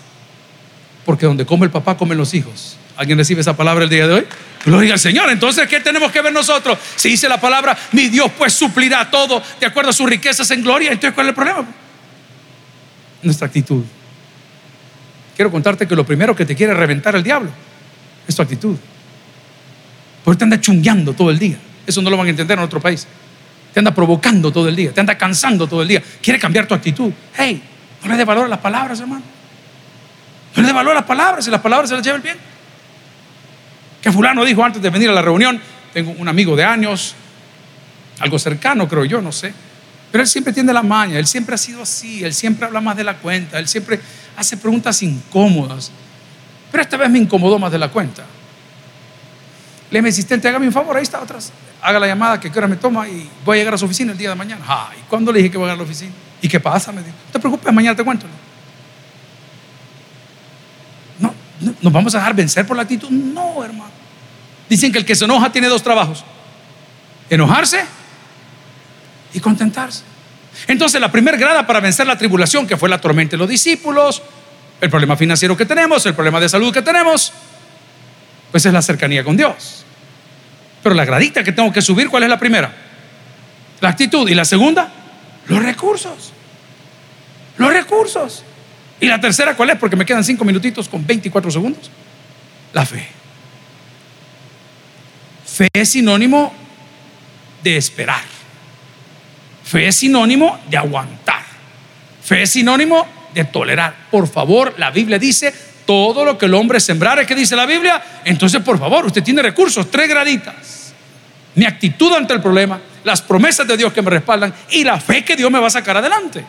Porque 1.04 1.26
donde 1.26 1.44
come 1.44 1.66
el 1.66 1.70
papá, 1.70 1.98
comen 1.98 2.16
los 2.16 2.32
hijos. 2.32 2.78
¿Alguien 2.96 3.18
recibe 3.18 3.42
esa 3.42 3.56
palabra 3.56 3.84
el 3.84 3.90
día 3.90 4.06
de 4.06 4.14
hoy? 4.14 4.26
Gloria 4.64 4.94
al 4.94 4.98
Señor. 4.98 5.30
Entonces, 5.30 5.66
¿qué 5.68 5.80
tenemos 5.80 6.12
que 6.12 6.20
ver 6.20 6.32
nosotros? 6.32 6.78
Si 6.96 7.10
dice 7.10 7.28
la 7.28 7.40
palabra, 7.40 7.76
mi 7.92 8.08
Dios 8.08 8.30
pues 8.36 8.52
suplirá 8.52 9.10
todo 9.10 9.42
de 9.58 9.66
acuerdo 9.66 9.90
a 9.90 9.92
sus 9.92 10.08
riquezas 10.08 10.50
en 10.50 10.62
gloria. 10.62 10.92
Entonces, 10.92 11.14
¿cuál 11.14 11.26
es 11.26 11.30
el 11.30 11.34
problema? 11.34 11.66
Nuestra 13.22 13.46
actitud. 13.46 13.84
Quiero 15.34 15.50
contarte 15.50 15.86
que 15.86 15.96
lo 15.96 16.04
primero 16.04 16.36
que 16.36 16.44
te 16.44 16.54
quiere 16.54 16.74
reventar 16.74 17.16
el 17.16 17.22
diablo 17.22 17.50
es 18.28 18.36
tu 18.36 18.42
actitud. 18.42 18.76
Porque 20.24 20.38
te 20.38 20.44
anda 20.44 20.60
chungueando 20.60 21.14
todo 21.14 21.30
el 21.30 21.38
día. 21.38 21.56
Eso 21.86 22.02
no 22.02 22.10
lo 22.10 22.16
van 22.16 22.26
a 22.26 22.30
entender 22.30 22.58
en 22.58 22.64
otro 22.64 22.80
país 22.80 23.06
te 23.72 23.80
anda 23.80 23.94
provocando 23.94 24.52
todo 24.52 24.68
el 24.68 24.76
día, 24.76 24.92
te 24.92 25.00
anda 25.00 25.16
cansando 25.16 25.66
todo 25.66 25.82
el 25.82 25.88
día, 25.88 26.02
quiere 26.22 26.38
cambiar 26.38 26.66
tu 26.66 26.74
actitud. 26.74 27.12
Hey, 27.36 27.62
no 28.02 28.10
le 28.10 28.16
dé 28.16 28.24
valor 28.24 28.46
a 28.46 28.48
las 28.48 28.58
palabras, 28.58 29.00
hermano. 29.00 29.22
No 30.56 30.62
le 30.62 30.68
dé 30.68 30.74
valor 30.74 30.92
a 30.92 30.96
las 30.96 31.04
palabras, 31.04 31.44
si 31.44 31.50
las 31.50 31.60
palabras 31.60 31.88
se 31.88 31.96
las 31.96 32.04
lleva 32.04 32.16
el 32.16 32.22
bien. 32.22 32.36
Que 34.02 34.12
fulano 34.12 34.44
dijo 34.44 34.64
antes 34.64 34.80
de 34.80 34.90
venir 34.90 35.10
a 35.10 35.12
la 35.12 35.22
reunión, 35.22 35.60
tengo 35.92 36.12
un 36.18 36.28
amigo 36.28 36.56
de 36.56 36.64
años, 36.64 37.14
algo 38.20 38.38
cercano 38.38 38.88
creo 38.88 39.04
yo, 39.04 39.20
no 39.20 39.32
sé. 39.32 39.52
Pero 40.10 40.22
él 40.22 40.28
siempre 40.28 40.52
tiene 40.52 40.72
la 40.72 40.82
maña, 40.82 41.18
él 41.18 41.26
siempre 41.26 41.54
ha 41.54 41.58
sido 41.58 41.82
así, 41.82 42.24
él 42.24 42.34
siempre 42.34 42.66
habla 42.66 42.80
más 42.80 42.96
de 42.96 43.04
la 43.04 43.16
cuenta, 43.16 43.58
él 43.58 43.68
siempre 43.68 44.00
hace 44.36 44.56
preguntas 44.56 45.02
incómodas. 45.02 45.92
Pero 46.70 46.82
esta 46.82 46.96
vez 46.96 47.10
me 47.10 47.18
incomodó 47.18 47.58
más 47.58 47.70
de 47.70 47.78
la 47.78 47.88
cuenta. 47.88 48.24
Le 49.90 50.02
mi 50.02 50.08
asistente, 50.08 50.48
hágame 50.48 50.66
un 50.66 50.72
favor, 50.72 50.96
ahí 50.96 51.02
está 51.02 51.18
atrás. 51.18 51.52
Haga 51.82 51.98
la 51.98 52.06
llamada, 52.06 52.38
que 52.38 52.48
ahora 52.48 52.68
me 52.68 52.76
toma 52.76 53.08
y 53.08 53.28
voy 53.44 53.56
a 53.56 53.60
llegar 53.60 53.74
a 53.74 53.78
su 53.78 53.86
oficina 53.86 54.12
el 54.12 54.18
día 54.18 54.28
de 54.28 54.34
mañana. 54.36 54.64
Ay, 54.66 54.98
¿cuándo 55.08 55.32
le 55.32 55.38
dije 55.38 55.50
que 55.50 55.58
voy 55.58 55.64
a 55.68 55.72
llegar 55.72 55.82
a 55.82 55.84
la 55.84 55.90
oficina? 55.90 56.12
¿Y 56.42 56.48
qué 56.48 56.60
pasa? 56.60 56.92
Me 56.92 57.02
dijo, 57.02 57.16
no 57.26 57.32
te 57.32 57.38
preocupes, 57.38 57.72
mañana 57.72 57.96
te 57.96 58.04
cuento. 58.04 58.26
No, 61.18 61.28
no, 61.28 61.34
¿nos 61.60 61.92
vamos 61.92 62.14
a 62.14 62.18
dejar 62.18 62.34
vencer 62.34 62.66
por 62.66 62.76
la 62.76 62.82
actitud? 62.82 63.10
No, 63.10 63.62
hermano. 63.64 63.90
Dicen 64.68 64.92
que 64.92 64.98
el 64.98 65.04
que 65.04 65.14
se 65.14 65.24
enoja 65.24 65.50
tiene 65.50 65.68
dos 65.68 65.82
trabajos. 65.82 66.24
Enojarse 67.28 67.84
y 69.32 69.40
contentarse. 69.40 70.02
Entonces 70.66 71.00
la 71.00 71.10
primera 71.10 71.36
grada 71.36 71.66
para 71.66 71.80
vencer 71.80 72.06
la 72.06 72.16
tribulación, 72.16 72.66
que 72.66 72.76
fue 72.76 72.88
la 72.88 73.00
tormenta 73.00 73.32
de 73.32 73.38
los 73.38 73.48
discípulos, 73.48 74.22
el 74.80 74.90
problema 74.90 75.16
financiero 75.16 75.56
que 75.56 75.66
tenemos, 75.66 76.04
el 76.06 76.14
problema 76.14 76.40
de 76.40 76.48
salud 76.48 76.72
que 76.72 76.82
tenemos, 76.82 77.32
pues 78.50 78.64
es 78.66 78.72
la 78.72 78.82
cercanía 78.82 79.22
con 79.22 79.36
Dios. 79.36 79.84
Pero 80.82 80.94
la 80.94 81.04
gradita 81.04 81.44
que 81.44 81.52
tengo 81.52 81.72
que 81.72 81.82
subir, 81.82 82.08
¿cuál 82.08 82.22
es 82.22 82.28
la 82.28 82.38
primera? 82.38 82.72
La 83.80 83.90
actitud. 83.90 84.28
Y 84.28 84.34
la 84.34 84.44
segunda, 84.44 84.90
los 85.46 85.62
recursos. 85.62 86.32
Los 87.58 87.72
recursos. 87.72 88.44
Y 89.00 89.06
la 89.06 89.20
tercera, 89.20 89.56
¿cuál 89.56 89.70
es? 89.70 89.78
Porque 89.78 89.96
me 89.96 90.04
quedan 90.04 90.22
cinco 90.22 90.44
minutitos 90.44 90.88
con 90.88 91.06
24 91.06 91.50
segundos. 91.50 91.90
La 92.72 92.84
fe. 92.84 93.08
Fe 95.44 95.68
es 95.72 95.88
sinónimo 95.88 96.52
de 97.62 97.76
esperar. 97.76 98.22
Fe 99.64 99.88
es 99.88 99.96
sinónimo 99.96 100.60
de 100.68 100.76
aguantar. 100.76 101.42
Fe 102.22 102.42
es 102.42 102.50
sinónimo 102.50 103.06
de 103.34 103.44
tolerar. 103.44 103.94
Por 104.10 104.28
favor, 104.28 104.74
la 104.76 104.90
Biblia 104.90 105.18
dice, 105.18 105.54
todo 105.86 106.24
lo 106.24 106.36
que 106.36 106.46
el 106.46 106.54
hombre 106.54 106.78
sembrare, 106.78 107.26
¿qué 107.26 107.34
dice 107.34 107.56
la 107.56 107.66
Biblia? 107.66 108.02
Entonces, 108.24 108.62
por 108.62 108.78
favor, 108.78 109.06
usted 109.06 109.22
tiene 109.22 109.42
recursos, 109.42 109.90
tres 109.90 110.08
graditas. 110.08 110.92
Mi 111.54 111.64
actitud 111.64 112.12
ante 112.12 112.34
el 112.34 112.40
problema, 112.40 112.80
las 113.02 113.22
promesas 113.22 113.66
de 113.66 113.76
Dios 113.76 113.92
que 113.92 114.02
me 114.02 114.10
respaldan 114.10 114.54
y 114.70 114.84
la 114.84 115.00
fe 115.00 115.24
que 115.24 115.36
Dios 115.36 115.50
me 115.50 115.58
va 115.58 115.66
a 115.66 115.70
sacar 115.70 115.96
adelante. 115.96 116.44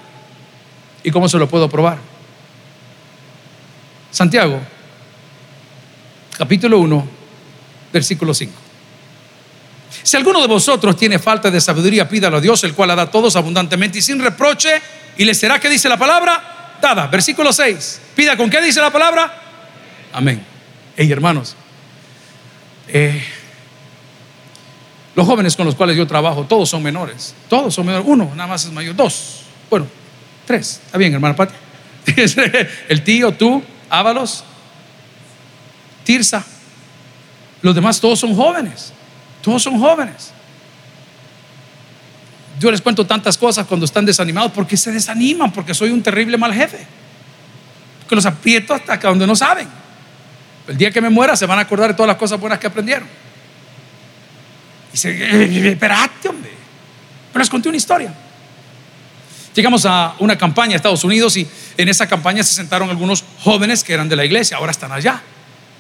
¿Y 1.04 1.12
cómo 1.12 1.28
se 1.28 1.38
lo 1.38 1.48
puedo 1.50 1.70
probar? 1.70 1.98
Santiago, 4.12 4.60
capítulo 6.38 6.80
1, 6.80 7.08
versículo 7.94 8.34
5. 8.34 8.52
Si 10.04 10.18
alguno 10.18 10.42
de 10.42 10.48
vosotros 10.48 10.98
tiene 10.98 11.20
falta 11.20 11.50
de 11.50 11.62
sabiduría, 11.62 12.08
pídalo 12.08 12.38
a 12.38 12.42
Dios, 12.42 12.64
el 12.64 12.74
cual 12.74 12.90
la 12.90 12.96
da 12.96 13.04
a 13.04 13.12
todos 13.12 13.36
abundantemente 13.36 14.00
y 14.00 14.02
sin 14.02 14.20
reproche, 14.20 14.82
y 15.18 15.26
le 15.26 15.34
será 15.34 15.60
que 15.60 15.70
dice 15.70 15.88
la 15.88 15.98
palabra 15.98 16.78
dada. 16.82 17.08
Versículo 17.08 17.54
6. 17.54 18.02
Pida 18.16 18.36
con 18.36 18.50
qué 18.50 18.62
dice 18.62 18.82
la 18.82 18.92
palabra. 18.92 19.32
Amén. 20.14 20.44
Hey, 20.98 21.12
hermanos, 21.12 21.56
eh, 22.88 23.24
los 25.16 25.26
jóvenes 25.26 25.56
con 25.56 25.66
los 25.66 25.76
cuales 25.76 25.96
yo 25.96 26.08
trabajo, 26.08 26.46
todos 26.46 26.70
son 26.70 26.84
menores. 26.84 27.36
Todos 27.48 27.74
son 27.74 27.86
menores. 27.86 28.08
Uno 28.08 28.32
nada 28.36 28.48
más 28.48 28.66
es 28.66 28.72
mayor. 28.72 28.96
Dos. 28.96 29.44
Bueno, 29.70 29.88
tres. 30.46 30.82
Está 30.86 30.98
bien, 30.98 31.14
hermano 31.14 31.36
Pati. 31.36 31.54
El 32.90 33.04
tío, 33.04 33.32
tú, 33.34 33.64
Ábalos, 33.92 34.46
Tirsa. 36.06 36.44
Los 37.62 37.76
demás 37.76 38.00
todos 38.00 38.20
son 38.20 38.34
jóvenes. 38.34 38.94
Todos 39.42 39.62
son 39.62 39.78
jóvenes. 39.78 40.32
Yo 42.58 42.72
les 42.72 42.82
cuento 42.82 43.06
tantas 43.06 43.38
cosas 43.38 43.68
cuando 43.68 43.86
están 43.86 44.06
desanimados 44.06 44.54
porque 44.54 44.78
se 44.78 44.94
desaniman, 44.94 45.52
porque 45.52 45.74
soy 45.74 45.90
un 45.90 46.02
terrible 46.02 46.38
mal 46.38 46.54
jefe. 46.54 46.88
Que 48.08 48.16
los 48.16 48.26
aprieto 48.26 48.74
hasta 48.74 48.96
donde 48.98 49.28
no 49.28 49.36
saben. 49.36 49.68
El 50.70 50.78
día 50.78 50.90
que 50.90 51.02
me 51.02 51.10
muera 51.10 51.36
se 51.36 51.46
van 51.46 51.60
a 51.60 51.64
acordar 51.64 51.90
de 51.90 51.94
todas 51.96 52.08
las 52.08 52.18
cosas 52.18 52.40
buenas 52.40 52.60
que 52.60 52.68
aprendieron. 52.68 53.10
Y 54.94 55.08
eh, 55.08 55.70
espérate, 55.72 56.30
hombre. 56.30 56.52
Pero 57.34 57.40
les 57.40 57.50
conté 57.50 57.68
una 57.68 57.78
historia. 57.78 58.14
Llegamos 59.54 59.86
a 59.86 60.16
una 60.20 60.38
campaña 60.38 60.74
a 60.74 60.76
Estados 60.78 61.04
Unidos 61.04 61.36
y 61.36 61.48
en 61.78 61.90
esa 61.90 62.08
campaña 62.08 62.42
se 62.44 62.54
sentaron 62.54 62.90
algunos 62.90 63.24
jóvenes 63.44 63.84
que 63.84 63.94
eran 63.94 64.08
de 64.08 64.16
la 64.16 64.24
iglesia, 64.24 64.58
ahora 64.58 64.72
están 64.72 64.92
allá. 64.92 65.22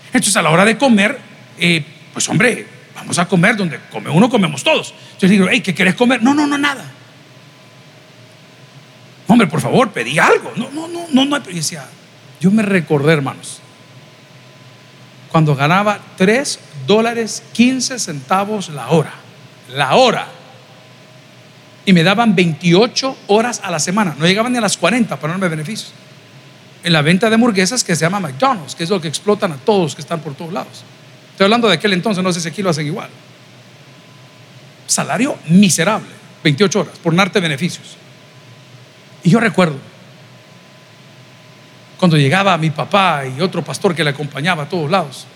Entonces 0.07 0.35
a 0.35 0.41
la 0.41 0.49
hora 0.49 0.65
de 0.65 0.77
comer, 0.77 1.19
eh, 1.57 1.83
pues 2.11 2.27
hombre, 2.27 2.67
vamos 2.95 3.17
a 3.17 3.27
comer 3.27 3.55
donde 3.55 3.79
come 3.89 4.09
uno, 4.09 4.29
comemos 4.29 4.63
todos. 4.63 4.93
Yo 5.19 5.27
digo, 5.27 5.47
¿qué 5.63 5.73
quieres 5.73 5.95
comer? 5.95 6.21
No, 6.21 6.33
no, 6.33 6.45
no, 6.47 6.57
nada. 6.57 6.83
Hombre, 9.27 9.47
por 9.47 9.61
favor, 9.61 9.91
pedí 9.91 10.19
algo. 10.19 10.51
No, 10.57 10.69
no, 10.71 10.89
no, 10.89 11.07
no, 11.09 11.25
no. 11.25 11.37
Y 11.49 11.55
decía, 11.55 11.85
yo 12.41 12.51
me 12.51 12.63
recordé, 12.63 13.13
hermanos, 13.13 13.61
cuando 15.31 15.55
ganaba 15.55 15.99
3 16.17 16.59
dólares 16.85 17.41
15 17.53 17.99
centavos 17.99 18.67
la 18.67 18.89
hora. 18.89 19.13
La 19.69 19.95
hora 19.95 20.27
y 21.85 21.93
me 21.93 22.03
daban 22.03 22.35
28 22.35 23.17
horas 23.27 23.61
a 23.63 23.71
la 23.71 23.79
semana. 23.79 24.15
No 24.17 24.25
llegaban 24.25 24.51
ni 24.51 24.57
a 24.57 24.61
las 24.61 24.77
40 24.77 25.19
para 25.19 25.33
darme 25.33 25.49
beneficios. 25.49 25.93
En 26.83 26.93
la 26.93 27.01
venta 27.01 27.29
de 27.29 27.35
hamburguesas 27.35 27.83
que 27.83 27.95
se 27.95 28.01
llama 28.01 28.19
McDonald's, 28.19 28.75
que 28.75 28.83
es 28.83 28.89
lo 28.89 28.99
que 29.01 29.07
explotan 29.07 29.51
a 29.51 29.57
todos 29.57 29.95
que 29.95 30.01
están 30.01 30.19
por 30.19 30.35
todos 30.35 30.53
lados. 30.53 30.83
Estoy 31.31 31.45
hablando 31.45 31.67
de 31.67 31.75
aquel 31.75 31.93
entonces, 31.93 32.23
no 32.23 32.31
sé 32.33 32.41
si 32.41 32.47
aquí 32.47 32.61
lo 32.61 32.69
hacen 32.69 32.85
igual. 32.85 33.09
Salario 34.85 35.37
miserable, 35.47 36.09
28 36.43 36.79
horas, 36.79 36.99
por 36.99 37.15
darte 37.15 37.39
beneficios. 37.39 37.97
Y 39.23 39.29
yo 39.29 39.39
recuerdo 39.39 39.77
cuando 41.97 42.17
llegaba 42.17 42.57
mi 42.57 42.71
papá 42.71 43.23
y 43.25 43.41
otro 43.41 43.63
pastor 43.63 43.93
que 43.93 44.03
le 44.03 44.09
acompañaba 44.09 44.63
a 44.63 44.69
todos 44.69 44.89
lados 44.89 45.27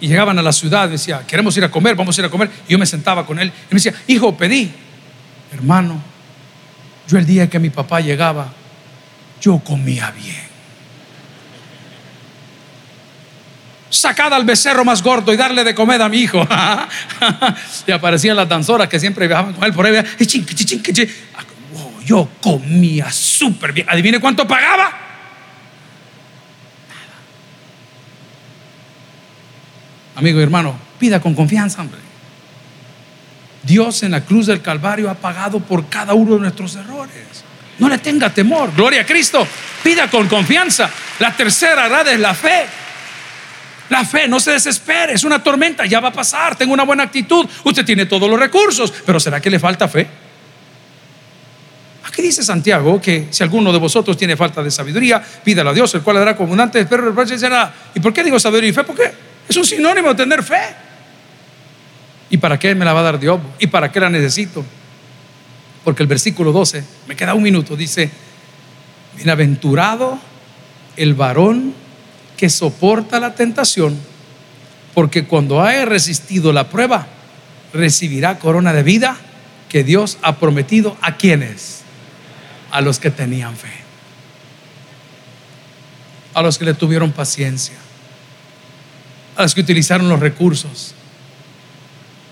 y 0.00 0.08
llegaban 0.08 0.38
a 0.38 0.42
la 0.42 0.52
ciudad, 0.52 0.88
decía, 0.88 1.22
queremos 1.26 1.56
ir 1.56 1.64
a 1.64 1.70
comer, 1.70 1.94
vamos 1.94 2.16
a 2.16 2.20
ir 2.20 2.26
a 2.26 2.30
comer. 2.30 2.50
Y 2.66 2.72
yo 2.72 2.78
me 2.78 2.86
sentaba 2.86 3.26
con 3.26 3.38
él 3.38 3.48
y 3.48 3.74
me 3.74 3.80
decía, 3.80 3.94
hijo, 4.06 4.36
pedí. 4.36 4.72
Hermano, 5.52 6.00
yo 7.08 7.18
el 7.18 7.26
día 7.26 7.50
que 7.50 7.58
mi 7.58 7.70
papá 7.70 8.00
llegaba, 8.00 8.52
yo 9.40 9.58
comía 9.58 10.10
bien. 10.12 10.50
Sacada 13.90 14.36
al 14.36 14.44
becerro 14.44 14.84
más 14.84 15.02
gordo 15.02 15.32
y 15.32 15.36
darle 15.36 15.64
de 15.64 15.74
comer 15.74 16.00
a 16.00 16.08
mi 16.08 16.18
hijo. 16.18 16.46
y 17.86 17.90
aparecían 17.90 18.36
las 18.36 18.48
danzoras 18.48 18.88
que 18.88 19.00
siempre 19.00 19.26
viajaban 19.26 19.52
con 19.52 19.64
él 19.64 19.72
por 19.72 19.84
ahí. 19.84 20.02
Yo 22.06 22.28
comía 22.40 23.10
súper 23.10 23.72
bien. 23.72 23.86
¿Adivine 23.90 24.20
cuánto 24.20 24.46
pagaba? 24.46 25.09
Amigo 30.20 30.38
y 30.38 30.42
hermano, 30.42 30.76
pida 30.98 31.18
con 31.18 31.34
confianza, 31.34 31.80
hombre. 31.80 31.98
Dios 33.62 34.02
en 34.02 34.10
la 34.10 34.20
cruz 34.20 34.46
del 34.46 34.60
Calvario 34.60 35.08
ha 35.08 35.14
pagado 35.14 35.60
por 35.60 35.88
cada 35.88 36.12
uno 36.12 36.34
de 36.34 36.40
nuestros 36.40 36.76
errores. 36.76 37.42
No 37.78 37.88
le 37.88 37.96
tenga 37.96 38.28
temor. 38.28 38.70
Gloria 38.76 39.00
a 39.00 39.06
Cristo. 39.06 39.46
Pida 39.82 40.10
con 40.10 40.28
confianza. 40.28 40.90
La 41.20 41.34
tercera 41.34 41.86
edad 41.86 42.06
es 42.06 42.20
la 42.20 42.34
fe. 42.34 42.66
La 43.88 44.04
fe, 44.04 44.28
no 44.28 44.38
se 44.38 44.52
desespere, 44.52 45.14
es 45.14 45.24
una 45.24 45.42
tormenta, 45.42 45.86
ya 45.86 45.98
va 46.00 46.08
a 46.08 46.12
pasar, 46.12 46.54
tengo 46.54 46.72
una 46.72 46.84
buena 46.84 47.02
actitud, 47.02 47.44
usted 47.64 47.84
tiene 47.84 48.06
todos 48.06 48.30
los 48.30 48.38
recursos, 48.38 48.92
pero 49.04 49.18
¿será 49.18 49.40
que 49.40 49.50
le 49.50 49.58
falta 49.58 49.88
fe? 49.88 50.06
Aquí 52.04 52.22
dice 52.22 52.44
Santiago 52.44 53.00
que 53.00 53.26
si 53.30 53.42
alguno 53.42 53.72
de 53.72 53.80
vosotros 53.80 54.16
tiene 54.16 54.36
falta 54.36 54.62
de 54.62 54.70
sabiduría, 54.70 55.20
pídala 55.42 55.70
a 55.70 55.74
Dios, 55.74 55.92
el 55.94 56.02
cual 56.02 56.16
le 56.16 56.20
dará 56.20 56.32
abundante, 56.32 56.84
pero 56.84 57.26
será. 57.26 57.72
¿Y 57.92 57.98
por 57.98 58.12
qué 58.12 58.22
digo 58.22 58.38
sabiduría 58.38 58.70
y 58.70 58.72
fe? 58.74 58.84
¿Por 58.84 58.94
qué? 58.94 59.10
Es 59.50 59.56
un 59.56 59.64
sinónimo 59.64 60.10
de 60.10 60.14
tener 60.14 60.44
fe. 60.44 60.60
¿Y 62.30 62.36
para 62.36 62.56
qué 62.56 62.72
me 62.76 62.84
la 62.84 62.92
va 62.92 63.00
a 63.00 63.02
dar 63.02 63.18
Dios? 63.18 63.40
¿Y 63.58 63.66
para 63.66 63.90
qué 63.90 63.98
la 63.98 64.08
necesito? 64.08 64.64
Porque 65.82 66.04
el 66.04 66.06
versículo 66.06 66.52
12, 66.52 66.84
me 67.08 67.16
queda 67.16 67.34
un 67.34 67.42
minuto, 67.42 67.74
dice, 67.74 68.12
bienaventurado 69.16 70.20
el 70.96 71.14
varón 71.14 71.74
que 72.36 72.48
soporta 72.48 73.18
la 73.18 73.34
tentación, 73.34 73.98
porque 74.94 75.24
cuando 75.24 75.60
haya 75.60 75.84
resistido 75.84 76.52
la 76.52 76.68
prueba, 76.68 77.08
recibirá 77.72 78.38
corona 78.38 78.72
de 78.72 78.84
vida 78.84 79.16
que 79.68 79.82
Dios 79.82 80.18
ha 80.22 80.36
prometido 80.36 80.96
a 81.02 81.16
quienes, 81.16 81.80
a 82.70 82.80
los 82.80 83.00
que 83.00 83.10
tenían 83.10 83.56
fe, 83.56 83.72
a 86.34 86.42
los 86.42 86.56
que 86.56 86.66
le 86.66 86.74
tuvieron 86.74 87.10
paciencia 87.10 87.89
a 89.40 89.44
los 89.44 89.54
que 89.54 89.62
utilizaron 89.62 90.10
los 90.10 90.20
recursos, 90.20 90.94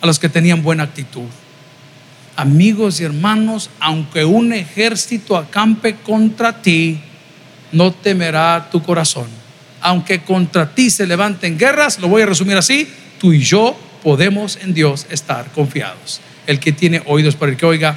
a 0.02 0.06
los 0.06 0.18
que 0.18 0.28
tenían 0.28 0.62
buena 0.62 0.82
actitud. 0.82 1.26
Amigos 2.36 3.00
y 3.00 3.04
hermanos, 3.04 3.70
aunque 3.80 4.26
un 4.26 4.52
ejército 4.52 5.36
acampe 5.38 5.96
contra 5.96 6.60
ti, 6.60 7.00
no 7.72 7.92
temerá 7.92 8.68
tu 8.70 8.82
corazón. 8.82 9.26
Aunque 9.80 10.20
contra 10.20 10.74
ti 10.74 10.90
se 10.90 11.06
levanten 11.06 11.58
guerras, 11.58 11.98
lo 11.98 12.08
voy 12.08 12.22
a 12.22 12.26
resumir 12.26 12.58
así, 12.58 12.86
tú 13.18 13.32
y 13.32 13.40
yo 13.40 13.74
podemos 14.02 14.58
en 14.62 14.74
Dios 14.74 15.06
estar 15.08 15.50
confiados. 15.52 16.20
El 16.46 16.60
que 16.60 16.72
tiene 16.72 17.02
oídos 17.06 17.36
para 17.36 17.52
el 17.52 17.56
que 17.56 17.64
oiga, 17.64 17.96